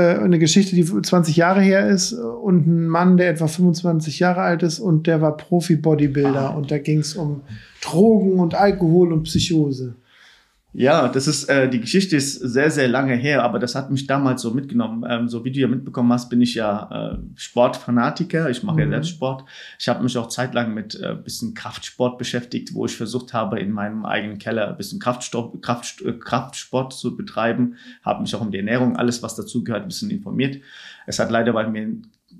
[0.01, 4.63] eine Geschichte, die 20 Jahre her ist und ein Mann, der etwa 25 Jahre alt
[4.63, 6.53] ist und der war Profi-Bodybuilder Ah.
[6.55, 7.41] und da ging es um
[7.81, 9.95] Drogen und Alkohol und Psychose.
[10.75, 14.07] Ja, das ist, äh, die Geschichte ist sehr, sehr lange her, aber das hat mich
[14.07, 15.05] damals so mitgenommen.
[15.07, 18.49] Ähm, so wie du ja mitbekommen hast, bin ich ja äh, Sportfanatiker.
[18.49, 18.91] Ich mache ja Mhm.
[18.91, 19.45] selbst Sport.
[19.77, 23.71] Ich habe mich auch zeitlang mit äh, bisschen Kraftsport beschäftigt, wo ich versucht habe, in
[23.71, 27.75] meinem eigenen Keller ein bisschen Kraftstoff, Kraft, äh, Kraftsport zu betreiben.
[28.03, 30.59] Habe mich auch um die Ernährung, alles, was dazugehört, ein bisschen informiert.
[31.05, 31.87] Es hat leider bei mir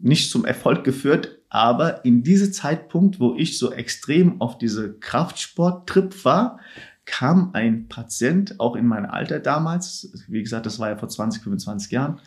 [0.01, 6.25] nicht zum Erfolg geführt, aber in diesem Zeitpunkt, wo ich so extrem auf diese Kraftsport-Trip
[6.25, 6.59] war,
[7.05, 11.43] kam ein Patient, auch in meinem Alter damals, wie gesagt, das war ja vor 20,
[11.43, 12.19] 25 Jahren,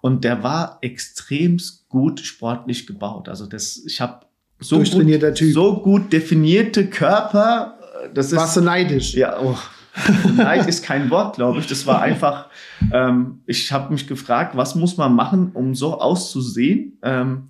[0.00, 1.58] und der war extrem
[1.88, 3.28] gut sportlich gebaut.
[3.28, 4.26] Also das, ich habe
[4.60, 5.52] so gut, Typ.
[5.52, 7.78] so gut definierte Körper.
[8.12, 9.14] Das ist, Warst du neidisch?
[9.14, 9.56] ja, oh.
[10.36, 11.68] Neid ist kein Wort, glaube ich.
[11.68, 12.48] Das war einfach,
[12.92, 16.98] ähm, ich habe mich gefragt, was muss man machen, um so auszusehen?
[17.02, 17.48] Ähm,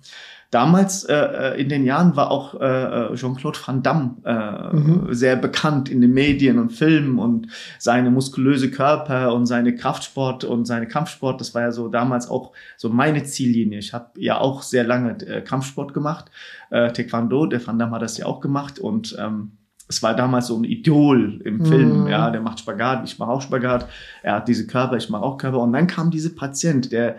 [0.51, 5.13] damals äh, äh, in den Jahren war auch äh, Jean-Claude Van Damme äh, Mhm.
[5.13, 7.47] sehr bekannt in den Medien und Filmen und
[7.79, 11.39] seine muskulöse Körper und seine Kraftsport und seine Kampfsport.
[11.41, 13.79] Das war ja so damals auch so meine Ziellinie.
[13.79, 16.25] Ich habe ja auch sehr lange äh, Kampfsport gemacht,
[16.69, 17.45] äh, Taekwondo.
[17.47, 19.51] Der Van Damme hat das ja auch gemacht und ähm,
[19.87, 21.65] es war damals so ein Idol im Mhm.
[21.65, 23.87] Film, ja, der macht Spagat, ich mache auch Spagat,
[24.23, 25.59] er hat diese Körper, ich mache auch Körper.
[25.59, 27.17] Und dann kam dieser Patient, der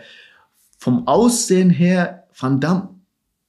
[0.79, 2.89] vom Aussehen her Van Damme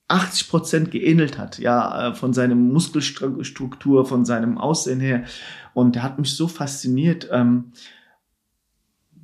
[0.07, 5.23] 80 Prozent geähnelt hat, ja, äh, von seiner Muskelstruktur, von seinem Aussehen her.
[5.73, 7.73] Und der hat mich so fasziniert ähm,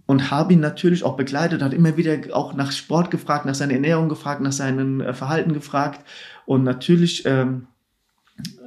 [0.06, 3.74] und habe ihn natürlich auch begleitet, hat immer wieder auch nach Sport gefragt, nach seiner
[3.74, 6.06] Ernährung gefragt, nach seinem äh, Verhalten gefragt.
[6.46, 7.68] Und natürlich ähm,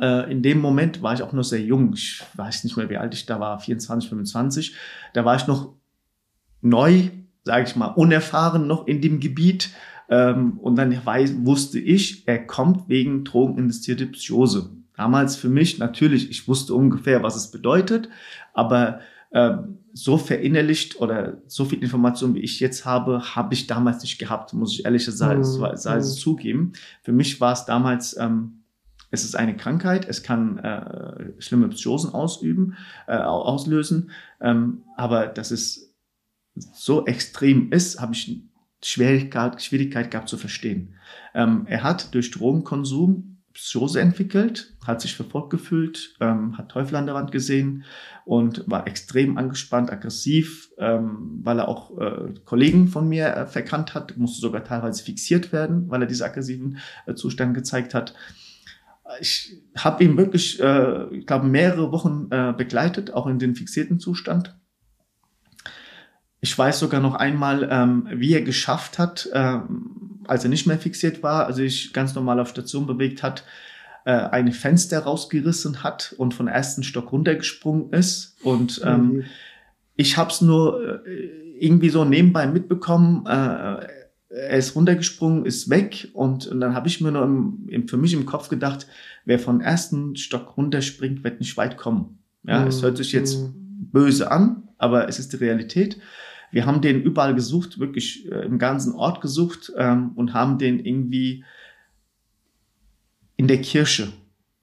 [0.01, 1.93] äh, in dem Moment war ich auch noch sehr jung.
[1.93, 4.75] Ich weiß nicht mehr, wie alt ich da war, 24, 25.
[5.13, 5.75] Da war ich noch
[6.63, 7.11] neu,
[7.45, 9.71] sage ich mal, unerfahren noch in dem Gebiet.
[10.09, 14.71] Ähm, und dann weiß, wusste ich, er kommt wegen drogeninduzierte Psychose.
[14.97, 18.09] Damals für mich natürlich, ich wusste ungefähr, was es bedeutet,
[18.55, 19.01] aber
[19.33, 24.19] ähm, so verinnerlicht oder so viel Information, wie ich jetzt habe, habe ich damals nicht
[24.19, 25.97] gehabt, muss ich ehrlicherweise Mhm.
[25.97, 26.03] mhm.
[26.03, 26.73] zugeben.
[27.03, 28.61] Für mich war es damals, ähm,
[29.11, 32.77] es ist eine Krankheit, es kann äh, schlimme Psychosen ausüben,
[33.07, 34.11] äh, au- auslösen,
[34.41, 35.93] ähm, aber dass es
[36.55, 38.43] so extrem ist, habe ich
[38.87, 40.95] Schwierigkeit, Schwierigkeit gehabt zu verstehen.
[41.35, 47.07] Ähm, er hat durch Drogenkonsum Psychose entwickelt, hat sich verfolgt gefühlt, ähm, hat Teufel an
[47.07, 47.85] der Wand gesehen
[48.25, 53.95] und war extrem angespannt, aggressiv, ähm, weil er auch äh, Kollegen von mir äh, verkannt
[53.95, 58.15] hat, musste sogar teilweise fixiert werden, weil er diesen aggressiven äh, Zustand gezeigt hat.
[59.21, 63.99] ich habe ihn wirklich, äh, ich glaube, mehrere Wochen äh, begleitet, auch in den fixierten
[63.99, 64.55] Zustand.
[66.41, 70.79] Ich weiß sogar noch einmal, ähm, wie er geschafft hat, ähm, als er nicht mehr
[70.79, 73.45] fixiert war, also ich ganz normal auf Station bewegt hat,
[74.05, 78.37] äh, ein Fenster rausgerissen hat und von ersten Stock runtergesprungen ist.
[78.43, 79.25] Und ähm, mhm.
[79.97, 83.27] ich habe es nur äh, irgendwie so nebenbei mitbekommen.
[83.27, 83.87] Äh,
[84.29, 87.97] er ist runtergesprungen, ist weg und, und dann habe ich mir nur im, im, für
[87.97, 88.87] mich im Kopf gedacht,
[89.25, 92.19] wer von ersten Stock runterspringt, wird nicht weit kommen.
[92.45, 92.69] Ja, mhm.
[92.69, 93.89] es hört sich jetzt mhm.
[93.93, 95.99] böse an, aber es ist die Realität.
[96.51, 100.85] Wir haben den überall gesucht, wirklich äh, im ganzen Ort gesucht ähm, und haben den
[100.85, 101.45] irgendwie
[103.37, 104.13] in der Kirche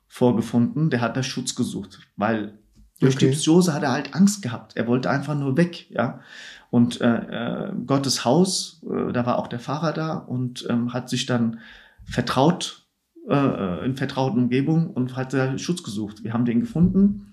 [0.08, 0.90] vorgefunden.
[0.90, 2.58] Der hat da Schutz gesucht, weil
[3.00, 3.28] durch okay.
[3.28, 4.78] die Psychose hat er halt Angst gehabt.
[4.78, 6.22] Er wollte einfach nur weg, ja.
[6.70, 11.10] Und äh, äh, Gottes Haus, äh, da war auch der Pfarrer da und ähm, hat
[11.10, 11.60] sich dann
[12.06, 12.88] vertraut
[13.30, 16.24] äh, äh in vertrauten Umgebung und hat da Schutz gesucht.
[16.24, 17.32] Wir haben den gefunden.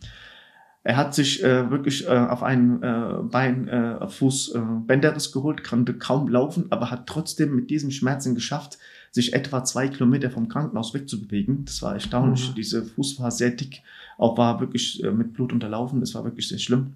[0.82, 5.62] Er hat sich äh, wirklich äh, auf einen äh, Bein, äh, Fuß äh, Bänderriss geholt,
[5.62, 8.78] konnte kaum laufen, aber hat trotzdem mit diesem Schmerzen geschafft,
[9.10, 11.66] sich etwa zwei Kilometer vom Krankenhaus wegzubewegen.
[11.66, 12.50] Das war erstaunlich.
[12.50, 12.54] Mhm.
[12.54, 13.82] Diese Fuß war sehr dick,
[14.16, 16.00] auch war wirklich äh, mit Blut unterlaufen.
[16.00, 16.94] Das war wirklich sehr schlimm.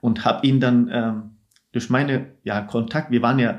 [0.00, 1.22] Und habe ihn dann ähm,
[1.72, 3.58] durch meine ja, Kontakt, wir waren ja,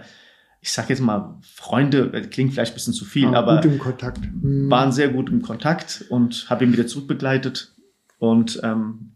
[0.62, 3.66] ich sage jetzt mal, Freunde, äh, klingt vielleicht ein bisschen zu viel, ja, aber gut
[3.66, 4.22] im Kontakt.
[4.22, 4.70] Mhm.
[4.70, 7.75] waren sehr gut im Kontakt und habe ihn wieder zurückbegleitet
[8.18, 9.12] und ähm,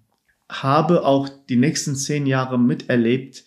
[0.50, 3.46] habe auch die nächsten zehn Jahre miterlebt,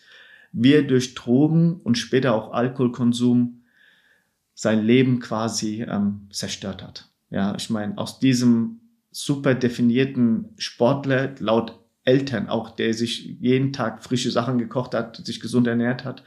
[0.52, 3.62] wie er durch Drogen und später auch Alkoholkonsum
[4.54, 7.08] sein Leben quasi ähm, zerstört hat.
[7.30, 8.80] Ja, ich meine, aus diesem
[9.10, 15.40] super definierten Sportler, laut Eltern auch, der sich jeden Tag frische Sachen gekocht hat, sich
[15.40, 16.22] gesund ernährt hat.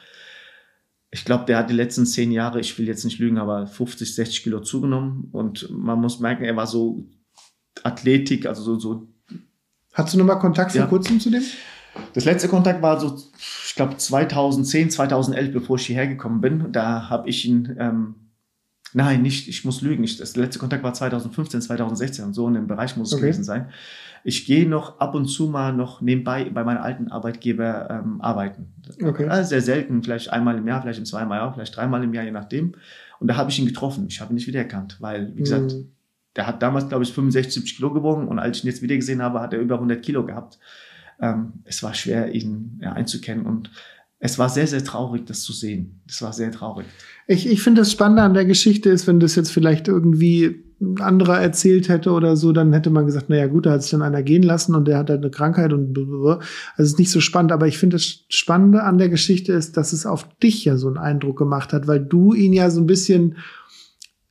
[1.12, 4.16] Ich glaube, der hat die letzten zehn Jahre, ich will jetzt nicht lügen, aber 50,
[4.16, 5.30] 60 Kilo zugenommen.
[5.32, 7.08] Und man muss merken, er war so
[7.84, 8.80] Athletik, also so.
[8.80, 9.15] so
[9.96, 10.88] Hast du nochmal Kontakt vor ja.
[10.88, 11.42] kurzem zu dem?
[12.14, 13.18] Das letzte Kontakt war so,
[13.66, 16.72] ich glaube, 2010, 2011, bevor ich hierher gekommen bin.
[16.74, 18.16] Da habe ich ihn, ähm,
[18.94, 20.04] nein, nicht, ich muss lügen.
[20.04, 23.22] Ich, das letzte Kontakt war 2015, 2016 und so in dem Bereich muss es okay.
[23.22, 23.70] gewesen sein.
[24.26, 28.74] Ich gehe noch ab und zu mal noch nebenbei bei meinem alten Arbeitgeber ähm, arbeiten.
[29.02, 29.28] Okay.
[29.28, 32.26] Also sehr selten, vielleicht einmal im Jahr, vielleicht im zweimal Jahr, vielleicht dreimal im Jahr,
[32.26, 32.74] je nachdem.
[33.20, 34.08] Und da habe ich ihn getroffen.
[34.10, 35.95] Ich habe ihn nicht wiedererkannt, weil, wie gesagt, mhm.
[36.36, 38.96] Der hat damals, glaube ich, 65, 70 Kilo gewogen und als ich ihn jetzt wieder
[38.96, 40.60] gesehen habe, hat er über 100 Kilo gehabt
[41.22, 43.72] ähm, es war schwer, ihn ja, einzukennen und
[44.20, 46.02] es war sehr, sehr traurig, das zu sehen.
[46.08, 46.86] Es war sehr traurig.
[47.28, 51.00] Ich, ich finde das Spannende an der Geschichte ist, wenn das jetzt vielleicht irgendwie ein
[51.00, 54.02] anderer erzählt hätte oder so, dann hätte man gesagt, naja gut, da hat sich dann
[54.02, 56.40] einer gehen lassen und der hat halt eine Krankheit und also
[56.78, 57.52] es ist nicht so spannend.
[57.52, 60.88] Aber ich finde das Spannende an der Geschichte ist, dass es auf dich ja so
[60.88, 63.38] einen Eindruck gemacht hat, weil du ihn ja so ein bisschen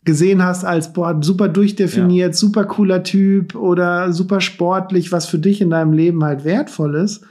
[0.05, 2.37] gesehen hast als boah, super durchdefiniert, ja.
[2.37, 7.25] super cooler Typ oder super sportlich, was für dich in deinem Leben halt wertvoll ist.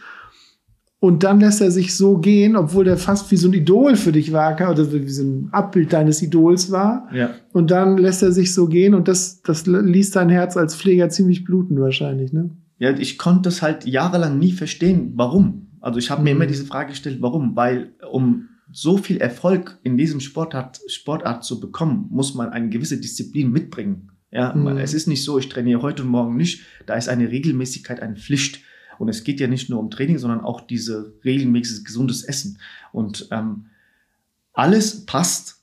[0.99, 4.13] Und dann lässt er sich so gehen, obwohl der fast wie so ein Idol für
[4.13, 7.09] dich war, oder wie so ein Abbild deines Idols war.
[7.13, 7.31] Ja.
[7.51, 11.09] Und dann lässt er sich so gehen und das, das ließ dein Herz als Pfleger
[11.09, 12.51] ziemlich bluten wahrscheinlich, ne?
[12.79, 15.67] Ja, ich konnte das halt jahrelang nie verstehen, warum.
[15.81, 16.25] Also ich habe mhm.
[16.25, 17.55] mir immer diese Frage gestellt, warum?
[17.55, 22.99] Weil um so viel Erfolg in diesem Sportart, Sportart zu bekommen, muss man eine gewisse
[22.99, 24.11] Disziplin mitbringen.
[24.31, 24.77] Ja, mhm.
[24.77, 26.63] es ist nicht so, ich trainiere heute und morgen nicht.
[26.87, 28.61] Da ist eine Regelmäßigkeit eine Pflicht.
[28.97, 32.57] Und es geht ja nicht nur um Training, sondern auch diese regelmäßiges gesundes Essen.
[32.91, 33.67] Und ähm,
[34.53, 35.61] alles passt,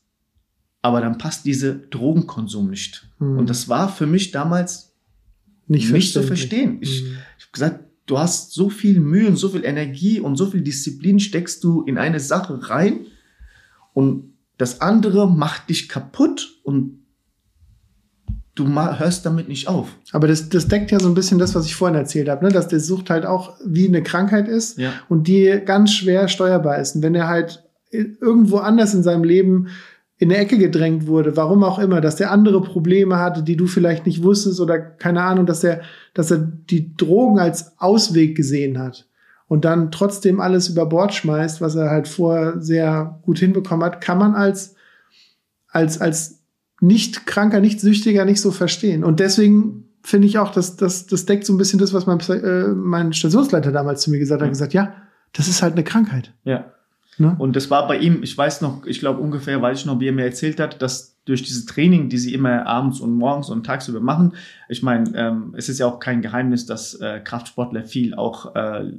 [0.83, 3.09] aber dann passt dieser Drogenkonsum nicht.
[3.19, 3.39] Mhm.
[3.39, 4.95] Und das war für mich damals
[5.67, 6.79] nicht, nicht zu verstehen.
[6.81, 7.19] Ich, mhm.
[7.39, 10.63] ich habe gesagt, du hast so viel Mühe und so viel Energie und so viel
[10.63, 13.07] Disziplin steckst du in eine Sache rein
[13.93, 17.01] und das andere macht dich kaputt und
[18.57, 19.97] du hörst damit nicht auf.
[20.13, 22.53] Aber das, das deckt ja so ein bisschen das, was ich vorhin erzählt habe, ne?
[22.53, 24.93] dass der Sucht halt auch wie eine Krankheit ist ja.
[25.09, 26.97] und die ganz schwer steuerbar ist.
[26.97, 29.69] Und wenn er halt irgendwo anders in seinem Leben
[30.21, 33.67] in eine Ecke gedrängt wurde, warum auch immer, dass der andere Probleme hatte, die du
[33.67, 35.81] vielleicht nicht wusstest oder keine Ahnung, dass er,
[36.13, 39.09] dass er die Drogen als Ausweg gesehen hat
[39.49, 44.03] und dann trotzdem alles über Bord schmeißt, was er halt vorher sehr gut hinbekommen hat,
[44.03, 44.75] kann man als,
[45.69, 46.43] als, als
[46.83, 49.05] nicht kranker, nicht süchtiger nicht so verstehen.
[49.05, 52.21] Und deswegen finde ich auch, dass das, das deckt so ein bisschen das, was mein,
[52.21, 54.53] äh, mein Stationsleiter damals zu mir gesagt hat, mhm.
[54.53, 54.93] gesagt, ja,
[55.33, 56.35] das ist halt eine Krankheit.
[56.45, 56.75] Ja.
[57.21, 57.37] Ne?
[57.39, 60.09] Und das war bei ihm, ich weiß noch, ich glaube ungefähr, weiß ich noch, wie
[60.09, 63.65] er mir erzählt hat, dass durch dieses Training, die sie immer abends und morgens und
[63.65, 64.33] tagsüber machen.
[64.71, 68.91] Ich meine, ähm, es ist ja auch kein Geheimnis, dass äh, Kraftsportler viel auch äh,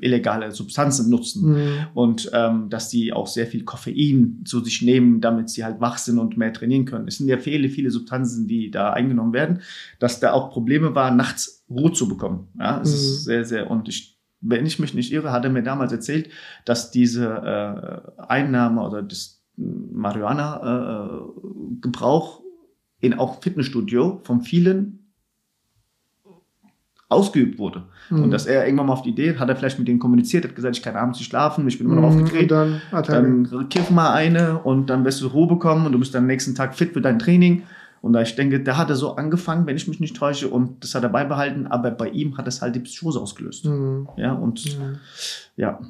[0.00, 1.86] illegale Substanzen nutzen mhm.
[1.92, 5.98] und ähm, dass die auch sehr viel Koffein zu sich nehmen, damit sie halt wach
[5.98, 7.08] sind und mehr trainieren können.
[7.08, 9.60] Es sind ja viele, viele Substanzen, die da eingenommen werden,
[9.98, 12.48] dass da auch Probleme war, nachts Ruhe zu bekommen.
[12.58, 12.94] Ja, es mhm.
[12.94, 14.13] ist sehr, sehr und ich
[14.44, 16.30] wenn ich mich nicht irre, hat er mir damals erzählt,
[16.64, 22.44] dass diese äh, Einnahme oder das Marihuana-Gebrauch äh,
[23.06, 25.00] in auch Fitnessstudio von vielen
[27.08, 27.84] ausgeübt wurde.
[28.10, 28.24] Mhm.
[28.24, 30.54] Und dass er irgendwann mal auf die Idee, hat er vielleicht mit denen kommuniziert, hat
[30.54, 32.50] gesagt, ich kann abends nicht schlafen, ich bin immer noch mhm, aufgedreht.
[32.50, 36.24] Dann, dann kiff mal eine und dann wirst du Ruhe bekommen und du bist dann
[36.24, 37.62] am nächsten Tag fit für dein Training.
[38.04, 40.84] Und da ich denke, der hat er so angefangen, wenn ich mich nicht täusche, und
[40.84, 43.64] das hat er beibehalten, aber bei ihm hat es halt die Psychose ausgelöst.
[43.64, 44.10] Mhm.
[44.18, 44.98] Ja, und mhm.
[45.56, 45.80] ja.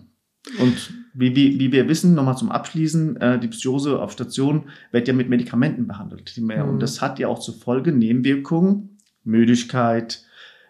[0.61, 5.09] Und wie, wie, wie wir wissen, nochmal zum Abschließen, äh, die Psychose auf Station wird
[5.09, 6.33] ja mit Medikamenten behandelt.
[6.37, 6.53] Mhm.
[6.53, 10.23] Und das hat ja auch zur Folge Nebenwirkungen, Müdigkeit,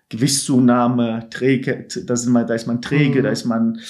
[0.09, 3.33] Gewichtszunahme, träge, da, sind man, da ist man träge, da mhm.
[3.35, 3.81] ist man,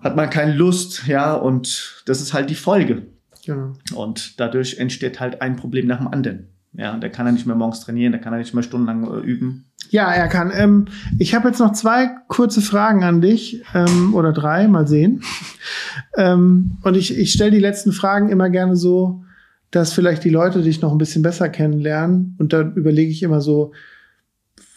[0.00, 3.08] hat man keine Lust, ja, und das ist halt die Folge.
[3.46, 3.72] Genau.
[3.94, 6.48] Und dadurch entsteht halt ein Problem nach dem anderen.
[6.72, 9.20] Ja, der kann ja nicht mehr morgens trainieren, der kann ja nicht mehr stundenlang äh,
[9.20, 9.64] üben.
[9.88, 10.52] Ja, er kann.
[10.54, 10.86] Ähm,
[11.18, 15.22] ich habe jetzt noch zwei kurze Fragen an dich ähm, oder drei, mal sehen.
[16.16, 19.24] ähm, und ich, ich stelle die letzten Fragen immer gerne so,
[19.70, 22.34] dass vielleicht die Leute dich noch ein bisschen besser kennenlernen.
[22.38, 23.72] Und da überlege ich immer so,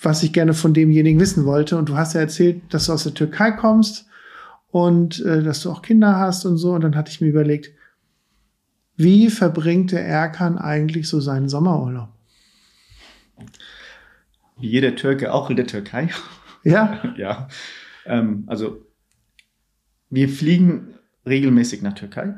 [0.02, 1.78] was ich gerne von demjenigen wissen wollte.
[1.78, 4.06] Und du hast ja erzählt, dass du aus der Türkei kommst
[4.72, 6.74] und äh, dass du auch Kinder hast und so.
[6.74, 7.72] Und dann hatte ich mir überlegt,
[9.00, 12.10] wie verbringt der Erkan eigentlich so seinen Sommerurlaub?
[14.60, 16.10] Wie jeder Türke auch in der Türkei.
[16.66, 17.02] Ja.
[17.18, 17.48] ja.
[18.06, 18.86] Ähm, also
[20.10, 20.96] wir fliegen
[21.26, 22.34] regelmäßig nach Türkei.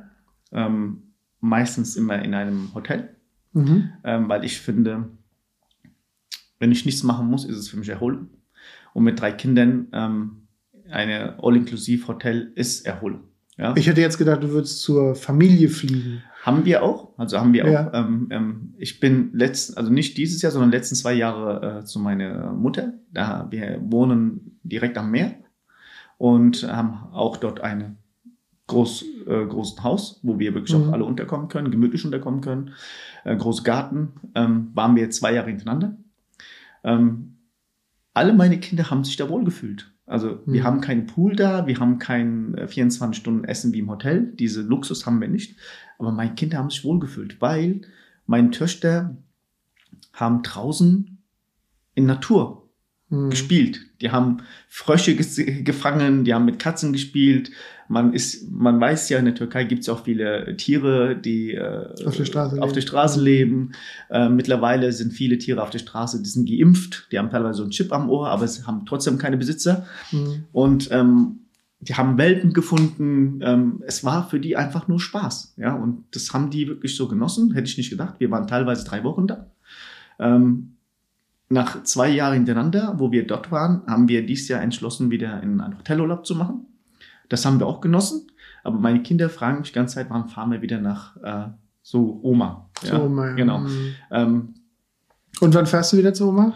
[0.52, 1.02] Ähm,
[1.40, 3.16] meistens immer in einem Hotel.
[3.54, 3.94] Mhm.
[4.04, 5.10] Ähm, weil ich finde,
[6.60, 8.28] wenn ich nichts machen muss, ist es für mich Erholung.
[8.94, 10.48] Und mit drei Kindern ähm,
[10.92, 13.22] eine All-Inclusive-Hotel ist Erholung.
[13.58, 13.76] Ja?
[13.76, 16.22] Ich hätte jetzt gedacht, du würdest zur Familie fliegen.
[16.42, 17.18] Haben wir auch.
[17.18, 17.88] Also haben wir ja.
[17.88, 17.94] auch.
[17.94, 22.00] Ähm, ähm, ich bin letzten, also nicht dieses Jahr, sondern letzten zwei Jahre äh, zu
[22.00, 22.94] meiner Mutter.
[23.12, 25.36] Da wir wohnen direkt am Meer
[26.18, 27.98] und haben auch dort ein
[28.68, 30.90] groß, äh, großes Haus, wo wir wirklich mhm.
[30.90, 32.72] auch alle unterkommen können, gemütlich unterkommen können.
[33.24, 34.14] Äh, große Garten.
[34.34, 35.96] Ähm, waren wir zwei Jahre hintereinander.
[36.84, 37.38] Ähm,
[38.14, 39.92] alle meine Kinder haben sich da wohl gefühlt.
[40.06, 40.54] Also mhm.
[40.54, 44.34] wir haben keinen Pool da, wir haben kein 24 äh, Stunden Essen wie im Hotel.
[44.34, 45.58] Diese Luxus haben wir nicht.
[46.02, 47.82] Aber meine Kinder haben sich wohlgefühlt, weil
[48.26, 49.16] meine Töchter
[50.14, 51.20] haben draußen
[51.94, 52.68] in Natur
[53.10, 53.30] mhm.
[53.30, 53.82] gespielt.
[54.02, 54.38] Die haben
[54.68, 57.52] Frösche gefangen, die haben mit Katzen gespielt.
[57.88, 61.94] Man ist, man weiß ja, in der Türkei gibt es auch viele Tiere, die äh,
[62.04, 63.24] auf, der Straße, auf der Straße hm.
[63.24, 63.72] leben.
[64.10, 67.64] Äh, mittlerweile sind viele Tiere auf der Straße, die sind geimpft, die haben teilweise so
[67.64, 69.86] einen Chip am Ohr, aber sie haben trotzdem keine Besitzer.
[70.12, 70.46] Mhm.
[70.52, 71.42] Und ähm,
[71.82, 73.40] die haben Welpen gefunden.
[73.42, 75.56] Ähm, es war für die einfach nur Spaß.
[75.58, 77.54] Ja, und das haben die wirklich so genossen.
[77.54, 78.16] Hätte ich nicht gedacht.
[78.20, 79.48] Wir waren teilweise drei Wochen da.
[80.20, 80.78] Ähm,
[81.50, 85.60] nach zwei Jahren hintereinander, wo wir dort waren, haben wir dieses Jahr entschlossen, wieder in
[85.60, 86.68] einen Hotelurlaub zu machen.
[87.30, 88.28] Das haben wir auch genossen.
[88.64, 91.50] Aber meine Kinder fragen mich die ganze Zeit, wann fahren wir wieder nach äh,
[91.82, 92.70] so Oma.
[92.84, 93.32] Ja, zu Oma.
[93.34, 93.60] Genau.
[93.60, 93.96] Mhm.
[94.12, 94.54] Ähm,
[95.40, 96.54] und wann fährst du wieder zu Oma?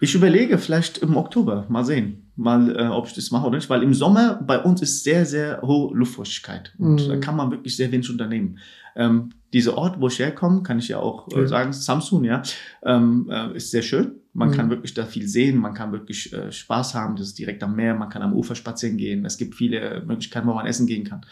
[0.00, 1.66] Ich überlege vielleicht im Oktober.
[1.68, 4.82] Mal sehen mal, äh, ob ich das mache oder nicht, weil im Sommer bei uns
[4.82, 7.08] ist sehr, sehr hohe Luftfeuchtigkeit und mhm.
[7.08, 8.58] da kann man wirklich sehr wenig unternehmen.
[8.94, 12.42] Ähm, dieser Ort, wo ich herkomme, kann ich ja auch äh, sagen, Samsung, ja,
[12.82, 14.16] ähm, äh, ist sehr schön.
[14.32, 14.52] Man mhm.
[14.52, 17.74] kann wirklich da viel sehen, man kann wirklich äh, Spaß haben, das ist direkt am
[17.74, 21.04] Meer, man kann am Ufer spazieren gehen, es gibt viele Möglichkeiten, wo man essen gehen
[21.04, 21.24] kann.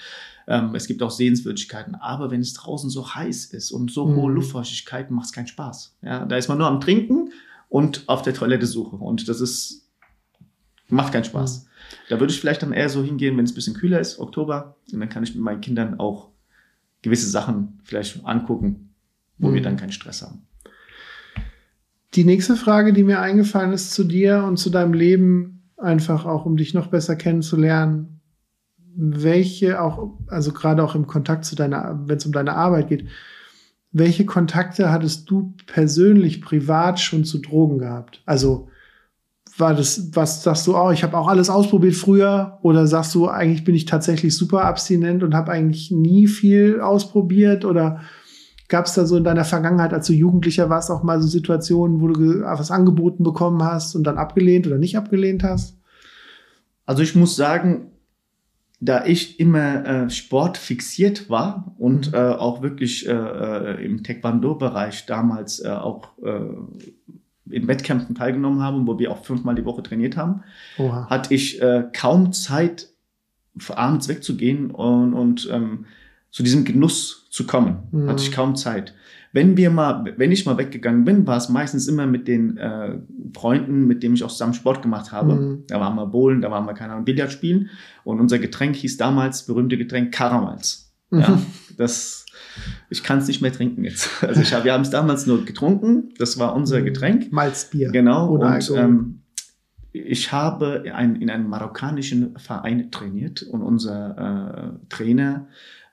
[0.47, 4.17] Ähm, es gibt auch Sehenswürdigkeiten, aber wenn es draußen so heiß ist und so mhm.
[4.17, 5.97] hohe Luftfeuchtigkeit, macht es keinen Spaß.
[6.03, 7.31] Ja, da ist man nur am Trinken
[7.69, 9.84] und auf der Toilette suche und das ist
[10.89, 11.65] Macht keinen Spaß.
[11.65, 11.69] Mhm.
[12.09, 14.77] Da würde ich vielleicht dann eher so hingehen, wenn es ein bisschen kühler ist, Oktober.
[14.93, 16.28] Und dann kann ich mit meinen Kindern auch
[17.02, 18.90] gewisse Sachen vielleicht angucken,
[19.39, 19.55] wo mhm.
[19.55, 20.47] wir dann keinen Stress haben.
[22.15, 26.47] Die nächste Frage, die mir eingefallen ist zu dir und zu deinem Leben, einfach auch
[26.47, 28.20] um dich noch besser kennenzulernen,
[28.97, 33.09] welche auch, also gerade auch im Kontakt zu deiner, wenn es um deine Arbeit geht,
[33.90, 38.23] welche Kontakte hattest du persönlich privat schon zu Drogen gehabt?
[38.27, 38.69] Also
[39.57, 42.59] war das, was sagst du auch, oh, ich habe auch alles ausprobiert früher?
[42.63, 47.65] Oder sagst du, eigentlich bin ich tatsächlich super abstinent und habe eigentlich nie viel ausprobiert?
[47.65, 48.01] Oder
[48.69, 52.01] gab es da so in deiner Vergangenheit, als du Jugendlicher warst, auch mal so Situationen,
[52.01, 55.79] wo du was angeboten bekommen hast und dann abgelehnt oder nicht abgelehnt hast?
[56.85, 57.93] Also ich muss sagen,
[58.81, 62.15] da ich immer äh, Sport fixiert war und mhm.
[62.15, 66.41] äh, auch wirklich äh, äh im Taekwondo-Bereich damals äh, auch äh,
[67.51, 70.43] in Wettkämpfen teilgenommen habe, wo wir auch fünfmal die Woche trainiert haben,
[70.79, 71.09] Oha.
[71.09, 72.89] hatte ich äh, kaum Zeit,
[73.69, 75.87] abends wegzugehen und, und ähm,
[76.31, 77.85] zu diesem Genuss zu kommen.
[77.93, 78.09] Mhm.
[78.09, 78.95] Hatte ich kaum Zeit.
[79.33, 82.99] Wenn wir mal, wenn ich mal weggegangen bin, war es meistens immer mit den äh,
[83.35, 85.35] Freunden, mit denen ich auch zusammen Sport gemacht habe.
[85.35, 85.65] Mhm.
[85.66, 87.71] Da waren wir Bowlen, da waren wir, keine Ahnung, Billard spielen.
[88.05, 90.93] Und unser Getränk hieß damals, berühmte Getränk, Karamals.
[91.11, 91.21] Mhm.
[91.21, 91.43] Ja,
[91.77, 92.24] das,
[92.91, 94.11] ich kann es nicht mehr trinken jetzt.
[94.23, 96.11] Also ich hab, wir haben es damals nur getrunken.
[96.19, 96.85] Das war unser mhm.
[96.87, 97.33] Getränk.
[97.33, 97.91] Malzbier.
[97.91, 98.31] Genau.
[98.31, 99.21] Oder und, ähm,
[99.93, 105.47] ich habe ein, in einem marokkanischen Verein trainiert und unser äh, Trainer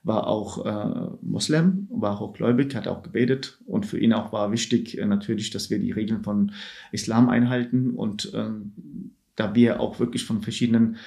[0.03, 4.97] war auch äh, Muslim, war hochgläubig, hat auch gebetet und für ihn auch war wichtig
[4.97, 6.51] äh, natürlich, dass wir die Regeln von
[6.91, 8.73] Islam einhalten und ähm,
[9.35, 10.97] da wir auch wirklich von verschiedenen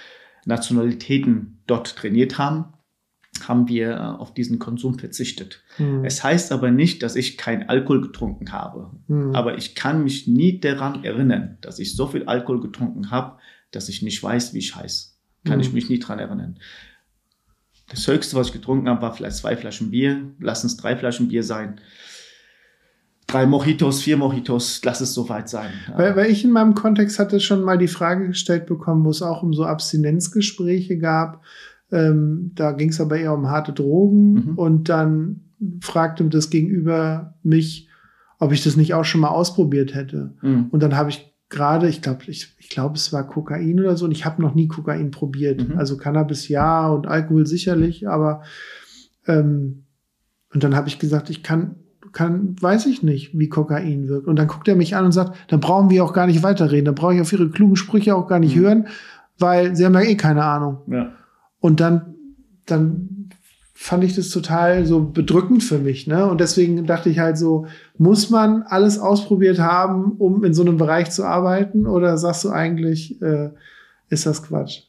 [0.47, 2.67] Nationalitäten dort trainiert haben,
[3.43, 5.63] haben wir äh, auf diesen Konsum verzichtet.
[5.79, 6.05] Mhm.
[6.05, 8.91] Es heißt aber nicht, dass ich kein Alkohol getrunken habe.
[9.09, 9.35] Mhm.
[9.35, 13.39] Aber ich kann mich nie daran erinnern, dass ich so viel Alkohol getrunken habe,
[13.71, 15.09] dass ich nicht weiß, wie ich heiße.
[15.45, 15.63] Kann mhm.
[15.63, 16.59] ich mich nie daran erinnern.
[17.89, 20.33] Das höchste, was ich getrunken habe, war vielleicht zwei Flaschen Bier.
[20.41, 21.81] Lass es drei Flaschen Bier sein.
[23.27, 25.73] Drei Mojitos, vier Mojitos, lass es soweit sein.
[25.97, 29.23] Weil, weil ich in meinem Kontext hatte schon mal die Frage gestellt bekommen, wo es
[29.23, 31.43] auch um so Abstinenzgespräche gab.
[31.95, 34.33] Ähm, da ging es aber eher um harte Drogen.
[34.35, 34.53] Mhm.
[34.57, 35.41] Und dann
[35.81, 37.89] fragte das Gegenüber mich,
[38.39, 40.35] ob ich das nicht auch schon mal ausprobiert hätte.
[40.43, 40.67] Mhm.
[40.71, 44.07] Und dann habe ich gerade, ich glaube, ich, ich glaube, es war Kokain oder so,
[44.07, 45.69] und ich habe noch nie Kokain probiert.
[45.69, 45.79] Mhm.
[45.79, 48.43] Also Cannabis ja und Alkohol sicherlich, aber
[49.27, 49.85] ähm,
[50.53, 51.77] und dann habe ich gesagt, ich kann,
[52.13, 54.27] kann, weiß ich nicht, wie Kokain wirkt.
[54.27, 56.87] Und dann guckt er mich an und sagt, dann brauchen wir auch gar nicht weiterreden,
[56.87, 58.61] dann brauche ich auf ihre klugen Sprüche auch gar nicht mhm.
[58.61, 58.87] hören,
[59.39, 60.79] weil sie haben ja eh keine Ahnung.
[60.89, 61.13] Ja.
[61.65, 62.15] Und dann,
[62.67, 63.31] dann
[63.73, 66.07] fand ich das total so bedrückend für mich.
[66.07, 66.27] Ne?
[66.27, 67.65] Und deswegen dachte ich halt so,
[67.97, 71.87] muss man alles ausprobiert haben, um in so einem Bereich zu arbeiten?
[71.87, 73.49] Oder sagst du eigentlich, äh,
[74.11, 74.83] ist das Quatsch?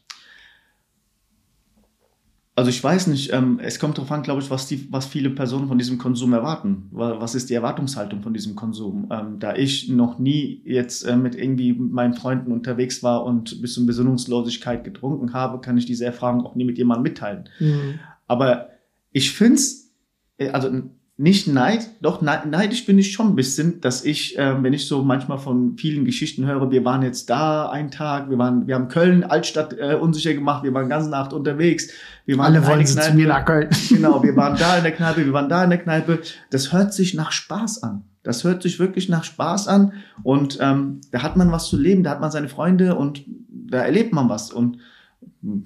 [2.58, 5.28] Also ich weiß nicht, ähm, es kommt darauf an, glaube ich, was, die, was viele
[5.28, 6.88] Personen von diesem Konsum erwarten.
[6.90, 9.08] Was ist die Erwartungshaltung von diesem Konsum?
[9.12, 13.74] Ähm, da ich noch nie jetzt äh, mit irgendwie meinen Freunden unterwegs war und bis
[13.74, 17.50] zum Besinnungslosigkeit getrunken habe, kann ich diese Erfahrung auch nie mit jemandem mitteilen.
[17.60, 18.00] Mhm.
[18.26, 18.70] Aber
[19.12, 19.94] ich finde es,
[20.38, 20.70] äh, also
[21.18, 25.02] nicht neid, doch neidisch bin ich schon ein bisschen, dass ich, äh, wenn ich so
[25.02, 28.88] manchmal von vielen Geschichten höre, wir waren jetzt da einen Tag, wir waren, wir haben
[28.88, 31.88] Köln, Altstadt äh, unsicher gemacht, wir waren ganze Nacht unterwegs,
[32.26, 33.70] wir waren Alle wollen zu mir nach Köln.
[33.88, 36.20] Genau, wir waren da in der Kneipe, wir waren da in der Kneipe.
[36.50, 38.04] Das hört sich nach Spaß an.
[38.22, 42.02] Das hört sich wirklich nach Spaß an und ähm, da hat man was zu leben,
[42.02, 44.78] da hat man seine Freunde und da erlebt man was und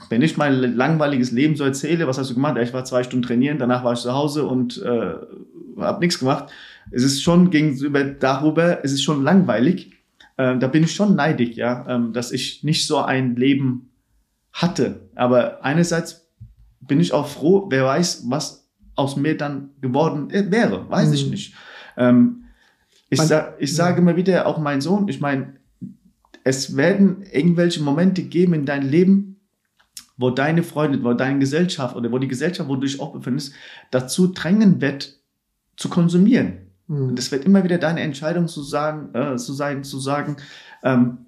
[0.08, 2.58] wenn ich mein langweiliges Leben so erzähle, was hast du gemacht?
[2.58, 5.14] ich war zwei Stunden trainieren, danach war ich zu Hause und äh,
[5.78, 6.50] habe nichts gemacht.
[6.90, 9.92] Es ist schon gegenüber darüber, es ist schon langweilig.
[10.36, 13.90] Äh, da bin ich schon neidig, ja, ähm, dass ich nicht so ein Leben
[14.52, 15.08] hatte.
[15.14, 16.28] Aber einerseits
[16.80, 21.14] bin ich auch froh, wer weiß, was aus mir dann geworden äh, wäre, weiß mhm.
[21.14, 21.54] ich nicht.
[21.96, 22.44] Ähm,
[23.08, 25.54] ich, sa ich sage immer wieder, auch mein Sohn, ich meine,
[26.44, 29.29] es werden irgendwelche Momente geben in deinem Leben,
[30.20, 33.54] wo deine Freunde, wo deine Gesellschaft oder wo die Gesellschaft, wo du dich auch befindest,
[33.90, 35.18] dazu drängen wird,
[35.76, 36.58] zu konsumieren.
[36.88, 37.16] Mhm.
[37.16, 40.36] Das wird immer wieder deine Entscheidung zu sagen, äh, zu sein, zu sagen,
[40.82, 41.18] ähm,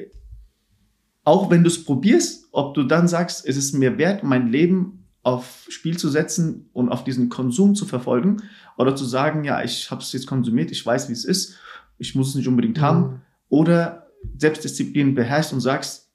[1.25, 5.09] auch wenn du es probierst, ob du dann sagst, es ist mir wert, mein Leben
[5.23, 8.43] auf Spiel zu setzen und auf diesen Konsum zu verfolgen,
[8.77, 11.57] oder zu sagen, ja, ich habe es jetzt konsumiert, ich weiß, wie es ist,
[11.99, 12.83] ich muss es nicht unbedingt mhm.
[12.83, 16.11] haben, oder Selbstdisziplin beherrschst und sagst,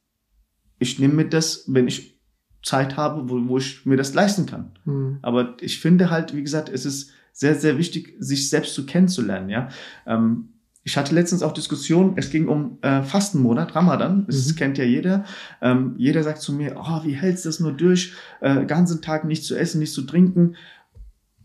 [0.78, 2.17] ich nehme mir das, wenn ich
[2.64, 4.72] Zeit habe, wo, wo ich mir das leisten kann.
[4.86, 5.20] Mhm.
[5.22, 9.50] Aber ich finde halt, wie gesagt, es ist sehr, sehr wichtig, sich selbst zu kennenzulernen.
[9.50, 9.70] Ja?
[10.06, 10.50] Ähm,
[10.84, 14.56] ich hatte letztens auch Diskussionen, es ging um äh, Fastenmonat, Ramadan, das mhm.
[14.56, 15.26] kennt ja jeder.
[15.62, 19.26] Ähm, jeder sagt zu mir, oh, wie hältst du das nur durch, äh, ganzen Tag
[19.26, 20.56] nichts zu essen, nichts zu trinken.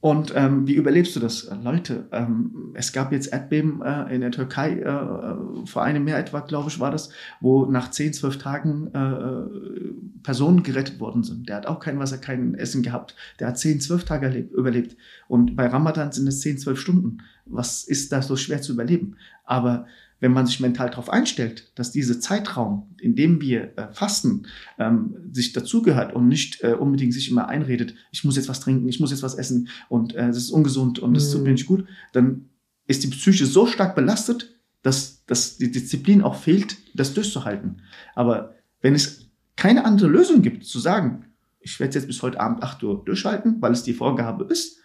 [0.03, 1.45] Und ähm, wie überlebst du das?
[1.45, 6.09] Äh, Leute, ähm, es gab jetzt Erdbeben äh, in der Türkei, äh, äh, vor einem
[6.09, 7.11] Jahr etwa, glaube ich, war das,
[7.41, 11.49] wo nach 10, 12 Tagen äh, äh, Personen gerettet worden sind.
[11.49, 13.15] Der hat auch kein Wasser, kein Essen gehabt.
[13.39, 14.97] Der hat 10, 12 Tage erlebt, überlebt.
[15.29, 17.19] Und bei Ramadan sind es 10, 12 Stunden.
[17.47, 19.15] Was ist da so schwer zu überleben?
[19.45, 19.87] Aber
[20.23, 24.47] wenn man sich mental darauf einstellt, dass dieser Zeitraum, in dem wir äh, fasten,
[24.78, 28.89] ähm, sich dazugehört und nicht äh, unbedingt sich immer einredet, ich muss jetzt was trinken,
[28.89, 31.32] ich muss jetzt was essen und äh, das ist ungesund und das mhm.
[31.32, 32.51] tut mir nicht gut, dann
[32.86, 37.82] ist die Psyche so stark belastet, dass, dass die Disziplin auch fehlt, das durchzuhalten.
[38.15, 41.24] Aber wenn es keine andere Lösung gibt, zu sagen,
[41.59, 44.78] ich werde jetzt bis heute Abend 8 Uhr durchhalten, weil es die Vorgabe ist,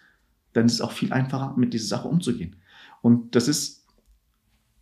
[0.52, 2.56] dann ist es auch viel einfacher, mit dieser Sache umzugehen.
[3.02, 3.77] Und das ist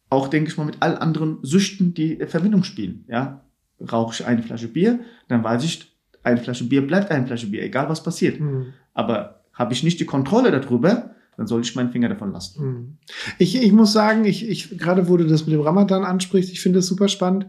[0.09, 3.05] auch, denke ich mal, mit all anderen Süchten, die Verbindung spielen.
[3.09, 3.45] Ja?
[3.81, 5.93] Rauche ich eine Flasche Bier, dann weiß ich,
[6.23, 8.41] eine Flasche Bier bleibt eine Flasche Bier, egal was passiert.
[8.41, 8.73] Mhm.
[8.95, 12.65] Aber habe ich nicht die Kontrolle darüber, dann soll ich meinen Finger davon lassen.
[12.65, 12.99] Mhm.
[13.39, 16.61] Ich, ich muss sagen, ich, ich gerade wo du das mit dem Ramadan ansprichst, ich
[16.61, 17.47] finde das super spannend,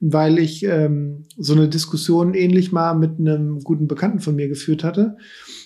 [0.00, 4.84] weil ich ähm, so eine Diskussion ähnlich mal mit einem guten Bekannten von mir geführt
[4.84, 5.16] hatte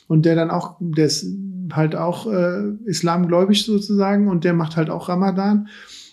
[0.07, 1.27] und der dann auch, der ist
[1.73, 5.69] halt auch äh, islamgläubig sozusagen und der macht halt auch Ramadan.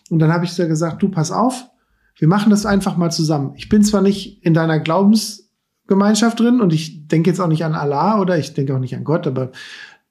[0.10, 1.70] Und dann habe ich da gesagt, du pass auf,
[2.18, 3.54] wir machen das einfach mal zusammen.
[3.56, 7.76] Ich bin zwar nicht in deiner Glaubensgemeinschaft drin und ich denke jetzt auch nicht an
[7.76, 9.52] Allah oder ich denke auch nicht an Gott, aber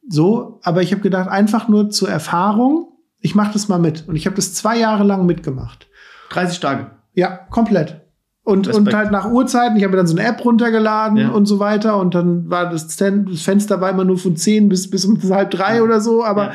[0.08, 4.06] so, aber ich habe gedacht, einfach nur zur Erfahrung, ich mache das mal mit.
[4.06, 5.88] Und ich habe das zwei Jahre lang mitgemacht.
[6.30, 6.90] 30 Tage.
[7.14, 8.02] Ja, komplett.
[8.44, 11.30] Und, und halt nach Uhrzeiten, ich habe dann so eine App runtergeladen ja.
[11.30, 11.98] und so weiter.
[11.98, 15.50] Und dann war das, das, Fenster war immer nur von 10 bis, bis um halb
[15.50, 15.82] drei ja.
[15.82, 16.24] oder so.
[16.24, 16.52] Aber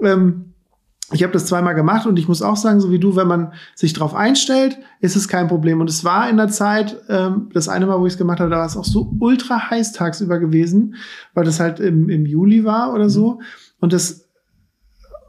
[0.00, 0.12] ja.
[0.12, 0.45] ähm,
[1.12, 3.52] ich habe das zweimal gemacht und ich muss auch sagen, so wie du, wenn man
[3.76, 5.80] sich drauf einstellt, ist es kein Problem.
[5.80, 8.50] Und es war in der Zeit, ähm, das eine Mal, wo ich es gemacht habe,
[8.50, 10.96] da war es auch so ultra heiß tagsüber gewesen,
[11.32, 13.34] weil das halt im, im Juli war oder so.
[13.34, 13.40] Mhm.
[13.80, 14.25] Und das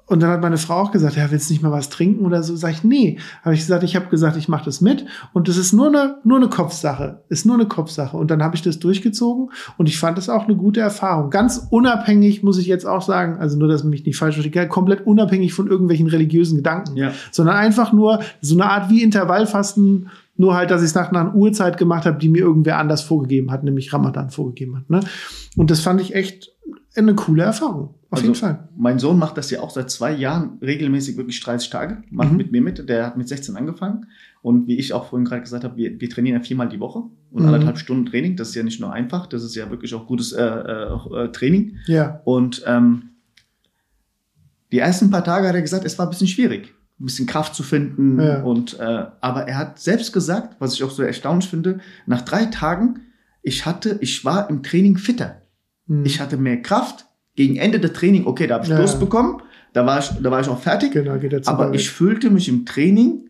[0.07, 2.41] und dann hat meine Frau auch gesagt, ja, willst du nicht mal was trinken oder
[2.41, 2.55] so?
[2.55, 3.19] Sag ich, nee.
[3.43, 6.15] Habe ich gesagt, ich habe gesagt, ich mache das mit und das ist nur eine
[6.23, 8.15] nur eine Kopfsache, ist nur eine Kopfsache.
[8.15, 11.29] Und dann habe ich das durchgezogen und ich fand das auch eine gute Erfahrung.
[11.29, 15.05] Ganz unabhängig muss ich jetzt auch sagen, also nur, dass mich nicht falsch versteht, komplett
[15.05, 17.11] unabhängig von irgendwelchen religiösen Gedanken, ja.
[17.31, 20.09] sondern einfach nur so eine Art wie Intervallfasten.
[20.39, 23.49] Nur halt, dass ich es nach einer Uhrzeit gemacht habe, die mir irgendwer anders vorgegeben
[23.49, 24.87] hat, nämlich Ramadan vorgegeben hat.
[24.87, 24.99] Ne?
[25.55, 26.51] Und das fand ich echt
[27.03, 27.95] eine coole Erfahrung.
[28.09, 28.69] Auf also, jeden Fall.
[28.77, 32.37] Mein Sohn macht das ja auch seit zwei Jahren regelmäßig wirklich 30 Tage, macht mhm.
[32.37, 32.87] mit mir mit.
[32.87, 34.05] Der hat mit 16 angefangen.
[34.41, 37.03] Und wie ich auch vorhin gerade gesagt habe, wir, wir trainieren ja viermal die Woche
[37.31, 37.47] und mhm.
[37.47, 38.37] anderthalb Stunden Training.
[38.37, 41.31] Das ist ja nicht nur einfach, das ist ja wirklich auch gutes äh, äh, äh,
[41.31, 41.77] Training.
[41.87, 42.21] Ja.
[42.23, 43.09] Und ähm,
[44.71, 47.55] die ersten paar Tage hat er gesagt, es war ein bisschen schwierig, ein bisschen Kraft
[47.55, 48.21] zu finden.
[48.21, 48.41] Ja.
[48.43, 52.45] Und äh, aber er hat selbst gesagt, was ich auch so erstaunlich finde, nach drei
[52.45, 53.01] Tagen,
[53.41, 55.41] ich hatte, ich war im Training fitter.
[55.87, 56.05] Mhm.
[56.05, 57.05] Ich hatte mehr Kraft.
[57.35, 58.77] Gegen Ende der Training, okay, da habe ich ja.
[58.77, 59.41] Durst bekommen.
[59.73, 60.91] Da war ich, da war ich auch fertig.
[60.93, 63.29] Genau, geht jetzt aber ich fühlte mich im Training,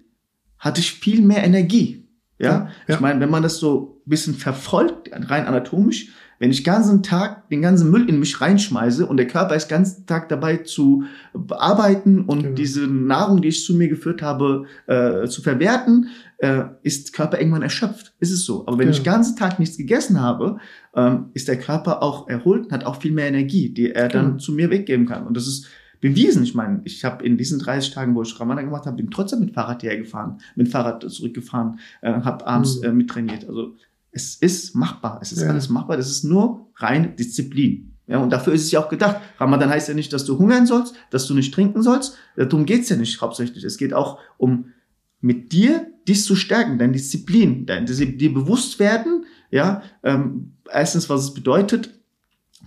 [0.60, 2.08] hatte ich viel mehr Energie.
[2.40, 2.96] Ja, ja.
[2.96, 6.10] ich meine, wenn man das so ein bisschen verfolgt, rein anatomisch,
[6.40, 9.70] wenn ich den ganzen Tag den ganzen Müll in mich reinschmeiße und der Körper ist
[9.70, 11.04] den ganzen Tag dabei zu
[11.34, 12.56] bearbeiten und genau.
[12.56, 17.64] diese Nahrung, die ich zu mir geführt habe, äh, zu verwerten, äh, ist Körper irgendwann
[17.64, 18.14] erschöpft.
[18.20, 18.62] Ist es so.
[18.68, 18.92] Aber wenn genau.
[18.92, 20.60] ich den ganzen Tag nichts gegessen habe,
[20.98, 24.26] ähm, ist der Körper auch erholt und hat auch viel mehr Energie, die er dann
[24.26, 24.38] genau.
[24.38, 25.28] zu mir weggeben kann.
[25.28, 25.68] Und das ist
[26.02, 26.44] bewiesen.
[26.44, 29.40] Ich meine, ich habe in diesen 30 Tagen, wo ich Ramadan gemacht habe, bin trotzdem
[29.40, 32.84] mit Fahrrad hierher gefahren, mit Fahrrad zurückgefahren, äh, habe abends mhm.
[32.84, 33.48] äh, mittrainiert.
[33.48, 33.76] Also
[34.12, 35.20] es ist machbar.
[35.22, 35.50] Es ist ja.
[35.50, 35.98] alles machbar.
[35.98, 37.94] Das ist nur reine Disziplin.
[38.08, 39.18] Ja, und dafür ist es ja auch gedacht.
[39.38, 42.18] Ramadan heißt ja nicht, dass du hungern sollst, dass du nicht trinken sollst.
[42.38, 43.64] Darum geht's ja nicht hauptsächlich.
[43.64, 44.72] Es geht auch um
[45.20, 51.24] mit dir dies zu stärken, deine Disziplin, dein, dir bewusst werden, ja, ähm, erstens, was
[51.24, 51.92] es bedeutet,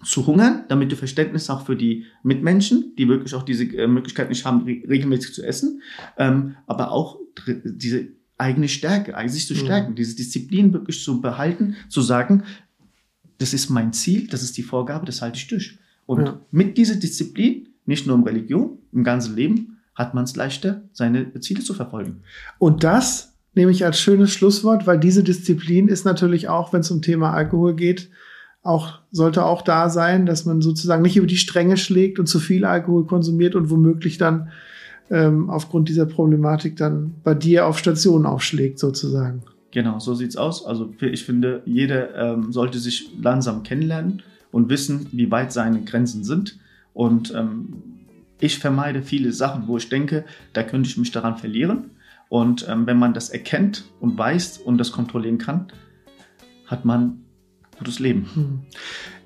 [0.05, 4.29] zu hungern, damit du Verständnis auch für die Mitmenschen, die wirklich auch diese äh, Möglichkeit
[4.29, 5.83] nicht haben, re regelmäßig zu essen,
[6.17, 7.19] ähm, aber auch
[7.65, 8.09] diese
[8.39, 9.59] eigene Stärke, sich zu mhm.
[9.59, 9.97] stärken, mhm.
[9.97, 12.45] diese Disziplin wirklich zu behalten, zu sagen,
[13.39, 15.79] das ist mein Ziel, das ist die Vorgabe, das halte ich durch.
[16.07, 16.41] Und ja.
[16.51, 21.39] mit dieser Disziplin, nicht nur in Religion, im ganzen Leben, hat man es leichter, seine
[21.41, 22.23] Ziele zu verfolgen.
[22.59, 26.91] Und das nehme ich als schönes Schlusswort, weil diese Disziplin ist natürlich auch, wenn es
[26.91, 28.11] um Thema Alkohol geht,
[28.63, 32.39] auch, sollte auch da sein, dass man sozusagen nicht über die Stränge schlägt und zu
[32.39, 34.51] viel Alkohol konsumiert und womöglich dann
[35.11, 39.43] ähm, aufgrund dieser Problematik dann bei dir auf Station aufschlägt, sozusagen.
[39.73, 40.65] Genau, so sieht's aus.
[40.67, 44.23] Also ich finde, jeder ähm, sollte sich langsam kennenlernen
[44.53, 46.59] und wissen, wie weit seine Grenzen sind.
[46.93, 47.69] Und ähm,
[48.41, 51.91] ich vermeide viele Sachen, wo ich denke, da könnte ich mich daran verlieren.
[52.31, 55.67] Und ähm, wenn man das erkennt und weiß und das kontrollieren kann,
[56.65, 57.25] hat man
[57.77, 58.31] gutes Leben.
[58.33, 58.61] Hm.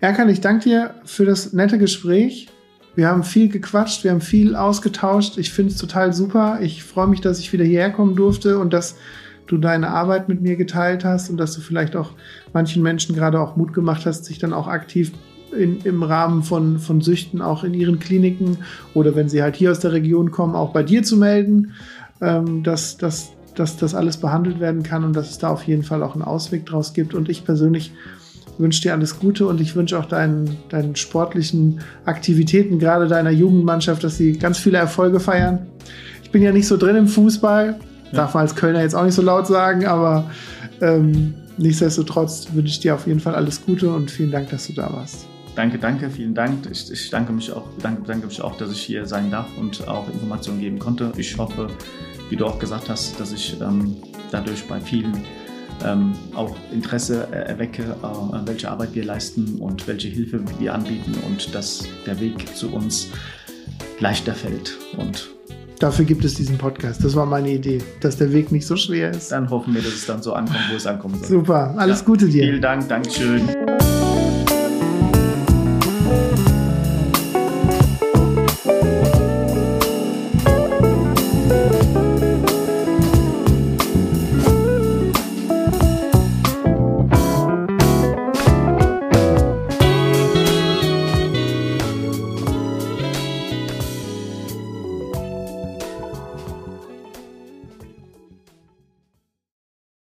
[0.00, 2.48] Erkan, ich danke dir für das nette Gespräch.
[2.96, 5.36] Wir haben viel gequatscht, wir haben viel ausgetauscht.
[5.36, 6.60] Ich finde es total super.
[6.62, 8.96] Ich freue mich, dass ich wieder hierher kommen durfte und dass
[9.48, 12.12] du deine Arbeit mit mir geteilt hast und dass du vielleicht auch
[12.54, 15.12] manchen Menschen gerade auch Mut gemacht hast, sich dann auch aktiv
[15.54, 18.58] in, im Rahmen von, von Süchten auch in ihren Kliniken
[18.94, 21.72] oder wenn sie halt hier aus der Region kommen, auch bei dir zu melden,
[22.20, 25.82] ähm, dass, dass, dass das alles behandelt werden kann und dass es da auf jeden
[25.82, 27.14] Fall auch einen Ausweg draus gibt.
[27.14, 27.92] Und ich persönlich
[28.58, 34.04] wünsche dir alles Gute und ich wünsche auch deinen, deinen sportlichen Aktivitäten, gerade deiner Jugendmannschaft,
[34.04, 35.66] dass sie ganz viele Erfolge feiern.
[36.22, 37.78] Ich bin ja nicht so drin im Fußball,
[38.10, 38.16] ja.
[38.16, 40.30] darf man als Kölner jetzt auch nicht so laut sagen, aber
[40.80, 44.72] ähm, nichtsdestotrotz wünsche ich dir auf jeden Fall alles Gute und vielen Dank, dass du
[44.72, 45.33] da warst.
[45.56, 46.68] Danke, danke, vielen Dank.
[46.70, 49.86] Ich, ich danke mich auch, danke, danke mich auch, dass ich hier sein darf und
[49.86, 51.12] auch Informationen geben konnte.
[51.16, 51.68] Ich hoffe,
[52.28, 53.96] wie du auch gesagt hast, dass ich ähm,
[54.32, 55.12] dadurch bei vielen
[55.84, 61.54] ähm, auch Interesse erwecke, äh, welche Arbeit wir leisten und welche Hilfe wir anbieten und
[61.54, 63.10] dass der Weg zu uns
[64.00, 64.76] leichter fällt.
[64.96, 65.30] Und
[65.80, 67.04] Dafür gibt es diesen Podcast.
[67.04, 69.32] Das war meine Idee, dass der Weg nicht so schwer ist.
[69.32, 71.28] Dann hoffen wir, dass es dann so ankommt, wo es ankommen soll.
[71.28, 72.06] Super, alles ja.
[72.06, 72.44] Gute dir.
[72.44, 73.73] Vielen Dank, Dankeschön.